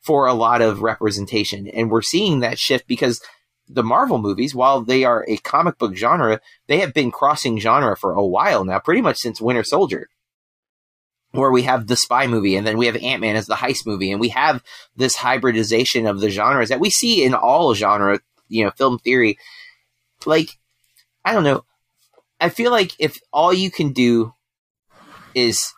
for 0.00 0.26
a 0.26 0.34
lot 0.34 0.62
of 0.62 0.82
representation, 0.82 1.68
and 1.68 1.90
we're 1.90 2.02
seeing 2.02 2.40
that 2.40 2.58
shift 2.58 2.86
because 2.86 3.20
the 3.68 3.82
Marvel 3.84 4.18
movies, 4.18 4.54
while 4.54 4.82
they 4.82 5.04
are 5.04 5.24
a 5.28 5.36
comic 5.38 5.78
book 5.78 5.94
genre, 5.94 6.40
they 6.66 6.78
have 6.80 6.92
been 6.92 7.10
crossing 7.10 7.60
genre 7.60 7.96
for 7.96 8.12
a 8.12 8.26
while 8.26 8.64
now, 8.64 8.78
pretty 8.78 9.00
much 9.00 9.18
since 9.18 9.40
Winter 9.40 9.62
Soldier, 9.62 10.08
where 11.32 11.52
we 11.52 11.62
have 11.62 11.86
the 11.86 11.96
spy 11.96 12.26
movie 12.26 12.56
and 12.56 12.66
then 12.66 12.78
we 12.78 12.86
have 12.86 12.96
Ant 12.96 13.20
Man 13.20 13.36
as 13.36 13.46
the 13.46 13.54
heist 13.54 13.86
movie, 13.86 14.10
and 14.10 14.20
we 14.20 14.30
have 14.30 14.62
this 14.96 15.16
hybridization 15.16 16.06
of 16.06 16.20
the 16.20 16.30
genres 16.30 16.70
that 16.70 16.80
we 16.80 16.90
see 16.90 17.22
in 17.22 17.34
all 17.34 17.74
genre, 17.74 18.18
you 18.48 18.64
know, 18.64 18.70
film 18.72 18.98
theory. 18.98 19.38
Like, 20.26 20.58
I 21.24 21.32
don't 21.32 21.44
know. 21.44 21.64
I 22.40 22.48
feel 22.48 22.70
like 22.70 22.92
if 22.98 23.20
all 23.32 23.52
you 23.52 23.70
can 23.70 23.92
do 23.92 24.34
is 25.34 25.72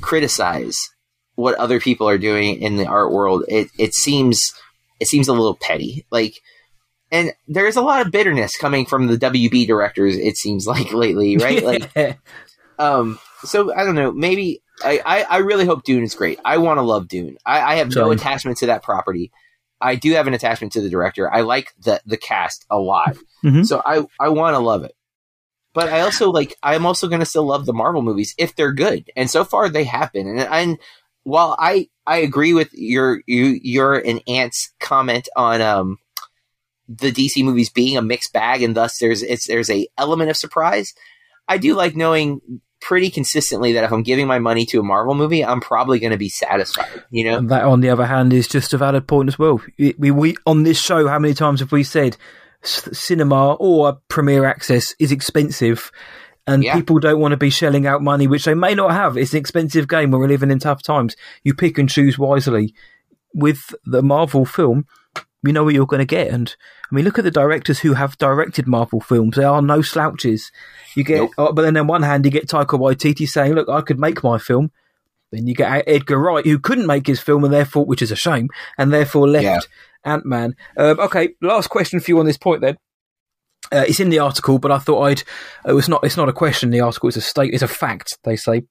criticize 0.00 0.93
what 1.34 1.54
other 1.56 1.80
people 1.80 2.08
are 2.08 2.18
doing 2.18 2.60
in 2.60 2.76
the 2.76 2.86
art 2.86 3.12
world, 3.12 3.44
it, 3.48 3.68
it 3.78 3.94
seems 3.94 4.52
it 5.00 5.08
seems 5.08 5.28
a 5.28 5.32
little 5.32 5.56
petty. 5.56 6.06
Like 6.10 6.40
and 7.10 7.32
there's 7.46 7.76
a 7.76 7.82
lot 7.82 8.04
of 8.04 8.12
bitterness 8.12 8.56
coming 8.56 8.86
from 8.86 9.06
the 9.06 9.16
WB 9.16 9.66
directors, 9.66 10.16
it 10.16 10.36
seems 10.36 10.66
like 10.66 10.92
lately, 10.92 11.36
right? 11.38 11.64
Like 11.64 12.18
um 12.78 13.18
so 13.44 13.74
I 13.74 13.84
don't 13.84 13.94
know, 13.94 14.12
maybe 14.12 14.62
I, 14.82 15.00
I, 15.04 15.22
I 15.22 15.36
really 15.38 15.66
hope 15.66 15.84
Dune 15.84 16.02
is 16.02 16.14
great. 16.14 16.40
I 16.44 16.58
want 16.58 16.78
to 16.78 16.82
love 16.82 17.06
Dune. 17.06 17.36
I, 17.46 17.60
I 17.60 17.74
have 17.76 17.94
no 17.94 18.10
attachment 18.10 18.58
to 18.58 18.66
that 18.66 18.82
property. 18.82 19.30
I 19.80 19.96
do 19.96 20.12
have 20.14 20.26
an 20.26 20.34
attachment 20.34 20.72
to 20.72 20.80
the 20.80 20.88
director. 20.88 21.32
I 21.32 21.42
like 21.42 21.72
the 21.78 22.00
the 22.06 22.16
cast 22.16 22.64
a 22.70 22.78
lot. 22.78 23.16
Mhm. 23.44 23.66
So 23.66 23.82
I, 23.84 24.04
I 24.18 24.30
want 24.30 24.54
to 24.54 24.58
love 24.58 24.82
it. 24.84 24.94
But 25.74 25.92
I 25.92 26.00
also 26.00 26.30
like 26.30 26.56
I'm 26.62 26.86
also 26.86 27.08
going 27.08 27.20
to 27.20 27.26
still 27.26 27.44
love 27.44 27.66
the 27.66 27.72
Marvel 27.72 28.00
movies 28.02 28.34
if 28.38 28.56
they're 28.56 28.72
good. 28.72 29.10
And 29.16 29.28
so 29.30 29.44
far 29.44 29.68
they 29.68 29.84
have 29.84 30.12
been. 30.12 30.26
And, 30.26 30.40
and 30.40 30.78
while 31.24 31.56
I 31.58 31.88
I 32.06 32.18
agree 32.18 32.54
with 32.54 32.72
your 32.72 33.20
you 33.26 33.58
your 33.62 33.94
and 33.94 34.22
Ant's 34.28 34.72
comment 34.80 35.28
on 35.36 35.60
um 35.60 35.98
the 36.88 37.10
DC 37.10 37.42
movies 37.44 37.70
being 37.70 37.96
a 37.96 38.02
mixed 38.02 38.32
bag 38.32 38.62
and 38.62 38.76
thus 38.76 38.98
there's 38.98 39.22
it's 39.22 39.46
there's 39.46 39.70
a 39.70 39.88
element 39.98 40.30
of 40.30 40.36
surprise. 40.36 40.94
I 41.48 41.58
do 41.58 41.74
like 41.74 41.96
knowing 41.96 42.40
pretty 42.80 43.10
consistently 43.10 43.72
that 43.72 43.84
if 43.84 43.92
I'm 43.92 44.02
giving 44.02 44.26
my 44.26 44.38
money 44.38 44.66
to 44.66 44.80
a 44.80 44.82
Marvel 44.82 45.14
movie, 45.14 45.44
I'm 45.44 45.60
probably 45.60 45.98
going 45.98 46.10
to 46.10 46.18
be 46.18 46.28
satisfied. 46.28 47.02
You 47.10 47.24
know, 47.24 47.38
And 47.38 47.48
that, 47.50 47.64
on 47.64 47.80
the 47.80 47.88
other 47.88 48.04
hand, 48.04 48.32
is 48.32 48.46
just 48.46 48.74
a 48.74 48.78
valid 48.78 49.08
point 49.08 49.28
as 49.28 49.38
well. 49.38 49.60
We, 49.78 49.94
we, 49.98 50.10
we 50.10 50.36
on 50.46 50.62
this 50.62 50.80
show, 50.80 51.08
how 51.08 51.18
many 51.18 51.34
times 51.34 51.60
have 51.60 51.72
we 51.72 51.82
said 51.82 52.16
cinema 52.62 53.54
or 53.54 54.00
premiere 54.08 54.44
access 54.44 54.94
is 54.98 55.12
expensive, 55.12 55.90
and 56.46 56.62
Yeah. 56.62 56.74
people 56.74 56.98
don't 56.98 57.20
want 57.20 57.32
to 57.32 57.36
be 57.38 57.50
shelling 57.50 57.86
out 57.86 58.02
money 58.02 58.26
which 58.26 58.44
they 58.44 58.54
may 58.54 58.74
not 58.74 58.92
have. 58.92 59.16
It's 59.16 59.32
an 59.32 59.38
expensive 59.38 59.88
game 59.88 60.10
we're 60.10 60.28
living 60.28 60.50
in 60.50 60.58
tough 60.58 60.82
times. 60.82 61.16
You 61.42 61.54
pick 61.54 61.78
and 61.78 61.88
choose 61.88 62.18
wisely. 62.18 62.74
with 63.36 63.74
the 63.84 64.00
Marvel 64.02 64.44
film, 64.44 64.86
you 65.42 65.52
know 65.52 65.64
what 65.64 65.74
you're 65.74 65.86
going 65.86 65.98
to 65.98 66.04
get. 66.06 66.28
And 66.28 66.54
I 66.90 66.94
mean, 66.94 67.04
look 67.04 67.18
at 67.18 67.24
the 67.24 67.30
directors 67.32 67.80
who 67.80 67.94
have 67.94 68.16
directed 68.18 68.68
Marvel 68.68 69.00
films; 69.00 69.34
they 69.36 69.42
are 69.44 69.60
no 69.60 69.82
slouches. 69.82 70.52
You 70.94 71.02
get, 71.02 71.16
Nope. 71.16 71.30
oh, 71.38 71.52
but 71.52 71.62
then 71.62 71.76
on 71.76 71.88
one 71.88 72.02
hand, 72.02 72.24
you 72.24 72.30
get 72.30 72.46
Taika 72.46 72.78
Waititi 72.78 73.26
saying, 73.28 73.54
"Look, 73.54 73.68
I 73.68 73.80
could 73.80 73.98
make 73.98 74.22
my 74.22 74.38
film." 74.38 74.70
Then 75.32 75.48
you 75.48 75.54
get 75.56 75.82
Edgar 75.88 76.18
Wright, 76.18 76.46
who 76.46 76.60
couldn't 76.60 76.86
make 76.86 77.08
his 77.08 77.18
film, 77.20 77.42
and 77.42 77.52
therefore, 77.52 77.84
which 77.84 78.02
is 78.02 78.12
a 78.12 78.16
shame, 78.16 78.48
and 78.78 78.92
therefore 78.92 79.26
left 79.28 79.42
Yeah. 79.44 79.58
Ant 80.04 80.24
Man. 80.24 80.54
Um, 80.76 81.00
okay, 81.00 81.30
last 81.42 81.68
question 81.70 81.98
for 81.98 82.08
you 82.12 82.20
on 82.20 82.26
this 82.26 82.38
point. 82.38 82.60
Then 82.60 82.76
uh, 83.74 83.84
it's 83.88 84.00
in 84.00 84.10
the 84.10 84.20
article, 84.20 84.58
but 84.58 84.70
I 84.70 84.78
thought 84.78 85.02
I'd. 85.02 85.22
It 85.66 85.72
was 85.72 85.88
not. 85.88 86.04
It's 86.04 86.16
not 86.16 86.28
a 86.28 86.32
question. 86.32 86.70
The 86.70 86.80
article. 86.80 87.08
is 87.08 87.16
a 87.16 87.20
state. 87.20 87.52
It's 87.52 87.62
a 87.62 87.68
fact. 87.68 88.18
They 88.24 88.36
say. 88.36 88.64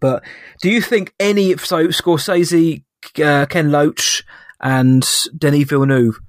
But 0.00 0.24
do 0.62 0.70
you 0.70 0.80
think 0.80 1.14
any 1.18 1.56
so 1.56 1.88
Scorsese, 1.88 2.84
uh, 3.22 3.46
Ken 3.46 3.70
Loach, 3.70 4.22
and 4.60 5.06
Denis 5.36 5.68
Villeneuve 5.68 6.20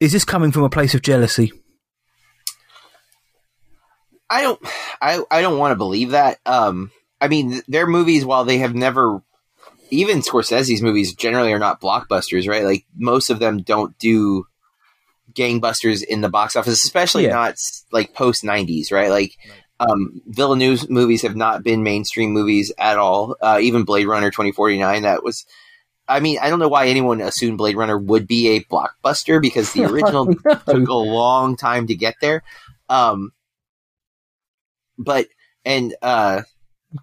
is 0.00 0.12
this 0.12 0.24
coming 0.24 0.52
from 0.52 0.64
a 0.64 0.70
place 0.70 0.94
of 0.94 1.02
jealousy? 1.02 1.52
I 4.30 4.42
don't 4.42 4.60
I 5.00 5.22
I 5.30 5.42
don't 5.42 5.58
want 5.58 5.72
to 5.72 5.76
believe 5.76 6.10
that. 6.10 6.38
Um 6.46 6.90
I 7.20 7.28
mean 7.28 7.62
their 7.68 7.86
movies 7.86 8.24
while 8.24 8.44
they 8.44 8.58
have 8.58 8.74
never 8.74 9.22
even 9.90 10.20
Scorsese's 10.20 10.82
movies 10.82 11.14
generally 11.14 11.52
are 11.52 11.58
not 11.58 11.80
blockbusters, 11.80 12.48
right? 12.48 12.64
Like 12.64 12.84
most 12.96 13.30
of 13.30 13.38
them 13.38 13.62
don't 13.62 13.96
do 13.98 14.46
gangbusters 15.34 16.02
in 16.02 16.20
the 16.20 16.28
box 16.28 16.56
office, 16.56 16.82
especially 16.84 17.24
Yeah. 17.24 17.30
not 17.32 17.56
like 17.92 18.14
post 18.14 18.42
90s, 18.44 18.90
right? 18.92 19.10
Like 19.10 19.32
um 19.80 20.20
Villeneuve's 20.26 20.88
movies 20.88 21.22
have 21.22 21.36
not 21.36 21.62
been 21.64 21.82
mainstream 21.82 22.30
movies 22.30 22.72
at 22.78 22.96
all. 22.98 23.36
Uh, 23.42 23.58
even 23.60 23.84
Blade 23.84 24.06
Runner 24.06 24.30
2049 24.30 25.02
that 25.02 25.22
was 25.24 25.44
I 26.06 26.20
mean, 26.20 26.38
I 26.40 26.50
don't 26.50 26.58
know 26.58 26.68
why 26.68 26.88
anyone 26.88 27.20
assumed 27.22 27.56
Blade 27.58 27.76
Runner 27.76 27.96
would 27.98 28.26
be 28.26 28.48
a 28.56 28.60
blockbuster 28.64 29.40
because 29.40 29.72
the 29.72 29.84
original 29.90 30.26
took 30.66 30.88
a 30.88 30.94
long 30.94 31.56
time 31.56 31.86
to 31.86 31.94
get 31.94 32.14
there. 32.20 32.42
Um, 32.90 33.32
but 34.98 35.26
and 35.64 35.94
uh, 36.02 36.42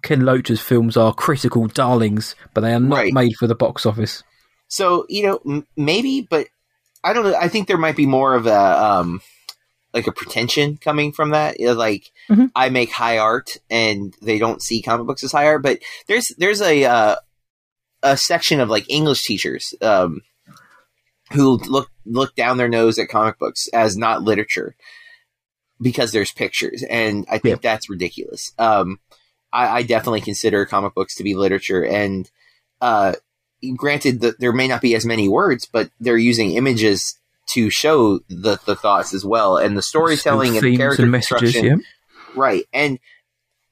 Ken 0.02 0.24
Loach's 0.24 0.60
films 0.60 0.96
are 0.96 1.12
critical 1.12 1.66
darlings, 1.66 2.34
but 2.54 2.60
they 2.62 2.72
are 2.72 2.80
not 2.80 2.96
Right. 2.96 3.12
made 3.12 3.34
for 3.36 3.46
the 3.46 3.54
box 3.54 3.84
office. 3.84 4.22
so 4.68 5.04
you 5.08 5.24
know 5.24 5.40
m- 5.46 5.66
maybe, 5.76 6.20
but 6.28 6.46
I 7.04 7.12
don't 7.12 7.24
know. 7.24 7.34
I 7.34 7.48
think 7.48 7.68
there 7.68 7.78
might 7.78 7.96
be 7.96 8.06
more 8.06 8.34
of 8.34 8.46
a 8.46 8.84
um, 8.84 9.20
like 9.92 10.06
a 10.06 10.12
pretension 10.12 10.76
coming 10.76 11.12
from 11.12 11.30
that. 11.30 11.58
Like 11.60 12.10
Mhm. 12.30 12.50
I 12.54 12.68
make 12.68 12.90
high 12.92 13.18
art, 13.18 13.56
and 13.70 14.14
they 14.22 14.38
don't 14.38 14.62
see 14.62 14.82
comic 14.82 15.06
books 15.06 15.24
as 15.24 15.32
high 15.32 15.46
art. 15.46 15.62
But 15.62 15.80
there's 16.06 16.28
there's 16.38 16.60
a 16.62 16.84
uh, 16.84 17.16
a 18.02 18.16
section 18.16 18.60
of 18.60 18.68
like 18.70 18.88
English 18.88 19.22
teachers 19.24 19.74
um, 19.82 20.20
who 21.32 21.58
look 21.58 21.90
look 22.04 22.34
down 22.34 22.56
their 22.56 22.68
nose 22.68 22.98
at 22.98 23.08
comic 23.08 23.38
books 23.38 23.68
as 23.72 23.96
not 23.96 24.22
literature 24.22 24.76
because 25.80 26.12
there's 26.12 26.32
pictures, 26.32 26.84
and 26.88 27.26
I 27.28 27.38
think 27.38 27.60
that's 27.60 27.90
ridiculous. 27.90 28.52
Um, 28.58 29.00
I, 29.52 29.78
I 29.78 29.82
definitely 29.82 30.20
consider 30.20 30.64
comic 30.64 30.94
books 30.94 31.16
to 31.16 31.24
be 31.24 31.34
literature, 31.34 31.84
and 31.84 32.30
uh, 32.80 33.14
granted 33.76 34.20
that 34.20 34.40
there 34.40 34.52
may 34.52 34.68
not 34.68 34.80
be 34.80 34.94
as 34.94 35.04
many 35.04 35.28
words, 35.28 35.66
but 35.66 35.90
they're 36.00 36.16
using 36.16 36.52
images 36.52 37.18
to 37.50 37.70
show 37.70 38.18
the, 38.28 38.58
the 38.64 38.76
thoughts 38.76 39.12
as 39.12 39.24
well, 39.24 39.56
and 39.56 39.76
the 39.76 39.82
storytelling 39.82 40.56
and 40.56 40.60
Themes 40.60 40.78
character 40.78 41.02
and 41.02 41.10
messages. 41.12 41.52
construction 41.52 41.80
Yeah, 41.80 41.84
Right. 42.34 42.64
And 42.72 42.98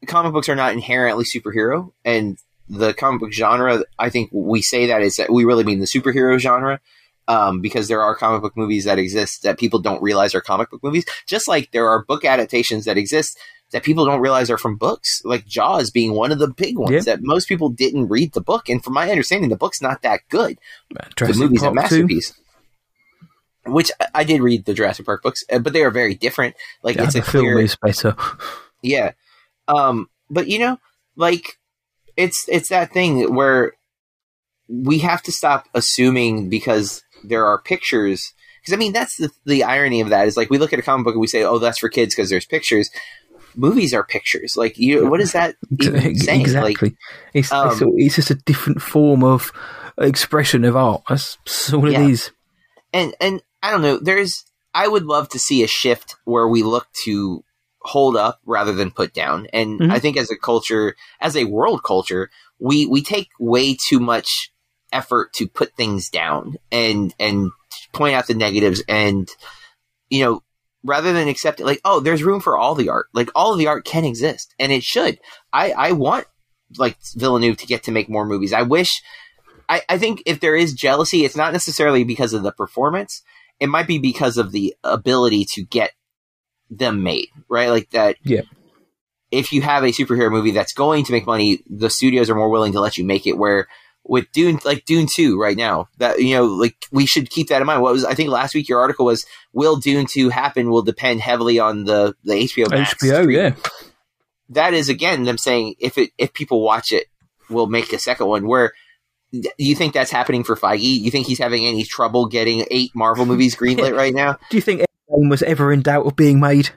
comic 0.07 0.33
books 0.33 0.49
are 0.49 0.57
not 0.57 0.73
inherently 0.73 1.25
superhero. 1.25 1.93
And 2.05 2.39
the 2.69 2.95
comic 2.95 3.21
book 3.21 3.33
genre, 3.33 3.85
I 3.99 4.11
think 4.11 4.31
we 4.33 4.63
say 4.63 4.87
that 4.87 5.03
is 5.03 5.17
that 5.17 5.33
we 5.33 5.45
really 5.45 5.65
mean 5.65 5.81
the 5.81 5.87
superhero 5.87 6.39
genre. 6.39 6.81
Um, 7.29 7.61
because 7.61 7.87
there 7.87 8.03
are 8.03 8.17
comic 8.17 8.43
book 8.43 8.57
movies 8.57 8.87
that 8.87 8.99
exist 8.99 9.45
that 9.45 9.57
people 9.57 9.79
don't 9.79 10.03
realize 10.03 10.35
are 10.35 10.41
comic 10.41 10.69
book 10.69 10.83
movies. 10.83 11.05
Just 11.27 11.47
like 11.47 11.71
there 11.71 11.89
are 11.89 12.05
book 12.05 12.25
adaptations 12.25 12.87
that 12.87 12.99
exist 12.99 13.39
that 13.73 13.83
people 13.85 14.05
don't 14.05 14.21
realize 14.21 14.51
are 14.51 14.59
from 14.59 14.77
books, 14.77 15.23
like 15.25 15.47
Jaws 15.47 15.91
being 15.91 16.13
one 16.13 16.33
of 16.33 16.39
the 16.39 16.49
big 16.49 16.77
ones 16.79 17.05
that 17.05 17.23
most 17.23 17.49
people 17.49 17.69
didn't 17.69 18.09
read 18.09 18.33
the 18.33 18.41
book. 18.41 18.69
And 18.69 18.83
from 18.83 18.95
my 18.95 19.11
understanding, 19.11 19.49
the 19.51 19.57
book's 19.57 19.81
not 19.81 20.03
that 20.03 20.21
good 20.29 20.59
Jurassic 21.17 21.37
the 21.37 21.43
movie's 21.45 21.61
Park 21.63 21.73
two. 21.73 21.75
masterpiece. 21.81 22.35
Which 23.67 23.91
I- 24.15 24.25
did 24.25 24.41
read 24.41 24.65
the 24.65 24.75
Jurassic 24.75 25.05
Park 25.07 25.23
books, 25.23 25.45
uh, 25.53 25.59
but 25.59 25.73
they 25.75 25.83
are 25.83 25.91
very 25.91 26.15
different. 26.15 26.57
Like 26.83 26.97
Yeah, 26.97 27.05
it's 27.05 27.15
a 27.15 27.23
film 27.23 27.45
clear, 27.45 27.61
is 27.61 27.77
better. 27.77 28.17
yeah. 28.83 29.13
Um, 29.69 30.09
but 30.31 30.49
you 30.49 30.59
know, 30.59 30.79
like 31.15 31.59
it's 32.17 32.45
it's 32.49 32.71
that 32.71 32.93
thing 32.93 33.35
where 33.35 33.73
we 34.69 34.99
have 35.01 35.23
to 35.25 35.33
stop 35.33 35.69
assuming 35.75 36.49
because 36.49 37.03
there 37.23 37.45
are 37.47 37.61
pictures. 37.61 38.33
Because 38.63 38.73
I 38.75 38.77
mean, 38.79 38.93
that's 38.95 39.17
the 39.19 39.31
the 39.45 39.63
irony 39.63 40.01
of 40.01 40.09
that 40.09 40.27
is 40.27 40.37
like 40.39 40.49
we 40.51 40.59
look 40.59 40.73
at 40.73 40.79
a 40.79 40.83
comic 40.83 41.05
book 41.05 41.15
and 41.15 41.21
we 41.21 41.27
say, 41.27 41.43
"Oh, 41.45 41.59
that's 41.59 41.79
for 41.79 41.89
kids 41.91 42.15
because 42.15 42.31
there's 42.31 42.47
pictures." 42.47 42.91
Movies 43.57 43.93
are 43.95 44.05
pictures. 44.05 44.57
Like 44.57 44.79
you, 44.79 45.09
what 45.09 45.21
is 45.21 45.33
that 45.33 45.57
saying? 45.81 46.05
Like, 46.27 46.41
Exactly. 46.41 46.97
it's, 47.35 47.51
um, 47.53 47.71
it's, 47.73 47.83
it's 47.83 48.15
just 48.17 48.31
a 48.31 48.35
different 48.35 48.81
form 48.83 49.23
of 49.25 49.51
expression 49.99 50.65
of 50.65 50.77
art. 50.77 51.03
That's, 51.09 51.37
that's 51.45 51.73
all 51.73 51.91
Yeah. 51.91 52.03
it 52.03 52.11
is. 52.11 52.31
and 52.93 53.15
and 53.21 53.43
I 53.63 53.71
don't 53.71 53.83
know. 53.83 53.99
There's 53.99 54.45
I 54.75 54.89
would 54.89 55.05
love 55.05 55.29
to 55.31 55.39
see 55.39 55.63
a 55.63 55.67
shift 55.67 56.17
where 56.25 56.49
we 56.49 56.63
look 56.63 56.87
to 57.05 57.43
hold 57.83 58.17
up 58.17 58.41
rather 58.47 58.73
than 58.73 58.91
put 58.91 59.13
down. 59.15 59.47
And 59.53 59.81
Mhm. 59.81 59.91
I 59.93 59.99
think 59.99 60.17
as 60.17 60.31
a 60.31 60.37
culture, 60.37 60.95
as 61.21 61.37
a 61.37 61.45
world 61.45 61.83
culture, 61.83 62.31
we 62.59 62.87
we 62.87 63.03
take 63.03 63.29
way 63.39 63.75
too 63.77 64.01
much 64.01 64.53
effort 64.93 65.33
to 65.35 65.47
put 65.49 65.75
things 65.77 66.09
down 66.11 66.57
and 66.73 67.15
and 67.19 67.51
point 67.93 68.15
out 68.15 68.27
the 68.27 68.35
negatives 68.35 68.83
and 68.89 69.29
you 70.09 70.25
know 70.25 70.43
rather 70.85 71.13
than 71.13 71.29
accept 71.29 71.61
it 71.61 71.67
like 71.67 71.81
oh 71.85 72.01
there's 72.01 72.23
room 72.23 72.41
for 72.41 72.57
all 72.57 72.75
the 72.75 72.89
art 72.89 73.07
like 73.13 73.31
all 73.35 73.53
of 73.53 73.59
the 73.59 73.67
art 73.67 73.85
can 73.85 74.05
exist 74.05 74.55
and 74.59 74.73
it 74.73 74.83
should 74.83 75.19
i 75.53 75.73
i 75.73 75.93
want 75.93 76.27
like 76.79 76.97
villeneuve 77.15 77.57
to 77.57 77.67
get 77.67 77.83
to 77.83 77.93
make 77.93 78.09
more 78.09 78.25
movies 78.25 78.53
i 78.53 78.63
wish 78.63 79.03
I, 79.71 79.83
I 79.89 79.99
think 79.99 80.25
if 80.27 80.41
there 80.41 80.57
is 80.57 80.75
jealousy, 80.75 81.25
it's 81.25 81.37
not 81.37 81.53
necessarily 81.53 82.03
because 82.03 82.33
of 82.35 82.43
the 82.43 82.51
performance. 82.51 83.23
It 83.61 83.69
might 83.69 83.87
be 83.87 83.99
because 83.99 84.37
of 84.37 84.51
the 84.51 84.75
ability 84.83 85.47
to 85.53 85.63
get 85.63 85.93
them 86.69 87.05
made, 87.05 87.29
right? 87.49 87.71
Like 87.71 87.91
that. 87.91 88.17
Yeah. 88.25 88.43
If 89.31 89.53
you 89.53 89.63
have 89.63 89.85
a 89.85 89.89
superhero 89.89 90.29
movie 90.29 90.51
that's 90.51 90.73
going 90.73 91.05
to 91.05 91.13
make 91.13 91.25
money, 91.25 91.61
the 91.69 91.89
studios 91.89 92.29
are 92.29 92.35
more 92.35 92.51
willing 92.51 92.73
to 92.73 92.81
let 92.81 92.99
you 92.99 93.05
make 93.05 93.29
it. 93.29 93.39
Where 93.39 93.69
with 94.05 94.31
Dune, 94.33 94.59
like 94.65 94.85
Dune 94.85 95.07
Two, 95.13 95.41
right 95.41 95.57
now, 95.57 95.89
that 95.99 96.21
you 96.21 96.35
know, 96.35 96.45
like 96.45 96.77
we 96.91 97.07
should 97.07 97.31
keep 97.31 97.49
that 97.49 97.61
in 97.61 97.67
mind. 97.67 97.83
What 97.83 97.93
was 97.93 98.05
I 98.05 98.15
think 98.15 98.31
last 98.31 98.55
week 98.55 98.69
your 98.69 98.81
article 98.81 99.07
was, 99.07 99.25
will 99.53 99.77
Dune 99.77 100.07
Two 100.07 100.29
happen? 100.29 100.71
Will 100.71 100.83
depend 100.83 101.21
heavily 101.21 101.59
on 101.59 101.85
the 101.85 102.15
the 102.25 102.35
HBO 102.35 102.71
Max 102.71 102.95
HBO, 102.95 103.23
stream 103.23 103.31
yeah. 103.31 103.55
that 104.51 104.75
is 104.75 104.89
again 104.89 105.25
them 105.25 105.39
saying 105.39 105.75
if 105.79 105.99
it 105.99 106.11
if 106.19 106.33
people 106.33 106.63
watch 106.63 106.93
it, 106.93 107.07
we'll 107.49 107.67
make 107.67 107.93
a 107.93 107.99
second 107.99 108.27
one. 108.27 108.47
Where 108.47 108.73
you 109.59 109.77
think 109.77 109.95
that's 109.95 110.11
happening 110.11 110.45
for 110.45 110.57
Feige? 110.57 111.01
You 111.01 111.11
think 111.11 111.27
he's 111.27 111.39
having 111.39 111.65
any 111.65 111.85
trouble 111.85 112.27
getting 112.27 112.67
eight 112.71 112.91
Marvel 112.95 113.27
movies 113.27 113.57
greenlit 113.57 113.97
right 113.97 114.15
now? 114.15 114.39
Do 114.51 114.57
you 114.57 114.63
think 114.63 114.85
anyone 115.09 115.29
was 115.29 115.43
ever 115.43 115.73
in 115.73 115.83
doubt 115.83 116.07
of 116.07 116.17
being 116.17 116.41
made? 116.41 116.71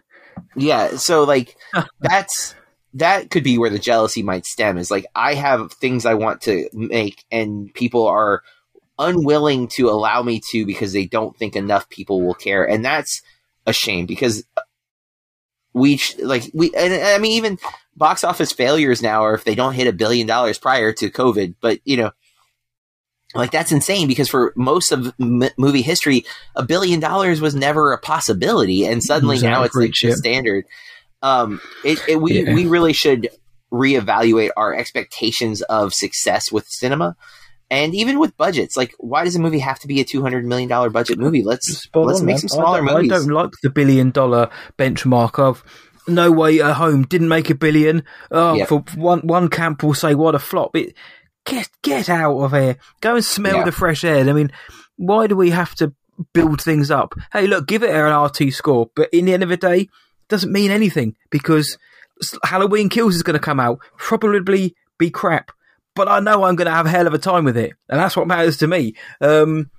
Yeah, 0.55 0.97
so 0.97 1.23
like 1.23 1.55
that's 1.99 2.55
that 2.95 3.29
could 3.29 3.43
be 3.43 3.57
where 3.57 3.69
the 3.69 3.79
jealousy 3.79 4.23
might 4.23 4.45
stem. 4.45 4.77
Is 4.77 4.91
like 4.91 5.05
I 5.15 5.33
have 5.33 5.73
things 5.73 6.05
I 6.05 6.13
want 6.13 6.41
to 6.41 6.69
make, 6.73 7.25
and 7.31 7.73
people 7.73 8.07
are 8.07 8.43
unwilling 8.99 9.67
to 9.67 9.89
allow 9.89 10.21
me 10.21 10.41
to 10.51 10.65
because 10.65 10.93
they 10.93 11.05
don't 11.05 11.35
think 11.37 11.55
enough 11.55 11.89
people 11.89 12.21
will 12.21 12.35
care, 12.35 12.67
and 12.67 12.85
that's 12.85 13.21
a 13.65 13.73
shame 13.73 14.05
because 14.05 14.43
uh, 14.57 14.61
we 15.73 15.99
like 16.19 16.49
we 16.53 16.71
and 16.75 16.93
I 16.93 17.17
mean 17.17 17.33
even 17.33 17.57
box 17.95 18.23
office 18.23 18.51
failures 18.51 19.01
now 19.01 19.23
or 19.23 19.33
if 19.33 19.43
they 19.43 19.55
don't 19.55 19.73
hit 19.73 19.87
a 19.87 19.93
billion 19.93 20.27
dollars 20.27 20.57
prior 20.57 20.93
to 20.93 21.09
COVID, 21.09 21.55
but 21.61 21.79
you 21.83 21.97
know. 21.97 22.11
Like 23.35 23.49
that's 23.49 23.71
insane 23.71 24.07
because 24.07 24.29
for 24.29 24.53
most 24.55 24.91
of 24.91 25.11
m- 25.19 25.49
movie 25.57 25.81
history, 25.81 26.23
a 26.55 26.61
billion 26.61 26.99
dollars 26.99 27.41
was 27.41 27.55
never 27.55 27.91
a 27.91 27.97
possibility, 27.97 28.85
and 28.85 29.01
suddenly 29.03 29.39
now 29.39 29.63
it's 29.63 29.75
like 29.75 29.91
the 29.99 30.11
standard. 30.11 30.65
Um, 31.23 31.59
it, 31.83 31.99
it, 32.07 32.15
we 32.21 32.41
Yeah. 32.43 32.53
we 32.53 32.67
really 32.67 32.93
should 32.93 33.29
reevaluate 33.71 34.51
our 34.55 34.73
expectations 34.75 35.61
of 35.63 35.93
success 35.93 36.51
with 36.51 36.67
cinema, 36.67 37.15
and 37.71 37.95
even 37.95 38.19
with 38.19 38.37
budgets. 38.37 38.77
Like, 38.77 38.93
why 38.99 39.23
does 39.23 39.35
a 39.35 39.39
movie 39.39 39.59
have 39.59 39.79
to 39.79 39.87
be 39.87 39.99
a 39.99 40.03
two 40.03 40.21
hundred 40.21 40.45
million 40.45 40.69
dollar 40.69 40.89
budget 40.89 41.17
movie? 41.17 41.43
Let's 41.43 41.65
Spot 41.79 42.05
let's 42.05 42.19
on, 42.19 42.25
make 42.27 42.33
man. 42.33 42.39
some 42.39 42.49
smaller 42.49 42.79
I 42.87 42.93
movies. 42.93 43.11
I 43.11 43.15
don't 43.17 43.27
like 43.29 43.49
the 43.63 43.69
billion 43.71 44.11
dollar 44.11 44.49
benchmark 44.77 45.39
of 45.39 45.63
No 46.07 46.31
Way 46.31 46.61
at 46.61 46.73
Home 46.75 47.03
didn't 47.03 47.29
make 47.29 47.49
a 47.49 47.55
billion. 47.55 48.03
Oh, 48.29 48.53
Yeah. 48.55 48.65
for 48.65 48.83
one 48.95 49.21
one 49.21 49.47
camp 49.49 49.81
will 49.81 49.93
say 49.95 50.13
what 50.13 50.35
a 50.35 50.39
flop. 50.39 50.75
It 50.75 50.93
get 51.45 51.69
get 51.81 52.09
out 52.09 52.37
of 52.37 52.51
here. 52.51 52.77
Go 53.01 53.15
and 53.15 53.25
smell 53.25 53.57
Yeah. 53.57 53.63
the 53.65 53.71
fresh 53.71 54.03
air. 54.03 54.29
I 54.29 54.33
mean, 54.33 54.51
why 54.97 55.27
do 55.27 55.35
we 55.35 55.49
have 55.49 55.73
to 55.75 55.93
build 56.33 56.61
things 56.61 56.91
up? 56.91 57.15
Hey, 57.31 57.47
look, 57.47 57.67
give 57.67 57.81
it 57.81 57.89
an 57.95 58.13
RT 58.13 58.51
score, 58.53 58.91
but 58.95 59.09
in 59.11 59.25
the 59.25 59.33
end 59.33 59.41
of 59.43 59.49
the 59.49 59.57
day, 59.57 59.87
doesn't 60.33 60.51
mean 60.51 60.71
anything 60.71 61.15
because 61.29 61.77
Halloween 62.43 62.89
Kills 62.89 63.15
is 63.15 63.23
going 63.23 63.35
to 63.35 63.39
come 63.39 63.59
out, 63.59 63.79
probably 63.97 64.75
be 64.97 65.09
crap. 65.09 65.51
but 65.95 66.07
I 66.07 66.19
know 66.19 66.43
I'm 66.43 66.55
going 66.55 66.65
to 66.67 66.73
have 66.73 66.85
a 66.87 66.89
hell 66.89 67.07
of 67.07 67.13
a 67.13 67.17
time 67.19 67.45
with 67.45 67.55
it, 67.57 67.73
and 67.89 67.99
that's 67.99 68.15
what 68.17 68.27
matters 68.27 68.57
to 68.57 68.67
me. 68.67 68.95
Um, 69.21 69.69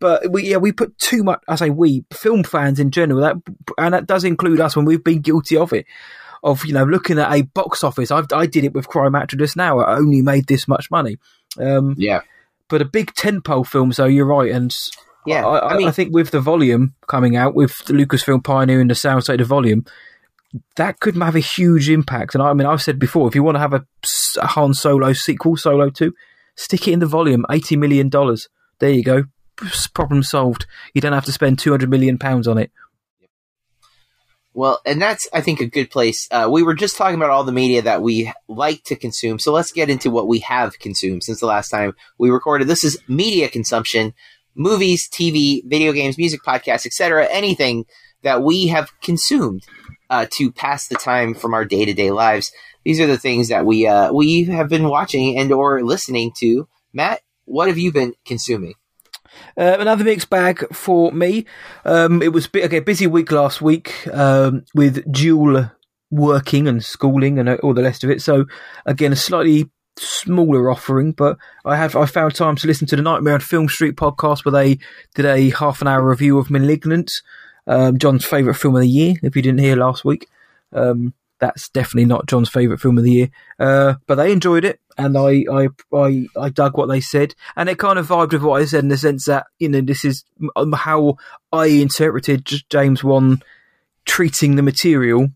but 0.00 0.30
we, 0.32 0.44
yeah, 0.50 0.56
we 0.56 0.72
put 0.72 0.96
too 0.98 1.22
much. 1.22 1.42
I 1.46 1.56
say 1.56 1.68
we 1.70 2.04
film 2.12 2.42
fans 2.42 2.80
in 2.80 2.90
general, 2.90 3.20
that 3.20 3.36
and 3.76 3.92
that 3.94 4.06
does 4.06 4.24
include 4.24 4.60
us 4.60 4.74
when 4.76 4.86
we've 4.86 5.04
been 5.04 5.20
guilty 5.20 5.56
of 5.56 5.72
it. 5.72 5.84
Of 6.42 6.64
you 6.64 6.72
know 6.72 6.84
looking 6.84 7.18
at 7.18 7.32
a 7.32 7.42
box 7.42 7.82
office, 7.84 8.10
I've, 8.10 8.26
I 8.32 8.46
did 8.46 8.64
it 8.64 8.72
with 8.72 8.88
Cry 8.88 9.08
Macho 9.08 9.36
now. 9.56 9.80
I 9.80 9.96
only 9.96 10.22
made 10.22 10.46
this 10.46 10.68
much 10.68 10.90
money. 10.90 11.18
Um, 11.60 11.94
Yeah. 11.98 12.20
but 12.68 12.80
a 12.80 12.84
big 12.86 13.12
tentpole 13.12 13.66
film, 13.66 13.92
so 13.92 14.04
you're 14.06 14.24
right, 14.24 14.50
and 14.50 14.74
Yeah, 15.28 15.46
I, 15.46 15.74
I, 15.74 15.76
mean- 15.76 15.88
I 15.88 15.90
think 15.90 16.14
with 16.14 16.30
the 16.30 16.40
volume 16.40 16.94
coming 17.06 17.36
out, 17.36 17.54
with 17.54 17.76
the 17.86 17.92
Lucasfilm 17.92 18.42
Pioneer 18.44 18.80
and 18.80 18.90
the 18.90 18.94
soundstage 18.94 19.40
of 19.40 19.46
volume, 19.46 19.84
that 20.76 21.00
could 21.00 21.16
have 21.16 21.36
a 21.36 21.40
huge 21.40 21.90
impact. 21.90 22.34
And 22.34 22.42
I 22.42 22.52
mean, 22.54 22.66
I've 22.66 22.82
said 22.82 22.98
before, 22.98 23.28
if 23.28 23.34
you 23.34 23.42
want 23.42 23.56
to 23.56 23.60
have 23.60 23.74
a 23.74 23.84
Han 24.40 24.74
Solo 24.74 25.12
sequel, 25.12 25.56
Solo 25.56 25.90
Two, 25.90 26.14
stick 26.56 26.88
it 26.88 26.92
in 26.92 27.00
the 27.00 27.06
volume, 27.06 27.44
eighty 27.50 27.76
million 27.76 28.08
dollars. 28.08 28.48
There 28.78 28.90
you 28.90 29.04
go, 29.04 29.24
problem 29.94 30.22
solved. 30.22 30.66
You 30.94 31.00
don't 31.00 31.12
have 31.12 31.26
to 31.26 31.32
spend 31.32 31.58
two 31.58 31.70
hundred 31.70 31.90
million 31.90 32.18
pounds 32.18 32.48
on 32.48 32.58
it. 32.58 32.70
Well, 34.54 34.80
and 34.84 35.00
that's, 35.00 35.28
I 35.32 35.40
think, 35.40 35.60
a 35.60 35.66
good 35.66 35.88
place. 35.88 36.26
Uh, 36.32 36.48
we 36.50 36.64
were 36.64 36.74
just 36.74 36.96
talking 36.96 37.14
about 37.14 37.30
all 37.30 37.44
the 37.44 37.52
media 37.52 37.82
that 37.82 38.02
we 38.02 38.32
like 38.48 38.82
to 38.84 38.96
consume. 38.96 39.38
So 39.38 39.52
let's 39.52 39.70
get 39.70 39.88
into 39.88 40.10
what 40.10 40.26
we 40.26 40.40
have 40.40 40.80
consumed 40.80 41.22
since 41.22 41.38
the 41.38 41.46
last 41.46 41.68
time 41.68 41.92
we 42.18 42.30
recorded. 42.30 42.66
This 42.66 42.82
is 42.82 42.98
media 43.06 43.48
consumption 43.48 44.14
movies, 44.54 45.08
TV, 45.08 45.62
video 45.64 45.92
games, 45.92 46.18
music, 46.18 46.42
podcasts, 46.42 46.86
etc. 46.86 47.26
Anything 47.30 47.84
that 48.22 48.42
we 48.42 48.66
have 48.68 48.90
consumed 49.00 49.62
uh, 50.10 50.26
to 50.32 50.50
pass 50.52 50.88
the 50.88 50.96
time 50.96 51.34
from 51.34 51.54
our 51.54 51.64
day 51.64 51.84
to 51.84 51.94
day 51.94 52.10
lives. 52.10 52.52
These 52.84 53.00
are 53.00 53.06
the 53.06 53.18
things 53.18 53.48
that 53.48 53.66
we 53.66 53.86
uh, 53.86 54.12
we 54.12 54.44
have 54.44 54.68
been 54.68 54.88
watching 54.88 55.38
and 55.38 55.52
or 55.52 55.82
listening 55.82 56.32
to. 56.38 56.68
Matt, 56.92 57.20
what 57.44 57.68
have 57.68 57.78
you 57.78 57.92
been 57.92 58.14
consuming? 58.24 58.74
Uh, 59.56 59.76
another 59.78 60.04
mixed 60.04 60.30
bag 60.30 60.64
for 60.72 61.12
me. 61.12 61.44
Um, 61.84 62.22
it 62.22 62.32
was 62.32 62.46
bi- 62.46 62.62
okay, 62.62 62.80
busy 62.80 63.06
week 63.06 63.30
last 63.30 63.60
week 63.60 64.08
um, 64.12 64.64
with 64.74 65.10
dual 65.12 65.70
working 66.10 66.66
and 66.66 66.82
schooling 66.82 67.38
and 67.38 67.48
uh, 67.48 67.58
all 67.62 67.74
the 67.74 67.82
rest 67.82 68.04
of 68.04 68.10
it. 68.10 68.22
So 68.22 68.46
again, 68.86 69.12
a 69.12 69.16
slightly 69.16 69.70
smaller 69.98 70.70
offering, 70.70 71.12
but 71.12 71.38
I 71.64 71.76
have 71.76 71.96
I 71.96 72.06
found 72.06 72.34
time 72.34 72.56
to 72.56 72.66
listen 72.66 72.86
to 72.88 72.96
the 72.96 73.02
Nightmare 73.02 73.34
on 73.34 73.40
Film 73.40 73.68
Street 73.68 73.96
podcast 73.96 74.44
where 74.44 74.52
they 74.52 74.78
did 75.14 75.26
a 75.26 75.50
half 75.50 75.80
an 75.80 75.88
hour 75.88 76.08
review 76.08 76.38
of 76.38 76.50
*Malignant*, 76.50 77.10
um, 77.66 77.98
John's 77.98 78.24
favourite 78.24 78.58
film 78.58 78.76
of 78.76 78.82
the 78.82 78.88
year. 78.88 79.14
If 79.22 79.36
you 79.36 79.42
didn't 79.42 79.60
hear 79.60 79.76
last 79.76 80.04
week, 80.04 80.28
um, 80.72 81.14
that's 81.38 81.68
definitely 81.68 82.06
not 82.06 82.26
John's 82.26 82.48
favourite 82.48 82.80
film 82.80 82.98
of 82.98 83.04
the 83.04 83.12
year. 83.12 83.30
Uh, 83.58 83.94
but 84.06 84.16
they 84.16 84.32
enjoyed 84.32 84.64
it, 84.64 84.80
and 84.96 85.16
I, 85.16 85.44
I, 85.50 85.68
I, 85.94 86.26
I 86.38 86.48
dug 86.48 86.76
what 86.76 86.86
they 86.86 87.00
said, 87.00 87.34
and 87.56 87.68
it 87.68 87.78
kind 87.78 87.98
of 87.98 88.08
vibed 88.08 88.32
with 88.32 88.42
what 88.42 88.60
I 88.60 88.64
said 88.64 88.84
in 88.84 88.88
the 88.88 88.96
sense 88.96 89.26
that 89.26 89.46
you 89.58 89.68
know 89.68 89.80
this 89.80 90.04
is 90.04 90.24
um, 90.56 90.72
how 90.72 91.16
I 91.52 91.66
interpreted 91.66 92.48
James 92.70 93.04
Wan 93.04 93.42
treating 94.04 94.56
the 94.56 94.62
material 94.62 95.28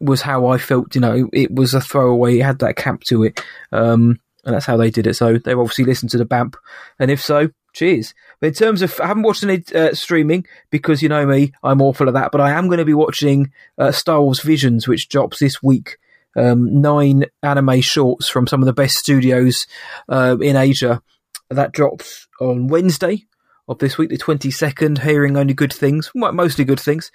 was 0.00 0.22
how 0.22 0.46
I 0.46 0.58
felt. 0.58 0.94
You 0.94 1.00
know, 1.00 1.28
it 1.32 1.52
was 1.52 1.74
a 1.74 1.80
throwaway. 1.80 2.38
It 2.38 2.44
had 2.44 2.58
that 2.60 2.76
camp 2.76 3.04
to 3.04 3.24
it, 3.24 3.42
um, 3.72 4.18
and 4.44 4.54
that's 4.54 4.66
how 4.66 4.76
they 4.76 4.90
did 4.90 5.06
it. 5.06 5.14
So 5.14 5.38
they 5.38 5.52
obviously 5.52 5.84
listened 5.84 6.10
to 6.10 6.18
the 6.18 6.24
BAMP, 6.24 6.56
and 6.98 7.10
if 7.10 7.20
so, 7.20 7.50
cheers. 7.72 8.14
But 8.40 8.48
in 8.48 8.54
terms 8.54 8.82
of, 8.82 8.98
I 9.00 9.06
haven't 9.06 9.22
watched 9.22 9.44
any 9.44 9.62
uh, 9.74 9.94
streaming 9.94 10.46
because 10.70 11.02
you 11.02 11.08
know 11.08 11.26
me, 11.26 11.52
I'm 11.62 11.82
awful 11.82 12.08
at 12.08 12.14
that. 12.14 12.32
But 12.32 12.40
I 12.40 12.52
am 12.52 12.66
going 12.66 12.78
to 12.78 12.84
be 12.84 12.94
watching 12.94 13.52
uh, 13.78 13.92
Star 13.92 14.22
Wars 14.22 14.40
Visions, 14.40 14.88
which 14.88 15.08
drops 15.08 15.38
this 15.38 15.62
week. 15.62 15.98
Um, 16.36 16.80
nine 16.80 17.24
anime 17.42 17.80
shorts 17.80 18.28
from 18.28 18.46
some 18.46 18.62
of 18.62 18.66
the 18.66 18.72
best 18.72 18.96
studios 18.96 19.66
uh, 20.08 20.36
in 20.40 20.56
Asia. 20.56 21.02
That 21.50 21.72
drops 21.72 22.28
on 22.40 22.68
Wednesday 22.68 23.26
of 23.66 23.78
this 23.78 23.98
week, 23.98 24.10
the 24.10 24.16
22nd. 24.16 24.98
Hearing 24.98 25.36
only 25.36 25.54
good 25.54 25.72
things, 25.72 26.10
mostly 26.14 26.64
good 26.64 26.78
things 26.78 27.10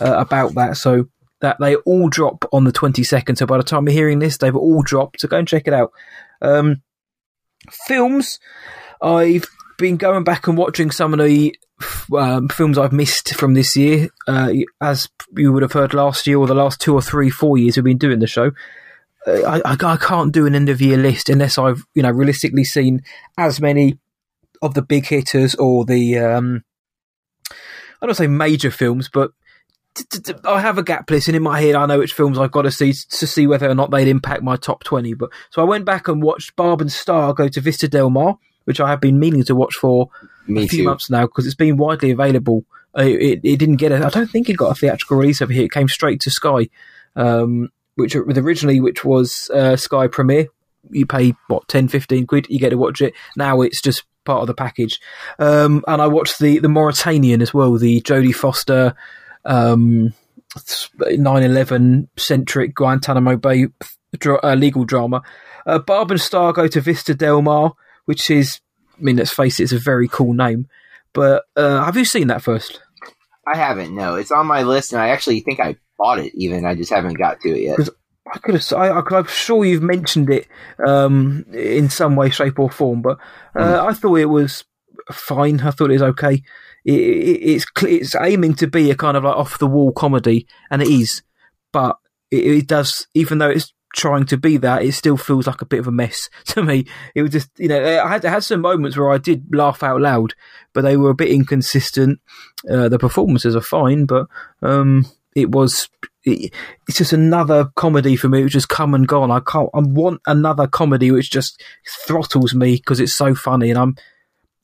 uh, 0.00 0.14
about 0.16 0.54
that. 0.54 0.76
So 0.76 1.08
that 1.40 1.58
they 1.58 1.76
all 1.76 2.08
drop 2.08 2.44
on 2.52 2.64
the 2.64 2.72
22nd. 2.72 3.38
So 3.38 3.46
by 3.46 3.56
the 3.56 3.62
time 3.62 3.86
you're 3.86 3.94
hearing 3.94 4.18
this, 4.18 4.36
they've 4.36 4.54
all 4.54 4.82
dropped. 4.82 5.20
So 5.20 5.28
go 5.28 5.38
and 5.38 5.48
check 5.48 5.66
it 5.66 5.74
out. 5.74 5.92
Um, 6.42 6.82
films, 7.86 8.38
I've 9.02 9.46
been 9.78 9.96
going 9.96 10.24
back 10.24 10.46
and 10.46 10.56
watching 10.56 10.90
some 10.90 11.14
of 11.14 11.20
the 11.20 11.56
um, 12.16 12.48
films 12.48 12.78
I've 12.78 12.92
missed 12.92 13.34
from 13.34 13.54
this 13.54 13.76
year. 13.76 14.08
Uh, 14.28 14.52
as 14.80 15.08
you 15.36 15.52
would 15.52 15.62
have 15.62 15.72
heard 15.72 15.94
last 15.94 16.26
year, 16.26 16.38
or 16.38 16.46
the 16.46 16.54
last 16.54 16.80
two 16.80 16.94
or 16.94 17.02
three, 17.02 17.30
four 17.30 17.56
years 17.56 17.76
we've 17.76 17.84
been 17.84 17.98
doing 17.98 18.18
the 18.18 18.26
show. 18.26 18.52
Uh, 19.26 19.60
I, 19.64 19.74
I, 19.82 19.96
can't 19.96 20.32
do 20.32 20.46
an 20.46 20.54
end 20.54 20.70
of 20.70 20.80
year 20.80 20.96
list 20.96 21.28
unless 21.28 21.58
I've 21.58 21.84
you 21.94 22.02
know 22.02 22.10
realistically 22.10 22.64
seen 22.64 23.02
as 23.36 23.60
many 23.60 23.98
of 24.62 24.72
the 24.72 24.80
big 24.80 25.06
hitters 25.06 25.54
or 25.56 25.84
the 25.84 26.18
um, 26.18 26.64
I 28.00 28.06
don't 28.06 28.14
say 28.14 28.26
major 28.26 28.70
films, 28.70 29.10
but 29.12 29.32
I 30.44 30.60
have 30.60 30.78
a 30.78 30.82
gap 30.82 31.10
list, 31.10 31.28
and 31.28 31.36
in 31.36 31.42
my 31.42 31.60
head, 31.60 31.74
I 31.74 31.86
know 31.86 31.98
which 31.98 32.12
films 32.12 32.38
I've 32.38 32.52
got 32.52 32.62
to 32.62 32.70
see 32.70 32.92
to 32.92 33.26
see 33.26 33.46
whether 33.46 33.68
or 33.68 33.74
not 33.74 33.90
they'd 33.90 34.08
impact 34.08 34.42
my 34.42 34.56
top 34.56 34.84
twenty. 34.84 35.14
But 35.14 35.30
so 35.50 35.60
I 35.62 35.64
went 35.64 35.84
back 35.84 36.08
and 36.08 36.22
watched 36.22 36.54
Barb 36.56 36.80
and 36.80 36.90
Star 36.92 37.34
go 37.34 37.48
to 37.48 37.60
Vista 37.60 37.88
Del 37.88 38.10
Mar, 38.10 38.38
which 38.64 38.80
I 38.80 38.88
have 38.88 39.00
been 39.00 39.18
meaning 39.18 39.42
to 39.44 39.54
watch 39.54 39.74
for 39.74 40.08
Me 40.46 40.64
a 40.64 40.68
few 40.68 40.80
too. 40.80 40.84
months 40.84 41.10
now 41.10 41.22
because 41.26 41.46
it's 41.46 41.54
been 41.56 41.76
widely 41.76 42.10
available. 42.10 42.64
Uh, 42.96 43.02
It, 43.02 43.40
it 43.42 43.56
didn't 43.58 43.76
get 43.76 43.92
a, 43.92 44.04
I 44.04 44.10
don't 44.10 44.30
think 44.30 44.48
it 44.48 44.56
got 44.56 44.70
a 44.70 44.74
theatrical 44.74 45.16
release 45.16 45.42
over 45.42 45.52
here. 45.52 45.64
It 45.64 45.72
came 45.72 45.88
straight 45.88 46.20
to 46.22 46.30
Sky, 46.30 46.68
um, 47.16 47.70
which 47.96 48.14
with 48.14 48.38
originally 48.38 48.80
which 48.80 49.04
was 49.04 49.50
uh, 49.52 49.76
Sky 49.76 50.06
Premiere. 50.06 50.46
You 50.90 51.04
pay 51.04 51.34
what 51.48 51.68
10, 51.68 51.88
15 51.88 52.26
quid, 52.26 52.46
you 52.48 52.58
get 52.58 52.70
to 52.70 52.76
watch 52.78 53.02
it. 53.02 53.12
Now 53.36 53.60
it's 53.60 53.82
just 53.82 54.04
part 54.24 54.40
of 54.40 54.46
the 54.46 54.54
package. 54.54 54.98
Um, 55.38 55.84
and 55.86 56.00
I 56.00 56.06
watched 56.06 56.38
the 56.38 56.58
the 56.58 56.68
Mauritanian 56.68 57.42
as 57.42 57.52
well, 57.52 57.76
the 57.76 58.00
Jodie 58.02 58.34
Foster. 58.34 58.94
Um, 59.44 60.14
9-11 60.56 62.08
centric 62.16 62.74
Guantanamo 62.74 63.36
Bay 63.36 63.66
dra- 64.18 64.40
uh, 64.42 64.54
legal 64.54 64.84
drama. 64.84 65.22
Uh, 65.66 65.78
Barb 65.78 66.10
and 66.10 66.20
Star 66.20 66.52
go 66.52 66.66
to 66.66 66.80
Vista 66.80 67.14
Del 67.14 67.42
Mar, 67.42 67.74
which 68.06 68.30
is, 68.30 68.60
I 68.98 69.02
mean, 69.02 69.16
let's 69.16 69.32
face 69.32 69.60
it, 69.60 69.64
it's 69.64 69.72
a 69.72 69.78
very 69.78 70.08
cool 70.08 70.32
name. 70.32 70.66
But 71.12 71.44
uh, 71.56 71.84
have 71.84 71.96
you 71.96 72.04
seen 72.04 72.28
that 72.28 72.42
first? 72.42 72.80
I 73.46 73.56
haven't. 73.56 73.94
No, 73.94 74.14
it's 74.14 74.30
on 74.30 74.46
my 74.46 74.62
list, 74.62 74.92
and 74.92 75.02
I 75.02 75.08
actually 75.08 75.40
think 75.40 75.60
I 75.60 75.76
bought 75.98 76.20
it. 76.20 76.32
Even 76.34 76.64
I 76.64 76.74
just 76.74 76.92
haven't 76.92 77.14
got 77.14 77.40
to 77.40 77.50
it 77.50 77.62
yet. 77.62 77.88
I 78.32 78.38
could 78.38 78.54
have. 78.54 78.72
I, 78.72 78.90
I'm 78.90 79.24
sure 79.26 79.64
you've 79.64 79.82
mentioned 79.82 80.30
it 80.30 80.46
um, 80.86 81.44
in 81.52 81.90
some 81.90 82.14
way, 82.14 82.30
shape, 82.30 82.58
or 82.60 82.70
form. 82.70 83.02
But 83.02 83.18
uh, 83.56 83.84
I 83.84 83.92
thought 83.92 84.16
it 84.16 84.26
was 84.26 84.64
fine. 85.10 85.60
I 85.60 85.72
thought 85.72 85.90
it 85.90 85.94
was 85.94 86.02
okay. 86.02 86.42
It, 86.84 87.00
it, 87.00 87.40
it's 87.42 87.66
it's 87.82 88.14
aiming 88.14 88.54
to 88.54 88.66
be 88.66 88.90
a 88.90 88.96
kind 88.96 89.16
of 89.16 89.24
like 89.24 89.36
off 89.36 89.58
the 89.58 89.66
wall 89.66 89.92
comedy, 89.92 90.46
and 90.70 90.82
it 90.82 90.88
is. 90.88 91.22
But 91.72 91.96
it, 92.30 92.44
it 92.46 92.66
does, 92.66 93.06
even 93.14 93.38
though 93.38 93.50
it's 93.50 93.72
trying 93.94 94.24
to 94.26 94.36
be 94.36 94.56
that, 94.56 94.82
it 94.82 94.92
still 94.92 95.16
feels 95.16 95.46
like 95.46 95.62
a 95.62 95.66
bit 95.66 95.80
of 95.80 95.86
a 95.86 95.92
mess 95.92 96.28
to 96.46 96.62
me. 96.62 96.86
It 97.14 97.22
was 97.22 97.32
just, 97.32 97.50
you 97.58 97.68
know, 97.68 98.02
I 98.02 98.08
had, 98.08 98.24
I 98.24 98.30
had 98.30 98.44
some 98.44 98.60
moments 98.60 98.96
where 98.96 99.10
I 99.10 99.18
did 99.18 99.54
laugh 99.54 99.82
out 99.82 100.00
loud, 100.00 100.34
but 100.72 100.82
they 100.82 100.96
were 100.96 101.10
a 101.10 101.14
bit 101.14 101.30
inconsistent. 101.30 102.20
Uh, 102.70 102.88
the 102.88 102.98
performances 102.98 103.56
are 103.56 103.60
fine, 103.60 104.06
but 104.06 104.26
um, 104.62 105.06
it 105.34 105.50
was 105.50 105.88
it, 106.24 106.52
it's 106.86 106.98
just 106.98 107.12
another 107.12 107.70
comedy 107.76 108.16
for 108.16 108.28
me 108.28 108.42
which 108.42 108.54
has 108.54 108.66
come 108.66 108.94
and 108.94 109.08
gone. 109.08 109.30
I 109.30 109.40
can't. 109.40 109.70
I 109.74 109.80
want 109.80 110.20
another 110.26 110.66
comedy 110.66 111.10
which 111.10 111.30
just 111.30 111.62
throttles 112.06 112.54
me 112.54 112.76
because 112.76 113.00
it's 113.00 113.16
so 113.16 113.34
funny, 113.34 113.70
and 113.70 113.78
I'm. 113.78 113.96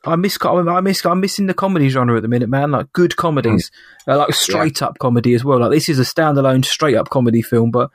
I 0.06 0.16
miss. 0.16 0.38
I 0.42 0.80
miss. 0.80 1.04
I'm 1.04 1.20
missing 1.20 1.46
the 1.46 1.54
comedy 1.54 1.88
genre 1.88 2.16
at 2.16 2.22
the 2.22 2.28
minute, 2.28 2.48
man. 2.48 2.70
Like 2.70 2.92
good 2.92 3.16
comedies, 3.16 3.70
uh, 4.06 4.16
like 4.16 4.34
straight 4.34 4.82
up 4.82 4.98
comedy 4.98 5.34
as 5.34 5.44
well. 5.44 5.60
Like 5.60 5.72
this 5.72 5.88
is 5.88 5.98
a 5.98 6.02
standalone 6.02 6.64
straight 6.64 6.96
up 6.96 7.10
comedy 7.10 7.42
film, 7.42 7.70
but 7.70 7.90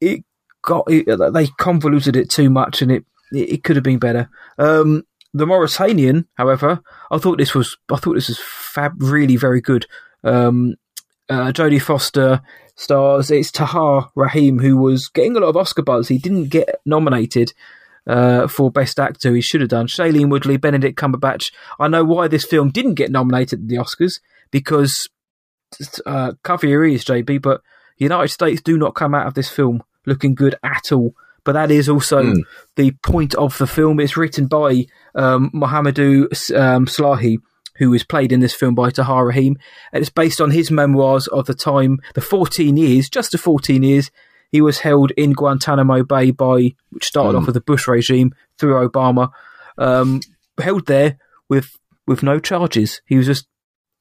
it 0.00 0.24
got 0.62 0.84
it, 0.88 1.06
they 1.32 1.46
convoluted 1.58 2.16
it 2.16 2.30
too 2.30 2.50
much, 2.50 2.82
and 2.82 2.90
it 2.90 3.04
it, 3.32 3.50
it 3.52 3.64
could 3.64 3.76
have 3.76 3.84
been 3.84 3.98
better. 3.98 4.28
Um, 4.58 5.04
the 5.34 5.46
Mauritanian, 5.46 6.26
however, 6.34 6.80
I 7.10 7.18
thought 7.18 7.38
this 7.38 7.54
was. 7.54 7.76
I 7.90 7.96
thought 7.96 8.14
this 8.14 8.28
was 8.28 8.40
fab. 8.40 8.94
Really, 9.02 9.36
very 9.36 9.60
good. 9.60 9.86
Um, 10.24 10.76
uh, 11.28 11.52
Jodie 11.52 11.82
Foster 11.82 12.40
stars. 12.76 13.30
It's 13.30 13.50
Tahar 13.50 14.10
Rahim 14.14 14.58
who 14.58 14.76
was 14.76 15.08
getting 15.08 15.36
a 15.36 15.40
lot 15.40 15.48
of 15.48 15.56
Oscar 15.56 15.82
buzz. 15.82 16.08
He 16.08 16.18
didn't 16.18 16.48
get 16.48 16.80
nominated 16.86 17.52
uh, 18.06 18.46
for 18.48 18.70
Best 18.70 18.98
Actor. 18.98 19.34
He 19.34 19.40
should 19.40 19.60
have 19.60 19.70
done. 19.70 19.86
Shailene 19.86 20.30
Woodley, 20.30 20.56
Benedict 20.56 20.98
Cumberbatch. 20.98 21.52
I 21.78 21.88
know 21.88 22.04
why 22.04 22.28
this 22.28 22.44
film 22.44 22.70
didn't 22.70 22.94
get 22.94 23.10
nominated 23.10 23.60
at 23.62 23.68
the 23.68 23.76
Oscars 23.76 24.20
because 24.50 25.08
uh, 26.04 26.32
cover 26.42 26.66
your 26.66 26.84
ears, 26.84 27.04
JB. 27.04 27.42
But 27.42 27.60
the 27.98 28.04
United 28.04 28.28
States 28.28 28.60
do 28.62 28.76
not 28.78 28.94
come 28.94 29.14
out 29.14 29.26
of 29.26 29.34
this 29.34 29.48
film 29.48 29.82
looking 30.04 30.34
good 30.34 30.54
at 30.62 30.92
all. 30.92 31.14
But 31.44 31.52
that 31.52 31.70
is 31.70 31.88
also 31.88 32.22
Mm. 32.22 32.40
the 32.76 32.90
point 33.04 33.34
of 33.36 33.56
the 33.58 33.66
film. 33.66 34.00
It's 34.00 34.16
written 34.16 34.46
by 34.46 34.86
um, 35.14 35.50
Mohamedou 35.54 36.24
um, 36.56 36.86
Slahi, 36.86 37.36
who 37.76 37.92
is 37.94 38.02
played 38.04 38.32
in 38.32 38.40
this 38.40 38.54
film 38.54 38.74
by 38.74 38.90
Tahar 38.90 39.26
Rahim, 39.26 39.56
and 39.92 40.00
it's 40.02 40.10
based 40.10 40.40
on 40.40 40.50
his 40.50 40.70
memoirs 40.70 41.26
of 41.28 41.46
the 41.46 41.54
time, 41.54 42.00
the 42.14 42.20
14 42.20 42.76
years, 42.76 43.08
just 43.08 43.30
the 43.32 43.38
14 43.38 43.82
years 43.82 44.10
He 44.52 44.60
was 44.60 44.78
held 44.80 45.10
in 45.12 45.32
Guantanamo 45.32 46.02
Bay 46.04 46.30
by, 46.30 46.74
which 46.90 47.04
started 47.06 47.36
Mm. 47.36 47.40
off 47.40 47.46
with 47.46 47.54
the 47.54 47.60
Bush 47.60 47.86
regime 47.88 48.32
through 48.58 48.88
Obama, 48.88 49.30
um, 49.78 50.20
held 50.60 50.86
there 50.86 51.18
with 51.48 51.76
with 52.06 52.22
no 52.22 52.38
charges. 52.38 53.00
He 53.06 53.16
was 53.16 53.26
just 53.26 53.46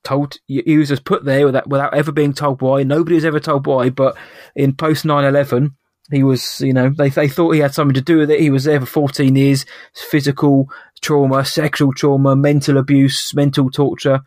told 0.03 0.37
he 0.47 0.77
was 0.77 0.89
just 0.89 1.03
put 1.05 1.25
there 1.25 1.45
without 1.45 1.67
without 1.67 1.93
ever 1.93 2.11
being 2.11 2.33
told 2.33 2.61
why. 2.61 2.83
Nobody 2.83 3.15
was 3.15 3.25
ever 3.25 3.39
told 3.39 3.65
why. 3.65 3.89
But 3.89 4.15
in 4.55 4.73
post 4.75 5.03
9-11, 5.03 5.71
he 6.11 6.21
was 6.23 6.61
you 6.61 6.71
know 6.73 6.89
they 6.95 7.09
they 7.09 7.27
thought 7.27 7.51
he 7.55 7.61
had 7.61 7.73
something 7.73 7.95
to 7.95 8.01
do 8.01 8.19
with 8.19 8.29
it. 8.29 8.39
He 8.39 8.51
was 8.51 8.65
there 8.65 8.79
for 8.79 8.85
fourteen 8.85 9.35
years. 9.35 9.65
Physical 9.93 10.69
trauma, 11.01 11.43
sexual 11.43 11.91
trauma, 11.93 12.35
mental 12.35 12.77
abuse, 12.77 13.33
mental 13.33 13.69
torture. 13.71 14.21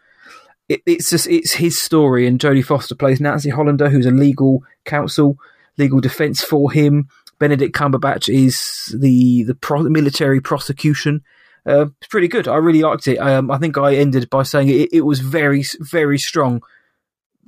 It, 0.69 0.83
it's 0.85 1.09
just 1.11 1.29
it's 1.29 1.55
his 1.55 1.81
story, 1.81 2.27
and 2.27 2.39
Jodie 2.41 2.65
Foster 2.65 2.95
plays 2.97 3.21
Nancy 3.21 3.49
Hollander, 3.51 3.89
who's 3.89 4.05
a 4.07 4.11
legal 4.11 4.63
counsel, 4.85 5.39
legal 5.79 6.01
defense 6.01 6.43
for 6.43 6.71
him. 6.71 7.09
Benedict 7.39 7.75
Cumberbatch 7.75 8.33
is 8.33 8.95
the 8.99 9.45
the 9.45 9.55
pro- 9.55 9.85
military 9.85 10.41
prosecution. 10.41 11.23
Uh, 11.67 11.87
it's 12.01 12.09
pretty 12.09 12.29
good. 12.29 12.49
I 12.49 12.57
really 12.57 12.83
liked 12.83 13.07
it. 13.09 13.19
Um, 13.19 13.51
I 13.51 13.59
think 13.59 13.77
I 13.77 13.95
ended 13.95 14.31
by 14.31 14.43
saying 14.43 14.69
it, 14.69 14.89
it 14.93 15.01
was 15.03 15.21
very, 15.21 15.65
very 15.81 16.19
strong 16.19 16.63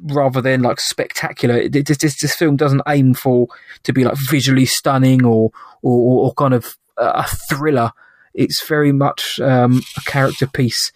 rather 0.03 0.41
than 0.41 0.63
like 0.63 0.79
spectacular. 0.81 1.57
It, 1.57 1.87
this, 1.87 1.99
this 1.99 2.37
film 2.37 2.57
doesn't 2.57 2.83
aim 2.87 3.15
for 3.15 3.49
to 3.85 3.93
be 3.93 4.05
like 4.05 4.17
visually 4.17 4.67
stunning 4.67 5.25
or 5.25 5.51
or, 5.83 6.27
or 6.27 6.35
kind 6.35 6.55
of 6.55 6.77
a 6.97 7.27
thriller. 7.27 7.93
It's 8.35 8.65
very 8.67 8.93
much 8.93 9.41
um, 9.41 9.83
a 9.97 10.01
character 10.03 10.47
piece, 10.47 10.93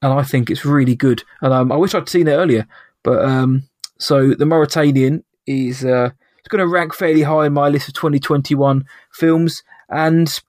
and 0.00 0.12
I 0.12 0.22
think 0.22 0.48
it's 0.48 0.64
really 0.64 0.96
good. 0.96 1.24
And 1.42 1.52
um, 1.52 1.72
I 1.72 1.76
wish 1.76 1.94
I'd 1.94 2.08
seen 2.08 2.28
it 2.28 2.32
earlier. 2.32 2.66
But 3.02 3.24
um, 3.24 3.64
so 3.98 4.34
the 4.34 4.46
Mauritanian 4.46 5.24
is 5.46 5.84
uh, 5.84 6.10
it's 6.48 6.56
going 6.56 6.66
to 6.66 6.72
rank 6.72 6.94
fairly 6.94 7.22
high 7.22 7.44
in 7.44 7.52
my 7.52 7.68
list 7.68 7.88
of 7.88 7.94
2021 7.94 8.86
films, 9.12 9.62
and 9.90 10.40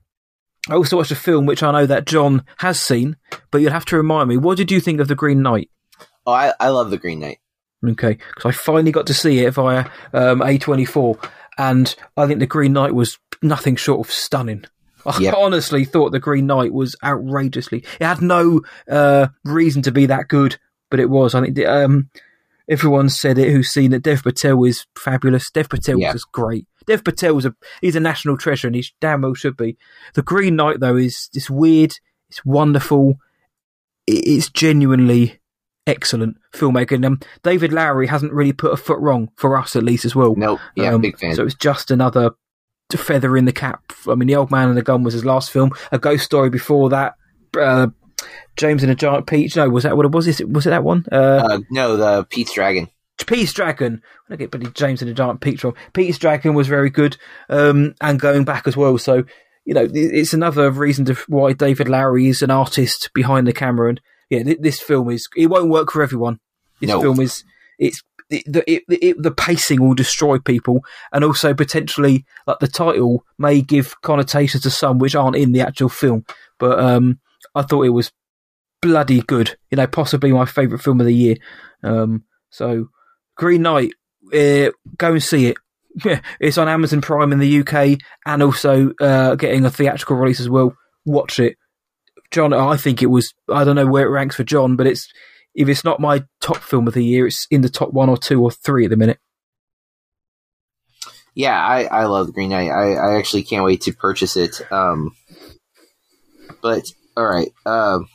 I 0.70 0.76
also 0.76 0.96
watched 0.96 1.12
a 1.12 1.16
film 1.16 1.46
which 1.46 1.62
I 1.62 1.74
know 1.74 1.86
that 1.88 2.06
John 2.06 2.46
has 2.60 2.80
seen, 2.80 3.18
but 3.52 3.58
you'll 3.60 3.74
have 3.74 3.84
to 3.86 3.98
remind 3.98 4.30
me. 4.30 4.38
What 4.38 4.56
did 4.58 4.72
you 4.72 4.80
think 4.80 5.02
of 5.02 5.10
The 5.10 5.16
Green 5.16 5.42
Knight? 5.42 5.70
Oh, 6.26 6.32
I, 6.32 6.54
I 6.58 6.70
love 6.70 6.90
the 6.90 6.98
Green 6.98 7.20
Knight. 7.20 7.40
Okay, 7.86 8.14
because 8.14 8.46
I 8.46 8.52
finally 8.52 8.94
got 8.94 9.08
to 9.08 9.14
see 9.14 9.40
it 9.40 9.54
via 9.54 9.80
um, 10.14 10.40
A24, 10.40 11.30
and 11.58 11.94
I 12.16 12.28
think 12.28 12.40
The 12.40 12.48
Green 12.48 12.72
Knight 12.72 12.96
was 12.96 13.18
nothing 13.42 13.76
short 13.76 14.08
of 14.08 14.14
stunning. 14.14 14.64
I 15.06 15.18
Yep. 15.20 15.34
honestly 15.38 15.84
thought 15.84 16.14
The 16.14 16.20
Green 16.20 16.48
Knight 16.48 16.72
was 16.74 16.96
outrageously. 17.04 17.84
It 18.00 18.06
had 18.06 18.22
no 18.22 18.62
uh, 18.90 19.28
reason 19.44 19.82
to 19.82 19.92
be 19.92 20.06
that 20.06 20.30
good, 20.30 20.58
but 20.90 21.02
it 21.02 21.10
was. 21.10 21.36
I 21.36 21.42
think 21.42 21.56
the, 21.56 21.66
um, 21.66 22.10
everyone 22.70 23.10
said 23.10 23.38
it 23.38 23.52
who's 23.52 23.70
seen 23.70 23.94
it. 23.94 24.04
Dev 24.04 24.24
Patel 24.24 24.64
is 24.66 24.86
fabulous. 24.98 25.50
Dev 25.52 25.68
Patel 25.70 26.00
Yeah. 26.00 26.14
was 26.14 26.24
great. 26.24 26.68
Dev 26.88 27.04
Patel 27.04 27.34
was 27.36 27.46
a 27.46 27.56
he's 27.82 27.96
a 27.96 28.00
national 28.00 28.38
treasure, 28.38 28.68
and 28.68 28.76
he 28.76 28.86
damn 29.02 29.22
well 29.22 29.34
should 29.34 29.58
be. 29.58 29.78
The 30.14 30.22
Green 30.22 30.56
Knight 30.56 30.80
though 30.80 30.96
is 30.96 31.30
this 31.34 31.50
weird. 31.50 31.94
It's 32.30 32.44
wonderful. 32.46 33.16
It's 34.08 34.50
genuinely 34.50 35.40
excellent 35.88 36.38
filmmaking. 36.54 36.92
And, 36.98 37.06
um, 37.06 37.20
David 37.44 37.74
Lowery 37.74 38.08
hasn't 38.08 38.34
really 38.34 38.54
put 38.54 38.74
a 38.74 38.78
foot 38.78 39.00
wrong 39.00 39.30
for 39.36 39.58
us, 39.58 39.76
at 39.76 39.84
least 39.84 40.06
as 40.06 40.16
well. 40.16 40.36
Nope. 40.36 40.60
Yeah, 40.76 40.94
Um, 40.94 41.02
big 41.02 41.18
fan. 41.20 41.36
So 41.36 41.44
it's 41.46 41.56
just 41.56 41.92
another 41.92 42.32
feather 42.96 43.38
in 43.38 43.46
the 43.46 43.52
cap. 43.52 43.82
I 44.08 44.16
mean, 44.16 44.28
The 44.28 44.36
Old 44.36 44.52
Man 44.52 44.68
and 44.70 44.78
the 44.78 44.82
Gun 44.84 45.04
was 45.04 45.14
his 45.14 45.26
last 45.26 45.52
film. 45.52 45.72
A 45.92 46.00
Ghost 46.00 46.26
Story 46.26 46.50
before 46.50 46.90
that. 46.90 47.14
Uh, 47.60 47.88
James 48.58 48.84
and 48.84 48.92
the 48.92 48.96
Giant 48.96 49.28
Peach. 49.28 49.56
No, 49.56 49.70
was 49.70 49.84
that 49.84 49.96
what 49.98 50.06
it 50.06 50.12
was? 50.12 50.28
Is 50.28 50.40
it, 50.40 50.50
was 50.50 50.66
it 50.68 50.72
that 50.72 50.84
one? 50.84 51.06
Uh, 51.12 51.16
uh, 51.16 51.60
no, 51.70 51.98
the 51.98 52.24
Pete's 52.26 52.54
Dragon. 52.54 52.90
Pete's 53.28 53.54
Dragon. 53.54 54.02
I 54.30 54.36
get 54.36 54.52
bloody 54.52 54.72
James 54.72 55.02
and 55.02 55.10
the 55.10 55.14
Giant 55.16 55.42
Peach 55.42 55.64
wrong. 55.64 55.76
Pete's 55.94 56.18
Dragon 56.18 56.54
was 56.54 56.68
very 56.68 56.90
good, 56.90 57.18
um, 57.50 57.96
and 58.02 58.20
going 58.20 58.44
back 58.46 58.68
as 58.68 58.78
well. 58.78 58.98
So 58.98 59.24
you 59.66 59.74
know, 59.74 59.88
it's 59.94 60.34
another 60.34 60.72
reason 60.72 61.06
to 61.06 61.14
why 61.28 61.54
David 61.54 61.90
Lowery 61.90 62.28
is 62.28 62.42
an 62.42 62.50
artist 62.50 63.12
behind 63.14 63.46
the 63.46 63.54
camera. 63.54 63.90
And 63.90 64.02
yeah, 64.30 64.44
th- 64.44 64.60
this 64.62 64.80
film 64.80 65.10
is 65.12 65.28
it 65.36 65.48
won't 65.48 65.70
work 65.70 65.92
for 65.92 66.02
everyone. 66.02 66.40
This 66.80 66.90
No. 66.90 67.02
film 67.02 67.20
is 67.20 67.44
it's 67.78 68.02
it, 68.30 68.44
the 68.52 68.72
it, 68.72 68.84
it, 68.90 69.22
the 69.22 69.32
pacing 69.32 69.82
will 69.82 69.96
destroy 69.96 70.40
people, 70.40 70.84
and 71.12 71.24
also 71.24 71.54
potentially 71.54 72.26
like 72.48 72.60
the 72.60 72.68
title 72.68 73.26
may 73.38 73.62
give 73.62 74.00
connotations 74.02 74.64
to 74.64 74.70
some 74.70 74.98
which 74.98 75.16
aren't 75.16 75.36
in 75.36 75.52
the 75.52 75.62
actual 75.62 75.90
film. 75.90 76.26
But 76.58 76.80
um, 76.80 77.20
I 77.56 77.62
thought 77.64 77.86
it 77.86 77.90
was 77.90 78.12
bloody 78.82 79.22
good. 79.22 79.58
You 79.72 79.78
know, 79.78 79.88
possibly 79.88 80.32
my 80.32 80.46
favourite 80.46 80.84
film 80.84 81.00
of 81.00 81.06
the 81.06 81.14
year. 81.14 81.36
Um, 81.84 82.24
so 82.50 82.90
Green 83.36 83.62
Knight, 83.62 83.94
uh, 84.34 84.72
go 84.98 85.14
and 85.14 85.24
see 85.24 85.48
it. 85.48 85.58
it's 86.40 86.58
on 86.58 86.68
Amazon 86.68 87.02
Prime 87.02 87.32
in 87.32 87.40
the 87.40 87.62
UK 87.62 88.00
and 88.26 88.44
also 88.44 88.92
uh, 89.02 89.36
getting 89.36 89.66
a 89.66 89.72
theatrical 89.72 90.18
release 90.18 90.40
as 90.40 90.50
well. 90.50 90.76
Watch 91.06 91.40
it, 91.40 91.58
John. 92.32 92.54
I 92.54 92.78
think 92.78 93.02
it 93.02 93.08
was. 93.08 93.34
I 93.50 93.64
don't 93.64 93.76
know 93.76 93.88
where 93.88 94.06
it 94.06 94.12
ranks 94.12 94.36
for 94.36 94.44
John, 94.44 94.76
but 94.76 94.88
it's 94.88 95.12
if 95.56 95.68
it's 95.68 95.84
not 95.84 96.00
my 96.00 96.24
top 96.42 96.58
film 96.58 96.88
of 96.88 96.94
the 96.94 97.04
year, 97.04 97.28
it's 97.28 97.48
in 97.50 97.62
the 97.62 97.70
top 97.70 97.92
one 97.92 98.10
or 98.10 98.18
two 98.18 98.42
or 98.42 98.52
three 98.52 98.86
at 98.86 98.92
the 98.92 98.98
minute. 98.98 99.20
Yeah, 101.34 101.58
I, 101.58 101.84
I 101.86 102.06
love 102.06 102.34
Green 102.34 102.50
Knight. 102.50 102.70
I, 102.70 102.94
I 102.94 103.18
actually 103.18 103.44
can't 103.44 103.64
wait 103.64 103.82
to 103.82 103.94
purchase 103.94 104.36
it. 104.36 104.62
Um, 104.72 105.16
but 106.62 106.92
all 107.20 107.28
right, 107.28 107.52
um, 107.66 108.08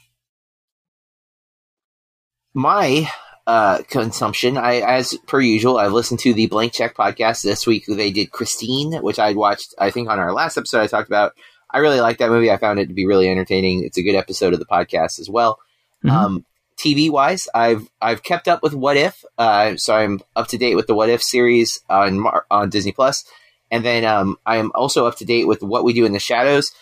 my 2.54 3.06
uh, 3.46 3.82
consumption. 3.88 4.56
I, 4.56 4.76
as 4.76 5.14
per 5.26 5.40
usual, 5.40 5.76
I've 5.76 5.92
listened 5.92 6.20
to 6.20 6.32
the 6.32 6.46
Blank 6.46 6.72
Check 6.72 6.96
podcast 6.96 7.42
this 7.42 7.66
week. 7.66 7.84
They 7.86 8.10
did 8.10 8.30
Christine, 8.32 8.94
which 9.02 9.18
I 9.18 9.32
watched. 9.34 9.74
I 9.78 9.90
think 9.90 10.08
on 10.08 10.18
our 10.18 10.32
last 10.32 10.56
episode, 10.56 10.80
I 10.80 10.86
talked 10.86 11.08
about. 11.08 11.32
I 11.70 11.78
really 11.78 12.00
like 12.00 12.18
that 12.18 12.30
movie. 12.30 12.50
I 12.50 12.56
found 12.56 12.78
it 12.78 12.86
to 12.86 12.94
be 12.94 13.04
really 13.04 13.28
entertaining. 13.28 13.84
It's 13.84 13.98
a 13.98 14.02
good 14.02 14.14
episode 14.14 14.54
of 14.54 14.58
the 14.60 14.66
podcast 14.66 15.18
as 15.20 15.28
well. 15.28 15.58
Mhm. 16.04 16.10
Um, 16.10 16.44
TV 16.78 17.10
wise, 17.10 17.46
I've 17.54 17.86
I've 18.00 18.22
kept 18.22 18.48
up 18.48 18.62
with 18.62 18.72
What 18.72 18.96
If, 18.96 19.22
uh, 19.36 19.76
so 19.76 19.94
I'm 19.94 20.20
up 20.34 20.48
to 20.48 20.58
date 20.58 20.76
with 20.76 20.86
the 20.86 20.94
What 20.94 21.10
If 21.10 21.22
series 21.22 21.80
on 21.90 22.20
Mar- 22.20 22.46
on 22.50 22.70
Disney 22.70 22.92
Plus, 22.92 23.24
and 23.70 23.84
then 23.84 24.04
um, 24.06 24.38
I 24.46 24.56
am 24.56 24.72
also 24.74 25.06
up 25.06 25.16
to 25.18 25.24
date 25.26 25.46
with 25.46 25.62
What 25.62 25.84
We 25.84 25.92
Do 25.92 26.06
in 26.06 26.12
the 26.12 26.18
Shadows 26.18 26.72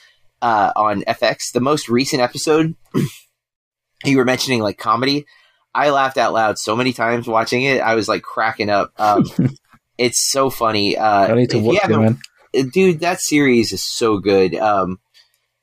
uh, 0.43 0.72
on 0.76 1.03
FX. 1.03 1.53
The 1.53 1.61
most 1.61 1.88
recent 1.88 2.20
episode, 2.20 2.74
you 4.05 4.18
were 4.18 4.24
mentioning 4.24 4.61
like 4.61 4.76
comedy. 4.76 5.24
I 5.74 5.90
laughed 5.90 6.18
out 6.18 6.34
loud 6.34 6.59
so 6.59 6.76
many 6.76 6.93
times 6.93 7.26
watching 7.26 7.62
it. 7.62 7.80
I 7.80 7.95
was 7.95 8.09
like 8.09 8.22
cracking 8.22 8.68
up. 8.68 8.93
Um, 8.99 9.24
it's 9.99 10.30
so 10.30 10.51
funny. 10.51 10.99
Uh, 10.99 11.28
I 11.28 11.34
need 11.34 11.51
to 11.51 11.59
watch 11.59 11.78
it, 11.82 11.88
man. 11.88 12.20
dude, 12.72 13.01
that 13.01 13.20
series 13.20 13.72
is 13.72 13.82
so 13.82 14.18
good. 14.18 14.55
Um, 14.55 14.99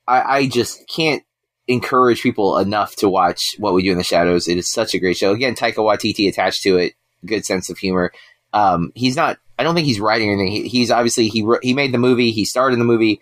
I, 0.07 0.21
I 0.21 0.47
just 0.47 0.82
can't 0.89 1.21
encourage 1.67 2.23
people 2.23 2.57
enough 2.57 2.95
to 2.95 3.07
watch 3.07 3.55
What 3.59 3.75
We 3.75 3.84
Do 3.84 3.91
in 3.91 3.99
the 3.99 4.03
Shadows. 4.03 4.47
It 4.47 4.57
is 4.57 4.71
such 4.71 4.95
a 4.95 4.99
great 4.99 5.17
show. 5.17 5.32
Again, 5.32 5.53
Taika 5.53 5.75
Waititi 5.75 6.27
attached 6.27 6.63
to 6.63 6.77
it, 6.77 6.93
good 7.25 7.45
sense 7.45 7.69
of 7.69 7.77
humor. 7.77 8.11
Um, 8.53 8.91
he's 8.95 9.15
not. 9.15 9.38
I 9.59 9.63
don't 9.63 9.75
think 9.75 9.86
he's 9.86 9.99
writing 9.99 10.30
anything. 10.30 10.51
He, 10.51 10.67
he's 10.67 10.89
obviously 10.89 11.27
he 11.27 11.45
he 11.61 11.73
made 11.73 11.93
the 11.93 11.99
movie. 11.99 12.32
He 12.32 12.45
starred 12.45 12.73
in 12.73 12.80
the 12.80 12.86
movie. 12.86 13.21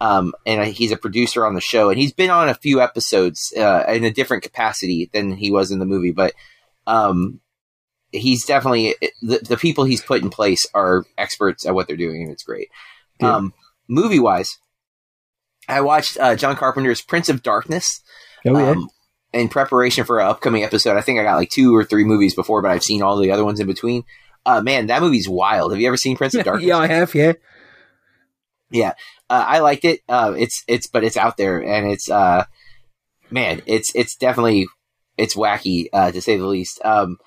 Um, 0.00 0.34
and 0.44 0.66
he's 0.66 0.92
a 0.92 0.96
producer 0.96 1.46
on 1.46 1.54
the 1.54 1.60
show, 1.60 1.88
and 1.88 1.98
he's 1.98 2.12
been 2.12 2.30
on 2.30 2.48
a 2.48 2.54
few 2.54 2.80
episodes 2.82 3.52
uh, 3.56 3.84
in 3.88 4.04
a 4.04 4.10
different 4.10 4.42
capacity 4.42 5.08
than 5.12 5.32
he 5.32 5.50
was 5.50 5.70
in 5.70 5.78
the 5.78 5.86
movie. 5.86 6.12
But 6.12 6.34
um, 6.86 7.40
he's 8.12 8.44
definitely 8.44 8.94
the, 9.22 9.38
the 9.38 9.56
people 9.56 9.84
he's 9.84 10.02
put 10.02 10.22
in 10.22 10.28
place 10.30 10.66
are 10.74 11.04
experts 11.16 11.64
at 11.64 11.74
what 11.74 11.86
they're 11.86 11.96
doing, 11.96 12.22
and 12.22 12.30
it's 12.30 12.42
great. 12.42 12.68
Yeah. 13.20 13.36
Um, 13.36 13.54
movie 13.88 14.18
wise, 14.18 14.58
I 15.68 15.80
watched 15.80 16.18
uh, 16.18 16.36
John 16.36 16.56
Carpenter's 16.56 17.00
Prince 17.00 17.28
of 17.28 17.42
Darkness 17.42 18.02
Oh 18.46 18.58
yeah, 18.58 18.70
um, 18.70 18.88
in 19.32 19.48
preparation 19.48 20.04
for 20.04 20.20
an 20.20 20.26
upcoming 20.28 20.62
episode. 20.62 20.96
I 20.96 21.00
think 21.00 21.18
I 21.18 21.22
got 21.22 21.36
like 21.36 21.50
two 21.50 21.74
or 21.74 21.84
three 21.84 22.04
movies 22.04 22.34
before, 22.34 22.62
but 22.62 22.70
I've 22.70 22.84
seen 22.84 23.02
all 23.02 23.16
the 23.16 23.30
other 23.32 23.44
ones 23.44 23.60
in 23.60 23.66
between. 23.66 24.04
Uh, 24.44 24.60
man, 24.60 24.86
that 24.86 25.02
movie's 25.02 25.28
wild. 25.28 25.72
Have 25.72 25.80
you 25.80 25.88
ever 25.88 25.96
seen 25.96 26.16
Prince 26.16 26.34
of 26.34 26.44
Darkness? 26.44 26.66
yeah, 26.66 26.78
I 26.78 26.86
have. 26.86 27.14
Yeah, 27.14 27.32
yeah, 28.70 28.92
uh, 29.30 29.44
I 29.46 29.58
liked 29.60 29.84
it. 29.84 30.00
Uh, 30.08 30.34
it's 30.36 30.62
it's 30.68 30.86
but 30.86 31.04
it's 31.04 31.16
out 31.16 31.36
there 31.36 31.60
and 31.62 31.90
it's 31.90 32.10
uh, 32.10 32.44
man, 33.30 33.62
it's 33.66 33.94
it's 33.94 34.16
definitely 34.16 34.66
it's 35.16 35.34
wacky 35.34 35.88
uh, 35.92 36.10
to 36.12 36.20
say 36.20 36.36
the 36.36 36.46
least. 36.46 36.80
Um, 36.84 37.18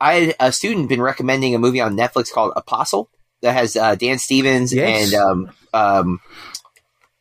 I 0.00 0.14
had 0.14 0.34
a 0.40 0.52
student 0.52 0.88
been 0.88 1.02
recommending 1.02 1.54
a 1.54 1.58
movie 1.58 1.80
on 1.80 1.96
Netflix 1.96 2.32
called 2.32 2.52
Apostle 2.56 3.10
that 3.42 3.52
has 3.52 3.76
uh, 3.76 3.94
Dan 3.94 4.18
Stevens 4.18 4.72
Yes. 4.72 5.12
and 5.12 5.22
um, 5.22 5.50
um, 5.74 6.20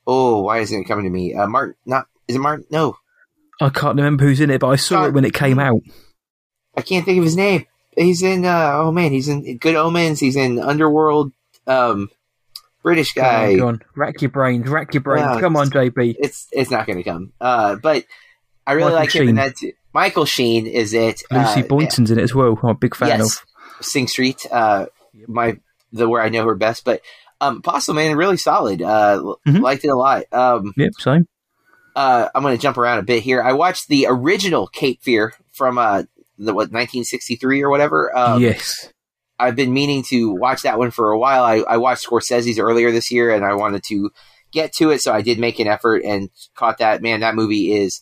oh, 0.08 0.44
why 0.44 0.60
isn't 0.60 0.82
it 0.82 0.86
coming 0.86 1.06
to 1.06 1.10
me? 1.10 1.34
Uh, 1.34 1.48
Martin, 1.48 1.76
not 1.86 2.08
is 2.28 2.36
it 2.36 2.40
Martin? 2.40 2.66
No, 2.70 2.98
I 3.62 3.70
can't 3.70 3.98
remember 3.98 4.26
who's 4.26 4.40
in 4.40 4.50
it, 4.50 4.62
but 4.62 4.68
I 4.70 4.76
saw 4.76 5.06
it 5.06 5.14
when 5.14 5.26
it 5.26 5.34
came 5.34 5.60
out. 5.60 5.82
I 6.78 6.82
can't 6.82 7.04
think 7.06 7.18
of 7.18 7.24
his 7.24 7.36
name. 7.36 7.66
He's 7.98 8.22
in 8.24 8.46
uh, 8.46 8.72
oh 8.76 8.92
man, 8.92 9.12
he's 9.12 9.28
in 9.28 9.58
Good 9.58 9.76
Omens. 9.76 10.20
He's 10.20 10.36
in 10.36 10.60
Underworld. 10.60 11.32
Um, 11.68 12.10
British 12.84 13.14
guy. 13.14 13.60
on. 13.60 13.82
Rack 13.96 14.22
your 14.22 14.32
brain, 14.32 14.62
rack 14.64 14.94
your 14.94 15.02
brain. 15.02 15.24
Yeah, 15.24 15.40
Come 15.40 15.56
on, 15.58 15.70
JB. 15.70 16.16
it's 16.20 16.48
it's 16.52 16.72
not 16.72 16.86
going 16.88 16.98
to 16.98 17.04
come. 17.04 17.34
Uh, 17.42 17.76
but 17.76 18.06
I 18.66 18.74
really 18.74 18.94
Michael 18.94 19.00
like 19.00 19.16
him 19.16 19.22
in 19.22 19.28
Sheen. 19.28 19.36
that. 19.36 19.56
Too. 19.58 19.72
Michael 19.94 20.26
Sheen 20.26 20.68
is 20.68 20.94
it? 20.94 21.22
Lucy 21.32 21.64
uh, 21.64 21.68
Boynton's 21.68 22.12
in 22.12 22.20
it 22.20 22.24
as 22.24 22.34
well. 22.36 22.58
I'm 22.64 22.70
a 22.70 22.74
big 22.76 22.96
fan 22.96 23.08
yes, 23.10 23.42
of. 23.80 23.86
Sing 23.86 24.08
Street. 24.08 24.46
Uh, 24.52 24.86
my 25.28 25.58
the 25.92 26.08
where 26.08 26.22
I 26.22 26.30
know 26.30 26.46
her 26.46 26.56
best, 26.56 26.86
but 26.86 27.02
Um, 27.42 27.58
Apostle 27.58 27.94
Man, 27.96 28.16
really 28.18 28.38
solid. 28.38 28.82
Uh, 28.82 29.36
Mhm. 29.48 29.62
liked 29.62 29.84
it 29.86 29.88
a 29.90 29.96
lot. 29.96 30.24
Um, 30.32 30.74
Yep, 30.78 30.92
same. 31.00 31.28
uh, 31.96 32.28
I'm 32.36 32.44
going 32.44 32.56
to 32.56 32.62
jump 32.62 32.78
around 32.78 33.00
a 33.00 33.04
bit 33.04 33.24
here. 33.24 33.42
I 33.42 33.54
watched 33.54 33.88
the 33.88 34.06
original 34.10 34.68
Cape 34.68 35.02
Fear 35.02 35.34
from 35.54 35.78
uh, 35.78 36.04
the 36.38 36.54
what 36.54 36.72
1963 36.72 37.62
or 37.64 37.70
whatever. 37.70 38.16
Um, 38.16 38.42
yes. 38.42 38.90
I've 39.40 39.56
been 39.56 39.74
meaning 39.74 40.04
to 40.10 40.32
watch 40.34 40.64
that 40.64 40.78
one 40.78 40.92
for 40.92 41.12
a 41.12 41.18
while. 41.20 41.44
I, 41.44 41.58
I 41.60 41.78
watched 41.78 42.06
Scorsese's 42.06 42.60
earlier 42.60 42.92
this 42.92 43.10
year, 43.12 43.34
and 43.34 43.46
I 43.46 43.54
wanted 43.54 43.84
to 43.86 44.12
get 44.52 44.74
to 44.74 44.90
it, 44.92 45.02
so 45.02 45.14
I 45.14 45.22
did 45.22 45.40
make 45.40 45.60
an 45.60 45.68
effort 45.68 46.04
and 46.04 46.30
caught 46.56 46.80
that. 46.80 47.02
Man, 47.02 47.22
that 47.22 47.36
movie 47.36 47.72
is 47.74 48.02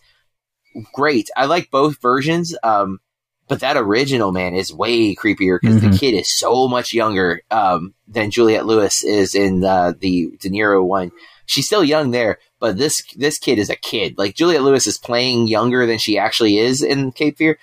great. 0.94 1.30
I 1.36 1.46
like 1.46 1.72
both 1.72 2.02
versions, 2.02 2.56
um, 2.64 3.00
but 3.48 3.60
that 3.62 3.78
original 3.78 4.32
man 4.32 4.54
is 4.56 4.74
way 4.74 5.16
creepier 5.16 5.58
because 5.62 5.82
the 5.82 5.88
Mhm. 5.88 6.00
kid 6.00 6.14
is 6.14 6.38
so 6.38 6.68
much 6.68 6.94
younger 6.94 7.42
um, 7.52 7.94
than 8.08 8.32
Juliette 8.32 8.66
Lewis 8.66 9.04
is 9.04 9.36
in 9.36 9.64
uh, 9.64 9.94
the 10.00 10.30
De 10.40 10.50
Niro 10.50 10.84
one. 10.86 11.12
She's 11.46 11.66
still 11.66 11.84
young 11.84 12.12
there, 12.12 12.40
but 12.60 12.78
this 12.78 13.02
this 13.16 13.38
kid 13.38 13.58
is 13.58 13.70
a 13.70 13.76
kid. 13.78 14.16
Like 14.18 14.36
Juliette 14.36 14.64
Lewis 14.64 14.86
is 14.86 14.98
playing 14.98 15.48
younger 15.48 15.86
than 15.86 15.98
she 15.98 16.18
actually 16.18 16.58
is 16.58 16.82
in 16.84 17.14
Cape 17.14 17.38
Fear 17.38 17.58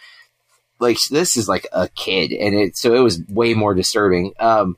like 0.80 0.98
this 1.10 1.36
is 1.36 1.48
like 1.48 1.66
a 1.72 1.88
kid 1.88 2.32
and 2.32 2.54
it 2.54 2.76
so 2.76 2.94
it 2.94 3.00
was 3.00 3.22
way 3.28 3.54
more 3.54 3.74
disturbing. 3.74 4.32
Um 4.38 4.76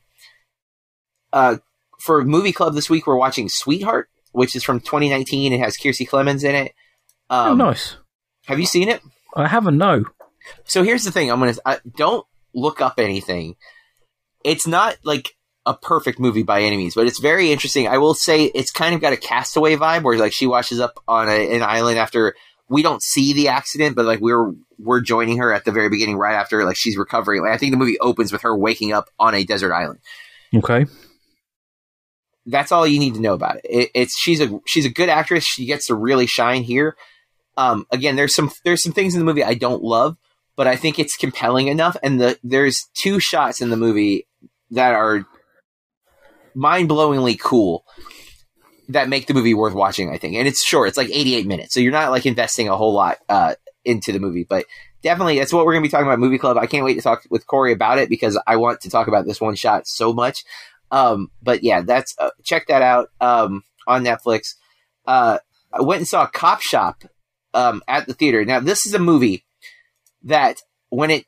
uh 1.33 1.57
for 1.99 2.25
movie 2.25 2.53
club 2.53 2.75
this 2.75 2.91
week 2.91 3.07
we're 3.07 3.17
watching 3.17 3.49
sweetheart 3.49 4.09
which 4.33 4.55
is 4.55 4.63
from 4.63 4.81
2019 4.81 5.53
it 5.53 5.61
has 5.61 5.77
Kiersey 5.77 6.09
Clemons 6.09 6.45
in 6.45 6.55
it. 6.55 6.75
Oh, 7.31 7.53
um 7.53 7.59
nice. 7.59 7.97
have 8.47 8.59
you 8.59 8.67
seen 8.67 8.89
it? 8.89 9.01
I 9.35 9.49
haven't, 9.49 9.77
no. 9.77 10.05
so 10.65 10.83
here's 10.83 11.05
the 11.05 11.11
thing 11.11 11.31
i'm 11.31 11.41
gonna 11.41 11.55
I, 11.65 11.79
don't 11.97 12.27
look 12.55 12.81
up 12.81 12.99
anything. 12.99 13.57
It's 14.45 14.67
not 14.67 14.97
like 15.05 15.35
a 15.67 15.75
perfect 15.75 16.19
movie 16.19 16.45
by 16.45 16.63
any 16.63 16.77
means 16.77 16.95
but 16.95 17.07
it's 17.07 17.19
very 17.19 17.51
interesting. 17.51 17.89
I 17.89 17.99
will 17.99 18.15
say 18.15 18.45
it's 18.45 18.71
kind 18.71 18.95
of 18.95 19.01
got 19.01 19.13
a 19.13 19.17
castaway 19.17 19.77
vibe 19.77 20.03
where 20.03 20.19
like 20.19 20.33
she 20.33 20.47
washes 20.47 20.81
up 20.81 21.03
on 21.09 21.29
a, 21.29 21.57
an 21.57 21.63
island 21.63 21.99
after 21.99 22.37
we 22.69 22.83
don't 22.83 23.03
see 23.03 23.33
the 23.33 23.49
accident 23.49 23.95
but 23.97 24.05
like 24.05 24.21
we're 24.21 24.53
we're 24.79 25.01
joining 25.01 25.39
her 25.39 25.53
at 25.53 25.65
the 25.65 25.73
very 25.73 25.89
beginning 25.89 26.17
right 26.17 26.35
after 26.35 26.65
like 26.65 26.77
she's 26.77 26.97
recovering 26.97 27.43
like 27.43 27.53
i 27.53 27.57
think 27.59 27.73
the 27.73 27.79
movie 27.79 27.99
opens 28.01 28.33
with 28.33 28.43
her 28.43 28.57
waking 28.57 28.93
up 28.93 29.09
on 29.19 29.35
a 29.35 29.45
desert 29.45 29.73
island 29.73 29.99
Okay. 30.55 30.87
that's 32.47 32.71
all 32.73 32.87
you 32.87 32.99
need 33.01 33.15
to 33.15 33.21
know 33.21 33.35
about 33.35 33.57
it. 33.57 33.65
it. 33.65 33.91
It's 33.95 34.17
she's 34.19 34.41
a 34.41 34.61
she's 34.67 34.87
a 34.87 34.91
good 34.91 35.09
actress. 35.09 35.45
She 35.45 35.67
gets 35.67 35.87
to 35.89 35.95
really 35.95 36.27
shine 36.27 36.63
here. 36.63 36.97
Um, 37.57 37.87
again, 37.91 38.17
there's 38.17 38.35
some 38.35 38.51
there's 38.65 38.83
some 38.83 38.93
things 38.93 39.15
in 39.15 39.19
the 39.21 39.25
movie 39.27 39.43
I 39.43 39.55
don't 39.55 39.83
love, 39.83 40.17
but 40.55 40.67
I 40.67 40.77
think 40.77 40.99
it's 40.99 41.17
compelling 41.17 41.67
enough. 41.67 41.97
And 42.03 42.21
the 42.21 42.39
there's 42.45 42.89
two 42.95 43.19
shots 43.19 43.61
in 43.61 43.71
the 43.71 43.77
movie 43.77 44.27
that 44.71 44.95
are 44.95 45.27
mind 46.55 46.89
blowingly 46.89 47.39
cool 47.39 47.85
that 48.89 49.09
make 49.09 49.27
the 49.27 49.35
movie 49.35 49.55
worth 49.55 49.75
watching. 49.75 50.11
I 50.11 50.19
think, 50.19 50.35
and 50.35 50.49
it's 50.49 50.65
short. 50.65 50.89
It's 50.89 50.97
like 50.97 51.11
88 51.11 51.47
minutes, 51.47 51.75
so 51.75 51.81
you're 51.81 51.93
not 51.93 52.11
like 52.11 52.27
investing 52.27 52.69
a 52.69 52.77
whole 52.77 52.93
lot 52.93 53.19
uh, 53.29 53.55
into 53.85 54.13
the 54.13 54.21
movie, 54.21 54.45
but. 54.45 54.67
Definitely, 55.03 55.39
that's 55.39 55.53
what 55.53 55.65
we're 55.65 55.75
going 55.75 55.85
to 55.85 55.89
be 55.89 55.91
talking 55.91 56.07
about. 56.09 56.19
Movie 56.19 56.39
Club. 56.39 56.57
I 56.57 56.67
can't 56.67 56.85
wait 56.85 56.95
to 56.95 57.01
talk 57.01 57.23
with 57.31 57.47
Corey 57.47 57.73
about 57.73 57.99
it 57.99 58.09
because 58.09 58.37
I 58.45 58.57
want 58.57 58.81
to 58.81 58.91
talk 58.91 59.07
about 59.07 59.25
this 59.25 59.41
one 59.41 59.55
shot 59.55 59.87
so 59.87 60.13
much. 60.13 60.43
Um, 60.91 61.31
but 61.43 61.63
yeah, 61.63 61.83
that's 61.83 62.15
uh, 62.19 62.31
check 62.43 62.67
that 62.69 62.83
out 62.83 63.11
um, 63.21 63.63
on 63.87 64.05
Netflix. 64.05 64.55
Uh, 65.07 65.39
I 65.73 65.83
went 65.83 65.99
and 65.99 66.09
saw 66.09 66.27
Cop 66.27 66.61
Shop 66.61 67.05
um, 67.55 67.83
at 67.89 68.07
the 68.07 68.15
theater. 68.15 68.45
Now, 68.45 68.61
this 68.61 68.87
is 68.87 68.95
a 68.95 68.99
movie 68.99 69.45
that 70.25 70.61
when 70.91 71.11
it 71.11 71.27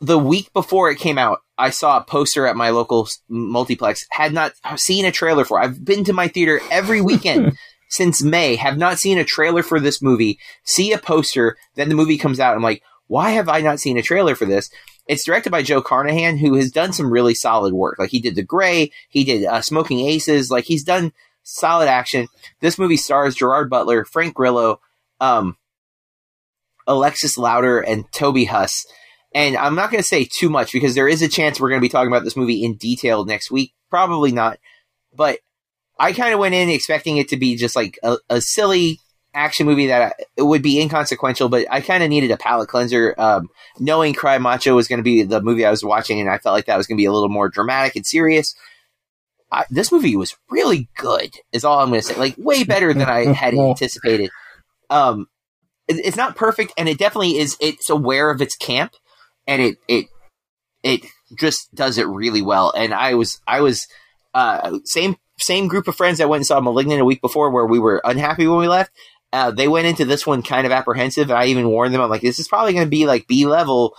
the 0.00 0.18
week 0.18 0.52
before 0.52 0.90
it 0.90 0.98
came 0.98 1.18
out, 1.18 1.40
I 1.58 1.70
saw 1.70 1.98
a 1.98 2.04
poster 2.04 2.46
at 2.46 2.56
my 2.56 2.70
local 2.70 3.08
multiplex. 3.28 4.06
Had 4.10 4.32
not 4.32 4.52
seen 4.76 5.04
a 5.04 5.12
trailer 5.12 5.44
for. 5.44 5.60
I've 5.60 5.84
been 5.84 6.04
to 6.04 6.12
my 6.12 6.28
theater 6.28 6.60
every 6.70 7.00
weekend 7.00 7.56
since 7.88 8.22
May. 8.22 8.56
Have 8.56 8.78
not 8.78 8.98
seen 8.98 9.18
a 9.18 9.24
trailer 9.24 9.62
for 9.62 9.80
this 9.80 10.02
movie. 10.02 10.38
See 10.64 10.92
a 10.92 10.98
poster, 10.98 11.56
then 11.74 11.88
the 11.88 11.94
movie 11.94 12.18
comes 12.18 12.40
out. 12.40 12.56
I'm 12.56 12.62
like, 12.62 12.82
why 13.06 13.30
have 13.30 13.48
I 13.48 13.60
not 13.60 13.80
seen 13.80 13.98
a 13.98 14.02
trailer 14.02 14.34
for 14.34 14.44
this? 14.44 14.70
It's 15.06 15.24
directed 15.24 15.50
by 15.50 15.62
Joe 15.62 15.82
Carnahan, 15.82 16.38
who 16.38 16.54
has 16.54 16.70
done 16.70 16.92
some 16.92 17.12
really 17.12 17.34
solid 17.34 17.74
work. 17.74 17.98
Like 17.98 18.10
he 18.10 18.20
did 18.20 18.36
The 18.36 18.42
Grey, 18.42 18.92
he 19.08 19.24
did 19.24 19.44
uh, 19.44 19.60
Smoking 19.60 20.00
Aces. 20.00 20.50
Like 20.50 20.64
he's 20.64 20.84
done 20.84 21.12
solid 21.42 21.88
action. 21.88 22.28
This 22.60 22.78
movie 22.78 22.96
stars 22.96 23.34
Gerard 23.34 23.68
Butler, 23.68 24.04
Frank 24.04 24.34
Grillo, 24.34 24.80
um, 25.20 25.56
Alexis 26.86 27.36
Louder, 27.36 27.80
and 27.80 28.10
Toby 28.12 28.44
Huss. 28.44 28.86
And 29.34 29.56
I'm 29.56 29.74
not 29.74 29.90
going 29.90 30.02
to 30.02 30.06
say 30.06 30.24
too 30.24 30.50
much 30.50 30.72
because 30.72 30.94
there 30.94 31.08
is 31.08 31.22
a 31.22 31.28
chance 31.28 31.58
we're 31.58 31.70
going 31.70 31.80
to 31.80 31.84
be 31.84 31.88
talking 31.88 32.12
about 32.12 32.24
this 32.24 32.36
movie 32.36 32.64
in 32.64 32.74
detail 32.74 33.24
next 33.24 33.50
week. 33.50 33.72
Probably 33.90 34.32
not, 34.32 34.58
but 35.14 35.38
I 35.98 36.12
kind 36.12 36.34
of 36.34 36.40
went 36.40 36.54
in 36.54 36.68
expecting 36.68 37.16
it 37.16 37.28
to 37.28 37.36
be 37.36 37.56
just 37.56 37.76
like 37.76 37.98
a, 38.02 38.18
a 38.28 38.40
silly 38.40 38.98
action 39.34 39.66
movie 39.66 39.86
that 39.86 40.02
I, 40.02 40.24
it 40.36 40.42
would 40.42 40.62
be 40.62 40.80
inconsequential, 40.80 41.48
but 41.48 41.66
I 41.70 41.80
kind 41.80 42.02
of 42.02 42.10
needed 42.10 42.30
a 42.30 42.36
palate 42.36 42.68
cleanser. 42.68 43.14
Um, 43.18 43.48
knowing 43.78 44.14
Cry 44.14 44.38
Macho 44.38 44.74
was 44.74 44.88
going 44.88 44.98
to 44.98 45.04
be 45.04 45.22
the 45.22 45.40
movie 45.40 45.64
I 45.64 45.70
was 45.70 45.84
watching, 45.84 46.20
and 46.20 46.28
I 46.28 46.38
felt 46.38 46.54
like 46.54 46.66
that 46.66 46.76
was 46.76 46.86
going 46.86 46.96
to 46.96 47.00
be 47.00 47.06
a 47.06 47.12
little 47.12 47.28
more 47.28 47.48
dramatic 47.48 47.96
and 47.96 48.06
serious. 48.06 48.54
I, 49.50 49.64
this 49.70 49.92
movie 49.92 50.16
was 50.16 50.36
really 50.50 50.88
good, 50.96 51.34
is 51.52 51.64
all 51.64 51.80
I'm 51.80 51.90
going 51.90 52.00
to 52.00 52.06
say. 52.06 52.16
Like 52.16 52.34
way 52.38 52.64
better 52.64 52.92
than 52.92 53.08
I 53.08 53.26
had 53.32 53.54
anticipated. 53.54 54.30
Um, 54.90 55.26
it, 55.88 56.04
it's 56.04 56.16
not 56.16 56.36
perfect, 56.36 56.72
and 56.76 56.88
it 56.88 56.98
definitely 56.98 57.38
is. 57.38 57.56
It's 57.60 57.90
aware 57.90 58.30
of 58.30 58.40
its 58.42 58.56
camp, 58.56 58.92
and 59.46 59.62
it 59.62 59.78
it 59.88 60.06
it 60.82 61.00
just 61.38 61.74
does 61.74 61.98
it 61.98 62.06
really 62.06 62.42
well. 62.42 62.72
And 62.76 62.92
I 62.92 63.14
was 63.14 63.40
I 63.46 63.60
was 63.60 63.86
uh, 64.34 64.78
same 64.84 65.16
same 65.38 65.68
group 65.68 65.88
of 65.88 65.96
friends 65.96 66.18
that 66.18 66.28
went 66.28 66.40
and 66.40 66.46
saw 66.46 66.60
Malignant 66.60 67.00
a 67.00 67.04
week 67.04 67.20
before, 67.20 67.50
where 67.50 67.66
we 67.66 67.78
were 67.78 68.00
unhappy 68.04 68.46
when 68.46 68.58
we 68.58 68.68
left. 68.68 68.92
Uh, 69.32 69.50
they 69.50 69.66
went 69.66 69.86
into 69.86 70.04
this 70.04 70.26
one 70.26 70.42
kind 70.42 70.66
of 70.66 70.72
apprehensive, 70.72 71.30
and 71.30 71.38
I 71.38 71.46
even 71.46 71.68
warned 71.68 71.94
them. 71.94 72.02
I'm 72.02 72.10
like, 72.10 72.20
this 72.20 72.38
is 72.38 72.48
probably 72.48 72.74
going 72.74 72.84
to 72.86 72.90
be 72.90 73.06
like 73.06 73.26
B 73.26 73.46
level, 73.46 73.96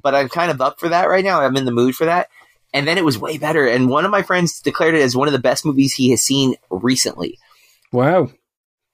but 0.00 0.14
I'm 0.14 0.28
kind 0.28 0.50
of 0.50 0.60
up 0.60 0.78
for 0.78 0.88
that 0.90 1.08
right 1.08 1.24
now. 1.24 1.40
I'm 1.40 1.56
in 1.56 1.64
the 1.64 1.72
mood 1.72 1.96
for 1.96 2.04
that. 2.04 2.28
And 2.72 2.88
then 2.88 2.98
it 2.98 3.04
was 3.04 3.18
way 3.18 3.38
better. 3.38 3.66
And 3.66 3.88
one 3.88 4.04
of 4.04 4.10
my 4.10 4.22
friends 4.22 4.60
declared 4.60 4.94
it 4.94 5.02
as 5.02 5.16
one 5.16 5.28
of 5.28 5.32
the 5.32 5.38
best 5.38 5.64
movies 5.64 5.94
he 5.94 6.10
has 6.10 6.22
seen 6.22 6.56
recently. 6.70 7.38
Wow. 7.92 8.30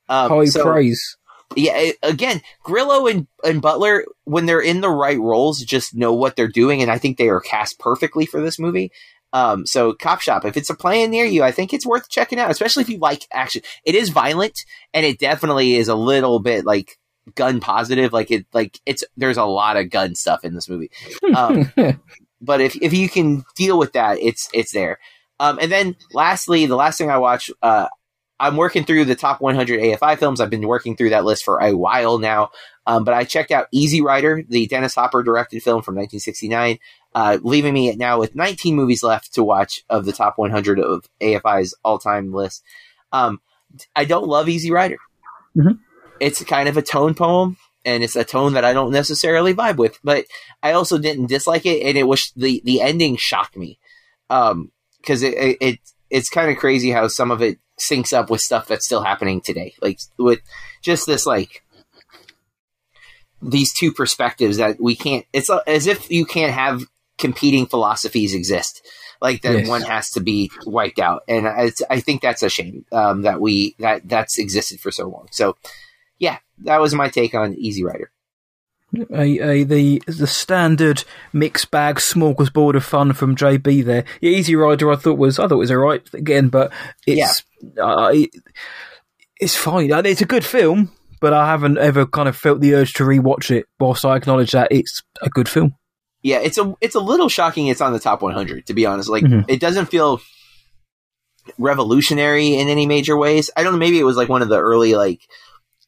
Um, 0.09 0.31
High 0.31 0.45
so- 0.47 0.65
praise. 0.65 1.17
Yeah, 1.57 1.91
again, 2.03 2.41
Grillo 2.63 3.07
and, 3.07 3.27
and 3.45 3.61
Butler, 3.61 4.05
when 4.25 4.47
they're 4.47 4.61
in 4.61 4.81
the 4.81 4.91
right 4.91 5.19
roles, 5.19 5.61
just 5.61 5.95
know 5.95 6.13
what 6.13 6.37
they're 6.37 6.49
doing, 6.49 6.83
and 6.83 6.91
I 6.91 6.99
think 6.99 7.19
they 7.19 7.29
are 7.29 7.41
cast 7.41 7.79
perfectly 7.79 8.27
for 8.27 8.41
this 8.41 8.59
movie. 8.59 8.93
Um, 9.33 9.67
so 9.67 9.93
Cop 9.93 10.21
Shop, 10.21 10.45
if 10.45 10.57
it's 10.57 10.71
a 10.71 10.75
playing 10.75 11.11
near 11.11 11.25
you, 11.25 11.43
I 11.43 11.53
think 11.53 11.73
it's 11.73 11.87
worth 11.87 12.09
checking 12.09 12.39
out, 12.39 12.51
especially 12.51 12.83
if 12.83 12.89
you 12.89 12.99
like 12.99 13.27
action. 13.33 13.63
It 13.85 13.95
is 13.95 14.09
violent, 14.11 14.59
and 14.93 15.07
it 15.07 15.19
definitely 15.19 15.77
is 15.77 15.89
a 15.89 15.95
little 15.95 16.41
bit 16.41 16.65
like 16.65 16.99
gun 17.35 17.61
positive. 17.61 18.13
Like 18.13 18.31
it, 18.31 18.47
like 18.53 18.81
it's 18.87 19.05
there's 19.17 19.37
a 19.37 19.45
lot 19.45 19.77
of 19.77 19.91
gun 19.91 20.15
stuff 20.15 20.45
in 20.45 20.55
this 20.55 20.69
movie. 20.69 20.91
Um, 21.35 21.71
but 22.41 22.61
if 22.61 22.77
if 22.83 22.93
you 22.93 23.09
can 23.09 23.45
deal 23.55 23.79
with 23.79 23.93
that, 23.93 24.19
it's 24.21 24.49
it's 24.53 24.73
there. 24.73 24.99
Um, 25.39 25.59
and 25.61 25.71
then 25.71 25.97
lastly, 26.13 26.67
the 26.67 26.77
last 26.77 26.99
thing 26.99 27.11
I 27.11 27.19
watch, 27.19 27.51
uh, 27.63 27.89
I'm 28.41 28.57
working 28.57 28.85
through 28.85 29.05
the 29.05 29.15
top 29.15 29.41
100 29.41 29.81
AFI 29.81 30.19
films. 30.19 30.41
I've 30.41 30.51
been 30.51 30.67
working 30.67 30.97
through 30.97 31.11
that 31.11 31.25
list 31.27 31.45
for 31.45 31.63
a 31.63 31.77
while 31.77 32.19
now. 32.19 32.51
Um, 32.87 33.05
but 33.05 33.13
I 33.13 33.25
checked 33.25 33.51
out 33.51 33.69
Easy 33.71 34.01
Rider, 34.01 34.43
the 34.49 34.67
Dennis 34.67 34.95
Hopper 34.95 35.23
directed 35.23 35.63
film 35.63 35.83
from 35.83 35.95
1969, 35.97 36.79
uh, 37.15 37.39
leaving 37.43 37.75
me 37.75 37.95
now 37.95 38.19
with 38.19 38.35
19 38.35 38.75
movies 38.75 39.03
left 39.03 39.35
to 39.35 39.45
watch 39.45 39.85
of 39.91 40.07
the 40.07 40.13
top 40.13 40.39
100 40.39 40.81
of 40.81 41.05
AFI's 41.21 41.75
all 41.85 41.99
time 41.99 42.33
list. 42.33 42.65
Um, 43.13 43.41
I 43.95 44.07
don't 44.07 44.27
love 44.27 44.49
Easy 44.49 44.73
Rider. 44.73 44.97
Mhm. 45.57 45.79
It's 46.19 46.43
kind 46.45 46.69
of 46.69 46.77
a 46.77 46.83
tone 46.83 47.15
poem, 47.15 47.59
and 47.85 48.03
it's 48.03 48.17
a 48.17 48.25
tone 48.25 48.55
that 48.55 48.65
I 48.65 48.73
don't 48.73 48.91
necessarily 48.93 49.55
vibe 49.55 49.77
with. 49.77 49.99
But 50.03 50.25
I 50.63 50.73
also 50.73 50.99
didn't 50.99 51.27
dislike 51.27 51.67
it, 51.67 51.83
and 51.83 51.99
it 51.99 52.05
was 52.05 52.33
the 52.35 52.63
the 52.65 52.81
ending 52.81 53.17
shocked 53.19 53.57
me 53.57 53.79
because 54.29 55.23
it, 55.23 55.35
it, 55.35 55.57
it 55.61 55.79
it's 56.09 56.31
kind 56.31 56.51
of 56.51 56.57
crazy 56.57 56.91
how 56.91 57.09
some 57.09 57.31
of 57.31 57.43
it 57.43 57.59
syncs 57.81 58.13
up 58.13 58.31
with 58.31 58.41
stuff 58.41 58.69
that's 58.69 58.87
still 58.87 59.03
happening 59.03 59.41
today, 59.41 59.75
like 59.81 59.99
with 60.19 60.41
just 60.83 61.07
this 61.07 61.27
like 61.27 61.63
these 63.43 63.73
two 63.73 63.93
perspectives 63.93 64.59
that 64.59 64.81
we 64.81 64.95
can't. 64.95 65.25
It's 65.33 65.51
as 65.67 65.87
if 65.87 66.11
you 66.11 66.25
can't 66.27 66.53
have 66.53 66.83
competing 67.19 67.67
philosophies 67.67 68.35
exist. 68.35 68.87
Like 69.21 69.43
that 69.43 69.53
Yes. 69.53 69.69
one 69.69 69.83
has 69.83 70.11
to 70.13 70.21
be 70.21 70.51
wiped 70.65 70.99
out, 70.99 71.23
and 71.29 71.47
I, 71.47 71.71
I 71.91 72.01
think 72.01 72.23
that's 72.23 72.43
a 72.43 72.49
shame 72.49 72.87
um, 72.91 73.23
that 73.23 73.41
we 73.41 73.75
that 73.79 74.09
that's 74.09 74.39
existed 74.39 74.81
for 74.81 74.91
so 74.91 75.09
long. 75.09 75.29
So, 75.31 75.57
yeah, 76.19 76.39
that 76.65 76.81
was 76.81 76.95
my 76.95 77.09
take 77.11 77.35
on 77.35 77.55
Easy 77.55 77.85
Rider. 77.85 78.11
A, 79.13 79.39
a 79.39 79.65
the 79.65 80.03
the 80.07 80.27
standard 80.27 81.05
mixed 81.33 81.71
bag 81.71 81.97
smorgasbord 81.97 82.75
of 82.77 82.85
fun 82.85 83.13
from 83.13 83.37
JB 83.37 83.85
there. 83.85 84.05
Yeah, 84.21 84.31
Easy 84.31 84.57
Rider, 84.57 84.91
I 84.91 84.97
thought 84.97 85.19
was 85.19 85.39
I 85.39 85.47
thought 85.49 85.59
was 85.59 85.71
alright 85.71 86.03
again, 86.15 86.49
but 86.49 86.73
it's 87.07 87.45
uh, 87.81 88.11
it- 88.15 88.31
it's 89.41 89.57
fine. 89.57 89.91
It's 90.05 90.21
a 90.21 90.27
good 90.27 90.45
film, 90.45 90.91
but 91.21 91.33
I 91.33 91.47
haven't 91.47 91.79
ever 91.79 92.05
kind 92.05 92.29
of 92.29 92.37
felt 92.37 92.61
the 92.61 92.75
urge 92.75 92.93
to 92.95 93.05
rewatch 93.05 93.51
it. 93.51 93.65
Whilst 93.79 94.05
I 94.05 94.17
acknowledge 94.17 94.51
that 94.53 94.69
it's 94.71 95.03
a 95.23 95.31
good 95.31 95.49
film. 95.49 95.75
Yeah, 96.23 96.41
it's 96.41 96.59
a 96.59 96.75
it's 96.83 96.95
a 96.95 97.01
little 97.01 97.31
shocking. 97.31 97.69
It's 97.69 97.81
on 97.81 97.95
the 97.95 97.99
top 98.01 98.21
100 98.21 98.67
to 98.67 98.75
be 98.75 98.85
honest. 98.85 99.09
Like 99.09 99.25
Mhm. 99.25 99.47
it 99.49 99.59
doesn't 99.59 99.87
feel 99.87 100.21
revolutionary 101.59 102.55
in 102.55 102.69
any 102.69 102.87
major 102.87 103.17
ways. 103.17 103.51
I 103.57 103.63
don't 103.63 103.73
know. 103.73 103.79
Maybe 103.79 103.99
it 103.99 104.05
was 104.05 104.17
like 104.17 104.29
one 104.29 104.43
of 104.43 104.49
the 104.49 104.59
early 104.61 104.95
like. 104.95 105.21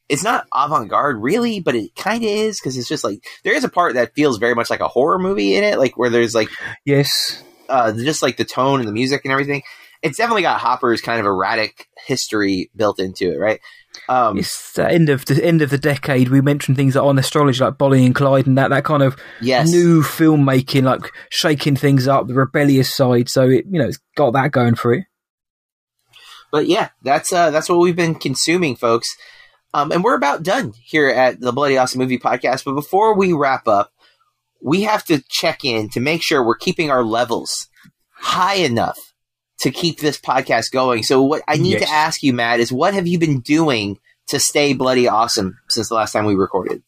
It's 0.09 0.23
not 0.23 0.45
avant 0.53 0.89
garde 0.89 1.21
really, 1.21 1.59
but 1.59 1.75
it 1.75 1.95
kind 1.95 2.23
of 2.23 2.29
is 2.29 2.59
because 2.59 2.77
it's 2.77 2.87
just 2.89 3.03
like 3.03 3.23
there 3.43 3.55
is 3.55 3.63
a 3.63 3.69
part 3.69 3.93
that 3.95 4.13
feels 4.15 4.37
very 4.37 4.53
much 4.53 4.69
like 4.69 4.81
a 4.81 4.87
horror 4.87 5.17
movie 5.17 5.55
in 5.55 5.63
it, 5.63 5.79
like 5.79 5.97
where 5.97 6.09
there's 6.09 6.35
like 6.35 6.49
Yes. 6.85 7.41
uh, 7.69 7.93
just 7.93 8.21
like 8.21 8.37
the 8.37 8.45
tone 8.45 8.79
and 8.79 8.87
the 8.87 8.93
music 8.93 9.21
and 9.23 9.31
everything. 9.31 9.63
It's 10.01 10.17
definitely 10.17 10.41
got 10.41 10.59
Hopper's 10.59 10.99
kind 11.01 11.21
of 11.21 11.25
erratic 11.25 11.87
history 12.05 12.69
built 12.75 12.99
into 12.99 13.31
it, 13.31 13.37
right? 13.37 13.61
Um, 14.09 14.37
It's 14.39 14.73
the 14.73 14.89
end 14.91 15.07
of 15.07 15.23
the 15.25 15.41
end 15.43 15.61
of 15.61 15.69
the 15.69 15.77
decade. 15.77 16.27
We 16.27 16.41
mentioned 16.41 16.75
things 16.75 16.95
like 16.95 17.05
on 17.05 17.17
astrology, 17.17 17.63
like 17.63 17.77
Bonnie 17.77 18.05
and 18.05 18.13
Clyde, 18.13 18.45
and 18.47 18.57
that 18.57 18.69
that 18.71 18.83
kind 18.83 19.01
of 19.01 19.15
yes, 19.39 19.69
new 19.71 20.01
filmmaking, 20.01 20.83
like 20.83 21.09
shaking 21.29 21.77
things 21.77 22.05
up, 22.07 22.27
the 22.27 22.33
rebellious 22.33 22.93
side. 22.93 23.29
So 23.29 23.43
it, 23.49 23.65
you 23.71 23.79
know, 23.79 23.87
it's 23.87 23.99
got 24.17 24.31
that 24.33 24.51
going 24.51 24.75
for 24.75 24.93
it. 24.93 25.05
but 26.51 26.67
yeah, 26.67 26.89
that's 27.01 27.31
uh, 27.31 27.49
that's 27.51 27.69
what 27.69 27.79
we've 27.79 27.95
been 27.95 28.15
consuming, 28.15 28.75
folks. 28.75 29.15
Um, 29.73 29.91
and 29.91 30.03
we're 30.03 30.15
about 30.15 30.43
done 30.43 30.73
here 30.83 31.09
at 31.09 31.39
the 31.39 31.51
Bloody 31.51 31.77
Awesome 31.77 31.99
Movie 31.99 32.19
Podcast. 32.19 32.63
But 32.65 32.73
before 32.73 33.15
we 33.15 33.33
wrap 33.33 33.67
up, 33.67 33.91
we 34.61 34.83
have 34.83 35.03
to 35.05 35.23
check 35.29 35.65
in 35.65 35.89
to 35.89 35.99
make 35.99 36.21
sure 36.23 36.43
we're 36.43 36.55
keeping 36.55 36.89
our 36.91 37.03
levels 37.03 37.67
high 38.11 38.55
enough 38.55 38.97
to 39.59 39.71
keep 39.71 39.99
this 39.99 40.19
podcast 40.19 40.71
going. 40.71 41.03
So 41.03 41.21
what 41.21 41.41
I 41.47 41.55
need 41.57 41.73
Yes. 41.79 41.83
to 41.83 41.89
ask 41.89 42.23
you, 42.23 42.33
Matt, 42.33 42.59
is 42.59 42.71
what 42.71 42.93
have 42.93 43.07
you 43.07 43.17
been 43.19 43.39
doing 43.39 43.99
to 44.27 44.39
stay 44.39 44.73
bloody 44.73 45.07
awesome 45.07 45.57
since 45.69 45.89
the 45.89 45.95
last 45.95 46.11
time 46.13 46.25
we 46.25 46.35
recorded? 46.35 46.83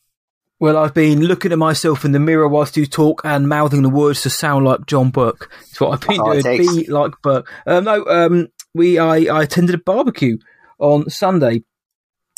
Well, 0.59 0.77
I've 0.77 0.93
been 0.93 1.21
looking 1.21 1.51
at 1.51 1.57
myself 1.57 2.05
in 2.05 2.13
the 2.13 2.19
mirror 2.19 2.47
whilst 2.47 2.77
you 2.77 2.85
talk 2.85 3.21
and 3.25 3.49
mouthing 3.49 3.81
the 3.81 3.89
words 3.89 4.21
to 4.21 4.29
sound 4.29 4.63
like 4.65 4.85
John 4.85 5.09
Burke. 5.09 5.51
That's 5.59 5.81
what 5.81 5.93
I've 5.93 6.07
been 6.07 6.21
it 6.55 6.63
doing. 6.63 6.85
Be 6.85 6.91
like 6.91 7.11
Burke. 7.21 7.51
Um, 7.67 7.83
no, 7.83 8.05
um, 8.05 8.47
we 8.73 8.97
I, 8.97 9.15
I 9.35 9.43
attended 9.43 9.75
a 9.75 9.79
barbecue 9.79 10.37
on 10.79 11.09
Sunday 11.09 11.63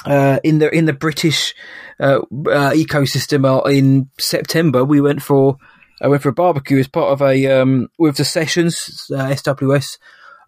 uh, 0.06 0.40
in 0.44 0.60
the 0.60 0.74
in 0.74 0.86
the 0.86 0.94
British 0.94 1.54
uh, 2.00 2.20
uh, 2.20 2.72
ecosystem 2.72 3.46
uh, 3.46 3.68
in 3.70 4.10
September. 4.20 4.84
We 4.84 5.02
went 5.02 5.22
for 5.22 5.58
I 6.02 6.08
went 6.08 6.22
for 6.22 6.30
a 6.30 6.34
barbecue 6.34 6.80
as 6.80 6.88
part 6.88 7.12
of 7.12 7.22
a 7.22 7.48
um, 7.48 7.90
with 7.98 8.18
the 8.18 8.26
sessions 8.26 9.10
uh, 9.14 9.28
SWS. 9.28 9.98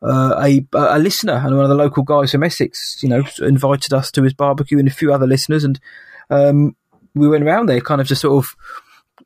Uh, 0.02 0.34
a 0.42 0.66
a 0.74 0.98
listener 0.98 1.34
and 1.34 1.56
one 1.56 1.66
of 1.66 1.70
the 1.70 1.76
local 1.76 2.04
guys 2.04 2.32
from 2.32 2.44
Essex, 2.44 3.00
you 3.04 3.10
know, 3.10 3.22
invited 3.40 3.92
us 3.92 4.10
to 4.12 4.24
his 4.24 4.34
barbecue 4.34 4.80
and 4.80 4.88
a 4.88 4.92
few 4.92 5.14
other 5.14 5.28
listeners, 5.28 5.66
and 5.66 5.78
um, 6.30 6.76
we 7.16 7.28
went 7.28 7.44
around 7.44 7.68
there, 7.68 7.82
kind 7.82 8.00
of 8.00 8.08
just 8.08 8.22
sort 8.22 8.46
of. 8.46 8.56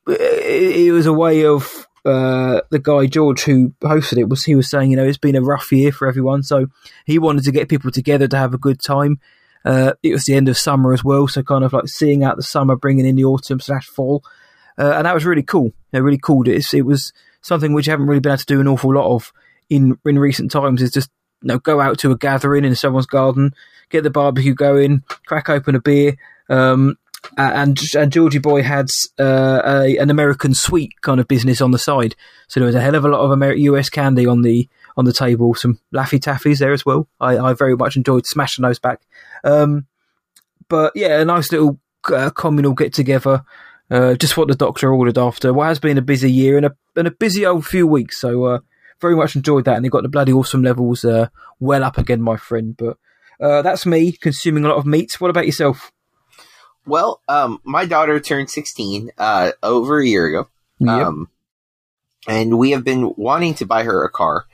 It, 0.07 0.88
it 0.88 0.91
was 0.91 1.05
a 1.05 1.13
way 1.13 1.45
of 1.45 1.88
uh, 2.05 2.61
the 2.71 2.80
guy 2.80 3.05
George 3.05 3.43
who 3.43 3.69
hosted 3.82 4.17
it 4.17 4.30
was 4.30 4.43
he 4.43 4.55
was 4.55 4.69
saying, 4.69 4.89
you 4.89 4.97
know, 4.97 5.05
it's 5.05 5.17
been 5.17 5.36
a 5.36 5.41
rough 5.41 5.71
year 5.71 5.91
for 5.91 6.07
everyone, 6.07 6.41
so 6.41 6.65
he 7.05 7.19
wanted 7.19 7.43
to 7.43 7.51
get 7.51 7.69
people 7.69 7.91
together 7.91 8.28
to 8.28 8.38
have 8.38 8.53
a 8.53 8.57
good 8.57 8.82
time. 8.82 9.19
Uh, 9.66 9.93
it 10.03 10.11
was 10.11 10.26
the 10.26 10.36
end 10.36 10.49
of 10.49 10.57
summer 10.57 10.93
as 10.93 11.03
well, 11.03 11.28
so 11.28 11.41
kind 11.41 11.64
of 11.64 11.74
like 11.74 11.88
seeing 11.88 12.24
out 12.24 12.36
the 12.36 12.43
summer, 12.43 12.76
bringing 12.76 13.05
in 13.05 13.16
the 13.16 13.24
autumn 13.24 13.59
slash 13.59 13.88
fall, 13.88 14.24
uh, 14.78 14.93
and 14.95 15.05
that 15.05 15.14
was 15.14 15.26
really 15.26 15.43
cool. 15.43 15.66
You 15.66 15.74
know, 15.93 15.99
really 16.01 16.18
cool. 16.18 16.47
It's, 16.47 16.74
it 16.74 16.86
was 16.86 17.14
something 17.41 17.74
which 17.74 17.88
I 17.88 17.91
haven't 17.91 18.07
really 18.07 18.20
been 18.20 18.32
able 18.32 18.39
to 18.39 18.45
do 18.45 18.61
an 18.61 18.68
awful 18.68 18.93
lot 18.93 19.14
of 19.14 19.32
in 19.70 19.97
in 20.05 20.20
recent 20.20 20.51
times. 20.51 20.82
Is 20.82 20.91
just 20.91 21.09
you 21.41 21.47
know 21.47 21.59
go 21.59 21.80
out 21.80 21.97
to 21.99 22.11
a 22.11 22.18
gathering 22.18 22.66
in 22.66 22.76
someone's 22.76 23.05
garden, 23.05 23.53
get 23.89 24.03
the 24.03 24.09
barbecue 24.09 24.53
going, 24.53 25.03
crack 25.26 25.49
open 25.49 25.76
a 25.76 25.82
beer. 25.82 26.16
Um, 26.49 26.97
and 27.38 27.80
and 27.95 28.11
Georgie 28.11 28.39
Boy 28.39 28.64
had 28.64 28.89
uh, 29.18 29.61
a, 29.64 29.97
an 29.97 30.09
American 30.09 30.53
sweet 30.53 30.99
kind 31.01 31.20
of 31.20 31.28
business 31.28 31.61
on 31.61 31.72
the 31.72 31.80
side, 31.80 32.16
so 32.47 32.59
there 32.59 32.68
was 32.68 32.76
a 32.76 32.82
hell 32.82 32.95
of 32.95 33.05
a 33.05 33.09
lot 33.09 33.22
of 33.22 33.32
Amer- 33.32 33.53
US 33.53 33.89
candy 33.89 34.28
on 34.28 34.41
the 34.41 34.68
on 34.98 35.06
the 35.06 35.14
table, 35.14 35.54
some 35.56 35.80
Laffy 35.94 36.20
Taffies 36.20 36.60
there 36.60 36.74
as 36.74 36.86
well. 36.86 37.08
I, 37.20 37.38
I 37.38 37.54
very 37.54 37.76
much 37.76 37.96
enjoyed 37.96 38.26
smashing 38.26 38.64
those 38.64 38.80
back. 38.80 39.02
Um, 39.44 39.88
but 40.70 40.94
yeah, 40.96 41.20
a 41.20 41.26
nice 41.26 41.52
little 41.52 41.80
uh, 42.06 42.30
communal 42.32 42.74
get 42.74 42.94
together. 42.94 43.44
Uh, 43.91 44.16
just 44.16 44.38
what 44.38 44.48
the 44.48 44.56
doctor 44.56 44.94
ordered 44.94 45.18
after 45.18 45.54
what 45.54 45.68
has 45.68 45.80
been 45.80 45.98
a 45.98 46.02
busy 46.02 46.32
year 46.32 46.58
and 46.58 46.66
a 46.66 46.76
and 46.96 47.08
a 47.08 47.12
busy 47.12 47.46
old 47.46 47.66
few 47.66 47.86
weeks. 47.86 48.20
So 48.20 48.46
uh, 48.46 48.60
very 49.02 49.16
much 49.16 49.36
enjoyed 49.36 49.66
that, 49.66 49.76
and 49.76 49.86
they 49.86 49.89
got 49.89 50.04
the 50.04 50.10
bloody 50.10 50.34
awesome 50.34 50.64
levels 50.64 51.04
uh, 51.06 51.28
well 51.60 51.84
up 51.84 51.98
again, 51.98 52.22
my 52.22 52.38
friend. 52.38 52.76
But 52.76 52.98
uh, 53.39 53.62
that's 53.62 53.86
me 53.86 54.14
consuming 54.14 54.66
a 54.66 54.70
lot 54.70 54.78
of 54.78 54.86
meat. 54.86 55.20
What 55.20 55.30
about 55.30 55.46
yourself? 55.46 55.91
Well, 56.86 57.22
um, 57.28 57.60
my 57.64 57.86
daughter 57.86 58.20
turned 58.20 58.50
16 58.50 59.12
uh, 59.18 59.52
over 59.62 60.00
a 60.00 60.06
year 60.06 60.26
ago. 60.26 60.50
Yep. 60.80 60.89
Um, 60.89 61.30
and 62.28 62.58
we 62.58 62.72
have 62.72 62.84
been 62.84 63.14
wanting 63.16 63.54
to 63.56 63.66
buy 63.66 63.84
her 63.84 64.04
a 64.04 64.10
car 64.10 64.46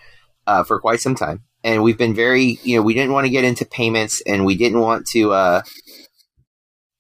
uh, 0.50 0.64
for 0.64 0.80
quite 0.80 1.00
some 1.00 1.14
time. 1.14 1.44
And 1.64 1.84
we've 1.84 1.98
been 1.98 2.16
very, 2.16 2.58
you 2.64 2.76
know, 2.76 2.82
we 2.82 2.96
didn't 2.96 3.14
want 3.14 3.26
to 3.26 3.32
get 3.32 3.44
into 3.44 3.66
payments 3.66 4.22
and 4.26 4.46
we 4.46 4.56
didn't 4.56 4.80
want 4.80 5.06
to, 5.10 5.32
uh, 5.32 5.62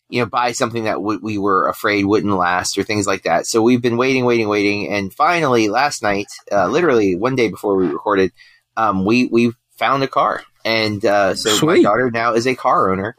you 0.10 0.22
know, 0.22 0.28
buy 0.28 0.52
something 0.52 0.84
that 0.84 0.95
w- 0.95 1.20
we 1.22 1.39
were 1.39 1.68
afraid 1.68 2.06
wouldn't 2.06 2.36
last 2.36 2.78
or 2.78 2.84
things 2.84 3.08
like 3.08 3.24
that. 3.24 3.47
So 3.47 3.64
we've 3.64 3.82
been 3.82 3.97
waiting, 3.97 4.26
waiting, 4.26 4.50
waiting. 4.50 4.93
And 4.93 5.12
finally, 5.12 5.68
last 5.68 6.04
night, 6.04 6.28
uh, 6.52 6.68
literally 6.68 7.16
one 7.16 7.36
day 7.36 7.50
before 7.50 7.76
we 7.76 7.88
recorded, 7.88 8.32
um, 8.78 9.04
we, 9.04 9.26
we 9.32 9.54
found 9.78 10.04
a 10.04 10.08
car. 10.08 10.43
And 10.64 11.04
uh, 11.04 11.34
so 11.34 11.66
my 11.66 11.82
daughter 11.82 12.12
now 12.12 12.34
is 12.34 12.45
a 12.45 12.54
car 12.54 12.91
owner. 12.91 13.16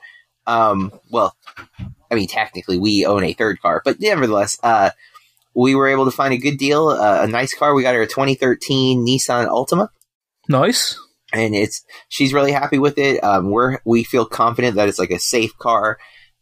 Um, 0.47 0.93
well, 1.11 1.35
I 2.09 2.15
mean, 2.15 2.29
technically, 2.29 2.79
we 2.79 3.05
own 3.05 3.25
a 3.25 3.33
third 3.33 3.61
car, 3.61 3.83
but 3.85 3.99
nevertheless, 3.99 4.59
uh, 4.63 4.91
we 5.55 5.75
were 5.75 5.89
able 5.89 6.05
to 6.05 6.11
find 6.13 6.33
a 6.33 6.39
good 6.39 6.59
deal, 6.59 6.89
uh, 6.89 7.23
a 7.23 7.27
nice 7.27 7.53
car. 7.53 7.75
We 7.75 7.83
got 7.83 7.95
her 7.95 8.03
a 8.03 8.07
2013 8.07 9.05
Nissan 9.05 9.49
Altima, 9.49 9.89
Nice. 10.51 10.99
and 11.33 11.55
it's 11.55 11.85
she's 12.09 12.35
really 12.35 12.53
happy 12.53 12.79
with 12.79 12.99
it. 12.99 13.23
Um, 13.23 13.51
we're 13.51 13.79
we 13.85 14.05
feel 14.05 14.27
confident 14.27 14.77
that 14.77 14.89
it's 14.89 14.99
like 14.99 15.11
a 15.13 15.19
safe 15.19 15.57
car, 15.59 15.99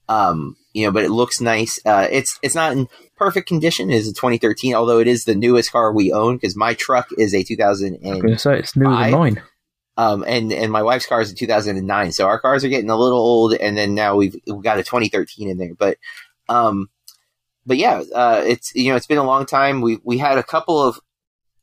um, 0.09 0.57
you 0.73 0.87
know, 0.87 0.93
but 0.93 1.05
it 1.05 1.11
looks 1.11 1.41
nice. 1.41 1.79
Uh, 1.85 2.09
it's 2.11 2.39
it's 2.43 2.55
not 2.55 2.73
in 2.73 2.89
perfect 3.17 3.49
condition. 3.49 3.91
It's 3.91 4.09
a 4.09 4.15
2013, 4.15 4.75
although 4.75 4.99
it 4.99 5.09
is 5.09 5.25
the 5.25 5.35
newest 5.35 5.73
car 5.73 5.93
we 5.93 6.13
own 6.13 6.37
because 6.37 6.57
my 6.57 6.75
truck 6.75 7.09
is 7.19 7.35
a 7.35 7.43
2000 7.43 7.99
I'm 8.03 8.13
and 8.13 8.23
going 8.23 8.39
say 8.39 8.59
it's 8.59 8.77
newer 8.77 8.97
than 8.97 9.11
mine. 9.11 9.43
um, 9.99 10.25
and 10.27 10.53
and 10.53 10.73
my 10.73 10.83
wife's 10.83 11.07
car 11.07 11.21
is 11.21 11.31
a 11.31 11.35
2009. 11.35 12.13
So 12.13 12.27
our 12.27 12.41
cars 12.41 12.65
are 12.65 12.69
getting 12.69 12.91
a 12.91 12.97
little 12.97 13.19
old, 13.19 13.55
and 13.55 13.77
then 13.77 13.95
now 13.95 14.17
we've 14.17 14.37
we've 14.47 14.63
got 14.63 14.79
a 14.79 14.85
2013 14.85 15.51
in 15.51 15.59
there. 15.59 15.75
But 15.75 15.99
um, 16.49 16.89
but 17.67 17.77
yeah, 17.77 18.03
uh, 18.15 18.43
it's 18.47 18.75
you 18.75 18.91
know 18.91 18.97
it's 18.97 19.07
been 19.07 19.19
a 19.19 19.25
long 19.25 19.45
time. 19.45 19.83
We 19.83 19.99
we 20.03 20.17
had 20.17 20.39
a 20.39 20.43
couple 20.43 20.81
of 20.81 20.99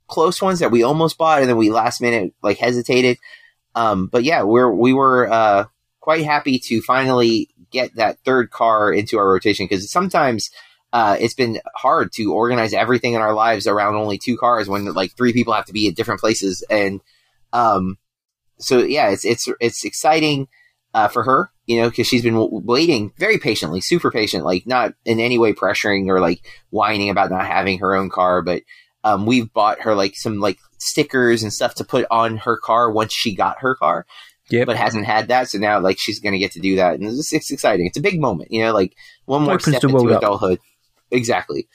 close 0.07 0.41
ones 0.41 0.59
that 0.59 0.71
we 0.71 0.83
almost 0.83 1.17
bought, 1.17 1.41
and 1.41 1.49
then 1.49 1.57
we 1.57 1.71
last 1.71 2.01
minute 2.01 2.33
like 2.41 2.57
hesitated. 2.57 3.17
Um, 3.75 4.07
but 4.07 4.23
yeah, 4.23 4.43
we're 4.43 4.71
we 4.71 4.93
were 4.93 5.31
uh, 5.31 5.65
quite 5.99 6.23
happy 6.23 6.59
to 6.59 6.81
finally 6.81 7.49
get 7.71 7.95
that 7.95 8.19
third 8.25 8.51
car 8.51 8.91
into 8.91 9.17
our 9.17 9.29
rotation 9.29 9.65
because 9.65 9.89
sometimes. 9.91 10.49
Uh, 10.93 11.17
it's 11.19 11.33
been 11.33 11.59
hard 11.75 12.09
to 12.13 12.31
organize 12.31 12.73
everything 12.73 13.15
in 13.15 13.21
our 13.21 13.33
lives 13.33 13.67
around 13.67 13.95
only 13.95 14.17
two 14.17 14.37
cars 14.37 14.69
when 14.69 14.85
like 14.93 15.11
three 15.17 15.33
people 15.33 15.51
have 15.51 15.65
to 15.65 15.73
be 15.73 15.89
at 15.89 15.95
different 15.95 16.21
places 16.21 16.63
and 16.69 17.01
um, 17.51 17.97
so 18.59 18.79
yeah, 18.79 19.09
it's 19.09 19.25
it's 19.25 19.47
it's 19.59 19.85
exciting 19.85 20.47
uh, 20.93 21.07
for 21.07 21.23
her, 21.23 21.51
you 21.65 21.81
know, 21.81 21.89
because 21.89 22.07
she's 22.07 22.21
been 22.21 22.35
w- 22.35 22.61
waiting 22.63 23.11
very 23.17 23.37
patiently, 23.37 23.81
super 23.81 24.11
patient, 24.11 24.45
like 24.45 24.65
not 24.65 24.93
in 25.05 25.19
any 25.19 25.37
way 25.37 25.53
pressuring 25.53 26.07
or 26.07 26.19
like 26.19 26.41
whining 26.69 27.09
about 27.09 27.31
not 27.31 27.45
having 27.45 27.79
her 27.79 27.95
own 27.95 28.09
car, 28.09 28.41
but 28.41 28.61
um, 29.05 29.25
we've 29.25 29.51
bought 29.53 29.79
her 29.81 29.95
like 29.95 30.15
some 30.17 30.39
like 30.41 30.57
stickers 30.79 31.43
and 31.43 31.53
stuff 31.53 31.75
to 31.75 31.85
put 31.85 32.05
on 32.11 32.37
her 32.37 32.57
car 32.57 32.91
once 32.91 33.13
she 33.13 33.33
got 33.33 33.59
her 33.59 33.75
car, 33.75 34.05
Yep. 34.49 34.67
but 34.67 34.75
hasn't 34.75 35.05
had 35.05 35.29
that, 35.29 35.49
so 35.49 35.57
now 35.57 35.79
like 35.79 35.97
she's 35.97 36.19
gonna 36.19 36.37
get 36.39 36.51
to 36.51 36.59
do 36.59 36.75
that, 36.75 36.95
and 36.95 37.05
it's, 37.05 37.31
it's 37.31 37.49
exciting. 37.51 37.85
It's 37.85 37.97
a 37.97 38.01
big 38.01 38.19
moment, 38.19 38.51
you 38.51 38.61
know, 38.63 38.73
like 38.73 38.93
one 39.25 39.43
more 39.43 39.59
step 39.59 39.75
into 39.83 39.93
world 39.95 40.11
up. 40.11 40.21
adulthood. 40.21 40.59
Exactly. 41.11 41.67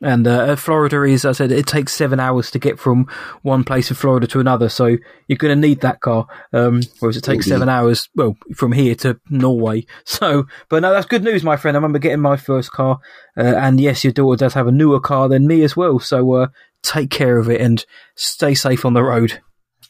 And 0.00 0.26
uh, 0.28 0.54
Florida 0.54 1.02
is, 1.02 1.24
I 1.24 1.32
said, 1.32 1.50
it 1.50 1.66
takes 1.66 1.92
seven 1.92 2.20
hours 2.20 2.52
to 2.52 2.60
get 2.60 2.78
from 2.78 3.08
one 3.42 3.64
place 3.64 3.90
in 3.90 3.96
Florida 3.96 4.28
to 4.28 4.38
another. 4.40 4.68
So 4.68 4.86
you're 5.26 5.38
going 5.38 5.60
to 5.60 5.68
need 5.68 5.80
that 5.80 6.00
car. 6.00 6.26
Um, 6.52 6.82
whereas 7.00 7.16
it 7.16 7.22
takes 7.24 7.46
Indeed. 7.46 7.54
seven 7.56 7.68
hours, 7.68 8.08
well, 8.14 8.36
from 8.54 8.70
here 8.72 8.94
to 8.96 9.20
Norway. 9.28 9.86
So, 10.04 10.46
but 10.68 10.82
no, 10.82 10.92
that's 10.92 11.06
good 11.06 11.22
news, 11.22 11.44
my 11.44 11.56
friend. 11.56 11.76
I 11.76 11.78
remember 11.78 11.98
getting 11.98 12.20
my 12.20 12.36
first 12.36 12.72
car. 12.72 12.98
Uh, 13.36 13.42
and 13.42 13.80
yes, 13.80 14.02
your 14.04 14.12
daughter 14.12 14.36
does 14.36 14.54
have 14.54 14.66
a 14.66 14.72
newer 14.72 15.00
car 15.00 15.28
than 15.28 15.46
me 15.46 15.62
as 15.62 15.76
well. 15.76 15.98
So, 15.98 16.32
uh, 16.32 16.46
take 16.82 17.10
care 17.10 17.38
of 17.38 17.48
it 17.50 17.60
and 17.60 17.84
stay 18.16 18.54
safe 18.54 18.84
on 18.84 18.94
the 18.94 19.02
road. 19.02 19.40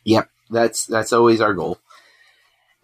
Yep, 0.04 0.28
that's 0.50 0.86
that's 0.86 1.12
always 1.12 1.40
our 1.40 1.54
goal. 1.54 1.78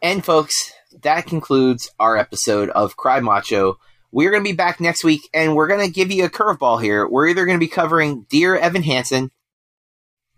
And 0.02 0.24
folks, 0.24 0.72
that 1.02 1.26
concludes 1.26 1.90
our 1.98 2.16
episode 2.16 2.68
of 2.70 2.96
Cry 2.96 3.20
Macho. 3.20 3.78
We're 4.14 4.30
going 4.30 4.44
to 4.44 4.48
be 4.48 4.54
back 4.56 4.80
next 4.80 5.02
week, 5.02 5.28
and 5.34 5.56
we're 5.56 5.66
going 5.66 5.84
to 5.84 5.92
give 5.92 6.12
you 6.12 6.24
a 6.24 6.30
curveball 6.30 6.80
here. 6.80 7.04
We're 7.04 7.26
either 7.26 7.44
going 7.44 7.58
to 7.58 7.66
be 7.66 7.66
covering 7.66 8.26
Dear 8.30 8.54
Evan 8.56 8.84
Hansen, 8.84 9.32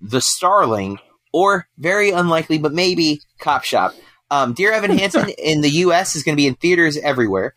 The 0.01 0.23
Starling, 0.23 0.99
or 1.31 1.69
very 1.77 2.11
unlikely, 2.11 2.57
but 2.57 2.73
maybe 2.73 3.21
Cop 3.39 3.65
Shop. 3.65 3.93
Um, 4.31 4.55
Dear 4.55 4.73
Evan 4.73 4.91
Hansen 4.99 5.29
in 5.29 5.61
the 5.61 5.69
U.S. 5.69 6.17
is 6.17 6.23
going 6.23 6.35
to 6.35 6.41
be 6.41 6.47
in 6.47 6.55
theaters 6.55 6.97
everywhere. 6.97 7.55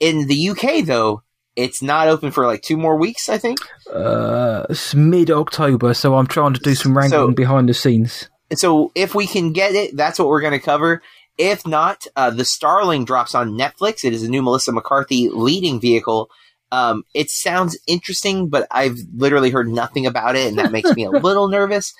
In 0.00 0.26
the 0.26 0.34
U.K., 0.34 0.80
though, 0.80 1.22
it's 1.54 1.82
not 1.82 2.08
open 2.08 2.30
for 2.30 2.46
like 2.46 2.62
two 2.62 2.78
more 2.78 2.96
weeks. 2.96 3.28
I 3.28 3.36
think. 3.36 3.58
Uh, 3.92 4.64
it's 4.70 4.94
mid 4.94 5.30
October. 5.30 5.92
So 5.92 6.16
I'm 6.16 6.26
trying 6.28 6.54
to 6.54 6.60
do 6.60 6.74
some 6.74 6.96
wrangling 6.96 7.32
So- 7.32 7.34
behind 7.34 7.68
the 7.68 7.74
scenes. 7.74 8.30
so 8.54 8.90
if 8.94 9.14
we 9.14 9.26
can 9.26 9.52
get 9.52 9.74
it, 9.74 9.94
that's 9.94 10.18
what 10.18 10.28
we're 10.28 10.40
going 10.40 10.58
to 10.58 10.64
cover. 10.64 11.02
If 11.38 11.66
not, 11.66 12.06
uh, 12.16 12.30
the 12.30 12.44
Starling 12.44 13.04
drops 13.04 13.34
on 13.34 13.52
Netflix. 13.56 14.04
It 14.04 14.12
is 14.12 14.24
a 14.24 14.28
new 14.28 14.42
Melissa 14.42 14.72
McCarthy 14.72 15.28
leading 15.30 15.80
vehicle. 15.80 16.30
Um, 16.70 17.04
it 17.14 17.30
sounds 17.30 17.78
interesting, 17.86 18.48
but 18.48 18.66
I've 18.70 18.98
literally 19.14 19.50
heard 19.50 19.68
nothing 19.68 20.04
about 20.06 20.36
it, 20.36 20.48
and 20.48 20.58
that 20.58 20.72
makes 20.72 20.94
me 20.94 21.04
a 21.04 21.10
little 21.10 21.48
nervous. 21.48 21.94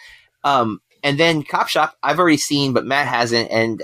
Um, 0.45 0.81
and 1.03 1.19
then 1.19 1.45
Cop 1.45 1.69
Shop, 1.69 1.97
I've 2.03 2.19
already 2.19 2.37
seen, 2.37 2.73
but 2.73 2.85
Matt 2.85 3.07
hasn't, 3.07 3.51
and 3.51 3.83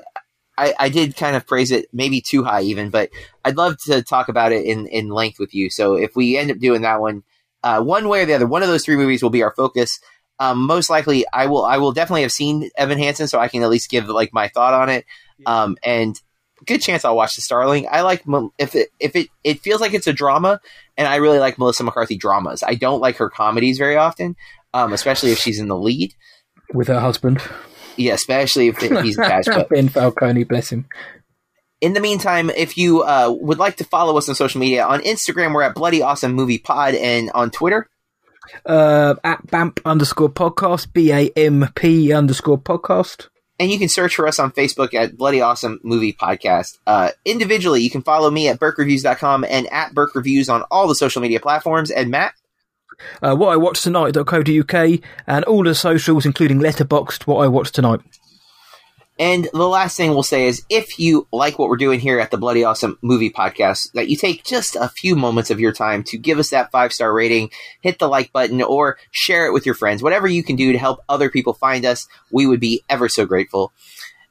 I, 0.59 0.75
I 0.79 0.89
did 0.89 1.17
kind 1.17 1.37
of 1.37 1.47
praise 1.47 1.71
it, 1.71 1.87
maybe 1.93 2.21
too 2.21 2.45
high 2.45 2.63
even, 2.63 2.91
but 2.91 3.11
I'd 3.45 3.57
love 3.57 3.77
to 3.87 4.03
talk 4.03 4.29
about 4.29 4.53
it 4.53 4.65
in, 4.65 4.87
in 4.89 5.09
length 5.09 5.39
with 5.39 5.55
you. 5.55 5.71
So 5.71 5.95
if 5.95 6.17
we 6.17 6.37
end 6.37 6.51
up 6.51 6.59
doing 6.59 6.83
that 6.83 7.01
one, 7.01 7.23
uh, 7.63 7.83
one 7.83 8.09
way 8.09 8.23
or 8.23 8.27
the 8.27 8.35
other, 8.35 8.47
one 8.47 8.63
of 8.63 8.69
those 8.69 8.85
three 8.85 8.97
movies 8.97 9.23
will 9.23 9.31
be 9.31 9.43
our 9.43 9.55
focus. 9.55 9.99
Um, 10.39 10.67
most 10.67 10.91
likely, 10.91 11.25
I 11.33 11.47
will 11.47 11.65
I 11.65 11.79
will 11.79 11.93
definitely 11.93 12.23
have 12.23 12.33
seen 12.33 12.71
Evan 12.77 12.99
Hansen, 12.99 13.29
so 13.29 13.39
I 13.39 13.49
can 13.49 13.63
at 13.63 13.71
least 13.71 13.91
give 13.91 14.09
like 14.09 14.33
my 14.33 14.49
thought 14.49 14.75
on 14.75 14.89
it. 14.89 15.05
Um, 15.47 15.77
and 15.85 16.21
good 16.67 16.81
chance 16.81 17.05
I'll 17.05 17.17
watch 17.17 17.37
the 17.37 17.43
Starling. 17.43 17.87
I 17.91 18.03
like 18.03 18.25
if 18.59 18.75
it 18.75 18.89
if 18.99 19.17
it 19.17 19.29
it 19.43 19.61
feels 19.61 19.81
like 19.81 19.95
it's 19.95 20.07
a 20.07 20.13
drama, 20.13 20.61
and 20.97 21.07
I 21.07 21.17
really 21.17 21.39
like 21.39 21.59
Melissa 21.59 21.85
McCarthy 21.85 22.17
dramas. 22.17 22.63
I 22.63 22.75
don't 22.75 23.01
like 23.01 23.17
her 23.17 23.31
comedies 23.31 23.79
very 23.79 23.97
often, 23.97 24.37
um, 24.73 24.93
especially 24.93 25.31
if 25.31 25.39
she's 25.39 25.61
in 25.61 25.69
the 25.69 25.79
lead 25.79 26.15
with 26.73 26.89
her 26.89 27.01
husband. 27.01 27.41
Yeah, 27.97 28.15
especially 28.15 28.69
if 28.69 28.79
he's 29.03 29.19
attached. 29.19 29.49
But 29.49 29.69
Ben 29.69 29.89
Falcone, 29.89 30.45
bless 30.45 30.71
him. 30.71 30.87
In 31.81 31.93
the 31.93 32.01
meantime, 32.01 32.51
if 32.51 32.79
you 32.79 33.03
uh, 33.03 33.35
would 33.39 33.59
like 33.59 33.77
to 33.77 33.85
follow 33.85 34.17
us 34.17 34.29
on 34.29 34.35
social 34.35 34.61
media, 34.61 34.85
on 34.87 35.01
Instagram 35.01 35.55
we're 35.55 35.63
at 35.63 35.75
Bloody 35.75 36.03
Awesome 36.03 36.33
Movie 36.33 36.59
Pod, 36.59 36.95
and 36.95 37.31
on 37.35 37.51
Twitter 37.51 37.89
uh, 38.67 39.15
at 39.25 39.47
BAMP 39.47 39.81
underscore 39.85 40.31
podcast, 40.31 40.93
B 40.93 41.13
A 41.13 41.31
M 41.37 41.69
P 41.75 42.13
underscore 42.13 42.59
podcast. 42.59 43.29
And 43.59 43.71
you 43.71 43.79
can 43.79 43.89
search 43.89 44.17
for 44.17 44.27
us 44.27 44.41
on 44.41 44.51
Facebook 44.51 44.95
at 44.95 45.17
Bloody 45.17 45.41
Awesome 45.41 45.79
Movie 45.85 46.13
Podcast. 46.13 46.79
Uh, 46.87 47.11
individually, 47.25 47.83
you 47.83 47.91
can 47.91 48.03
follow 48.03 48.29
me 48.31 48.49
at 48.49 48.59
BurkeReviews.com 48.59 49.45
and 49.49 49.73
at 49.73 49.95
Burke 49.95 50.17
Reviews 50.17 50.49
on 50.49 50.63
all 50.73 50.89
the 50.89 50.95
social 50.95 51.23
media 51.23 51.39
platforms. 51.39 51.93
And 51.93 52.11
Matt? 52.11 52.35
Uh, 53.23 53.37
what 53.37 53.51
I 53.53 53.57
watched 53.57 53.85
tonight.co.uk 53.85 55.01
and 55.27 55.45
all 55.45 55.63
the 55.63 55.75
socials, 55.75 56.27
including 56.27 56.59
Letterboxd, 56.59 57.27
what 57.27 57.45
I 57.45 57.49
watched 57.49 57.75
tonight. 57.75 58.01
And 59.19 59.49
the 59.53 59.69
last 59.69 59.97
thing 59.97 60.11
we'll 60.11 60.25
say 60.25 60.49
is 60.49 60.65
if 60.69 60.99
you 60.99 61.29
like 61.33 61.59
what 61.59 61.69
we're 61.69 61.77
doing 61.77 62.01
here 62.01 62.19
at 62.19 62.33
the 62.33 62.37
Bloody 62.37 62.65
Awesome 62.65 62.99
Movie 63.01 63.31
Podcast, 63.31 63.93
that 63.93 64.09
you 64.09 64.17
take 64.17 64.43
just 64.43 64.75
a 64.75 64.89
few 64.89 65.15
moments 65.15 65.51
of 65.51 65.61
your 65.61 65.73
time 65.73 66.03
to 66.05 66.19
give 66.19 66.39
us 66.39 66.51
that 66.51 66.73
five 66.73 66.93
star 66.93 67.13
rating, 67.13 67.51
hit 67.81 68.01
the 68.01 68.09
like 68.09 68.33
button, 68.33 68.61
or 68.61 68.99
share 69.13 69.47
it 69.47 69.53
with 69.53 69.67
your 69.67 69.77
friends. 69.77 70.03
Whatever 70.03 70.27
you 70.27 70.43
can 70.43 70.57
do 70.57 70.73
to 70.73 70.79
help 70.79 71.01
other 71.09 71.31
people 71.31 71.55
find 71.55 71.85
us, 71.85 72.09
we 72.33 72.47
would 72.47 72.61
be 72.61 72.83
ever 72.89 73.09
so 73.09 73.25
grateful. 73.25 73.73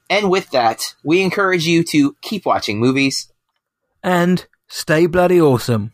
And 0.09 0.29
with 0.29 0.51
that, 0.51 0.81
we 1.03 1.21
encourage 1.21 1.65
you 1.65 1.83
to 1.85 2.15
keep 2.21 2.45
watching 2.45 2.79
movies 2.79 3.31
and 4.03 4.45
stay 4.67 5.05
bloody 5.05 5.39
awesome. 5.39 5.93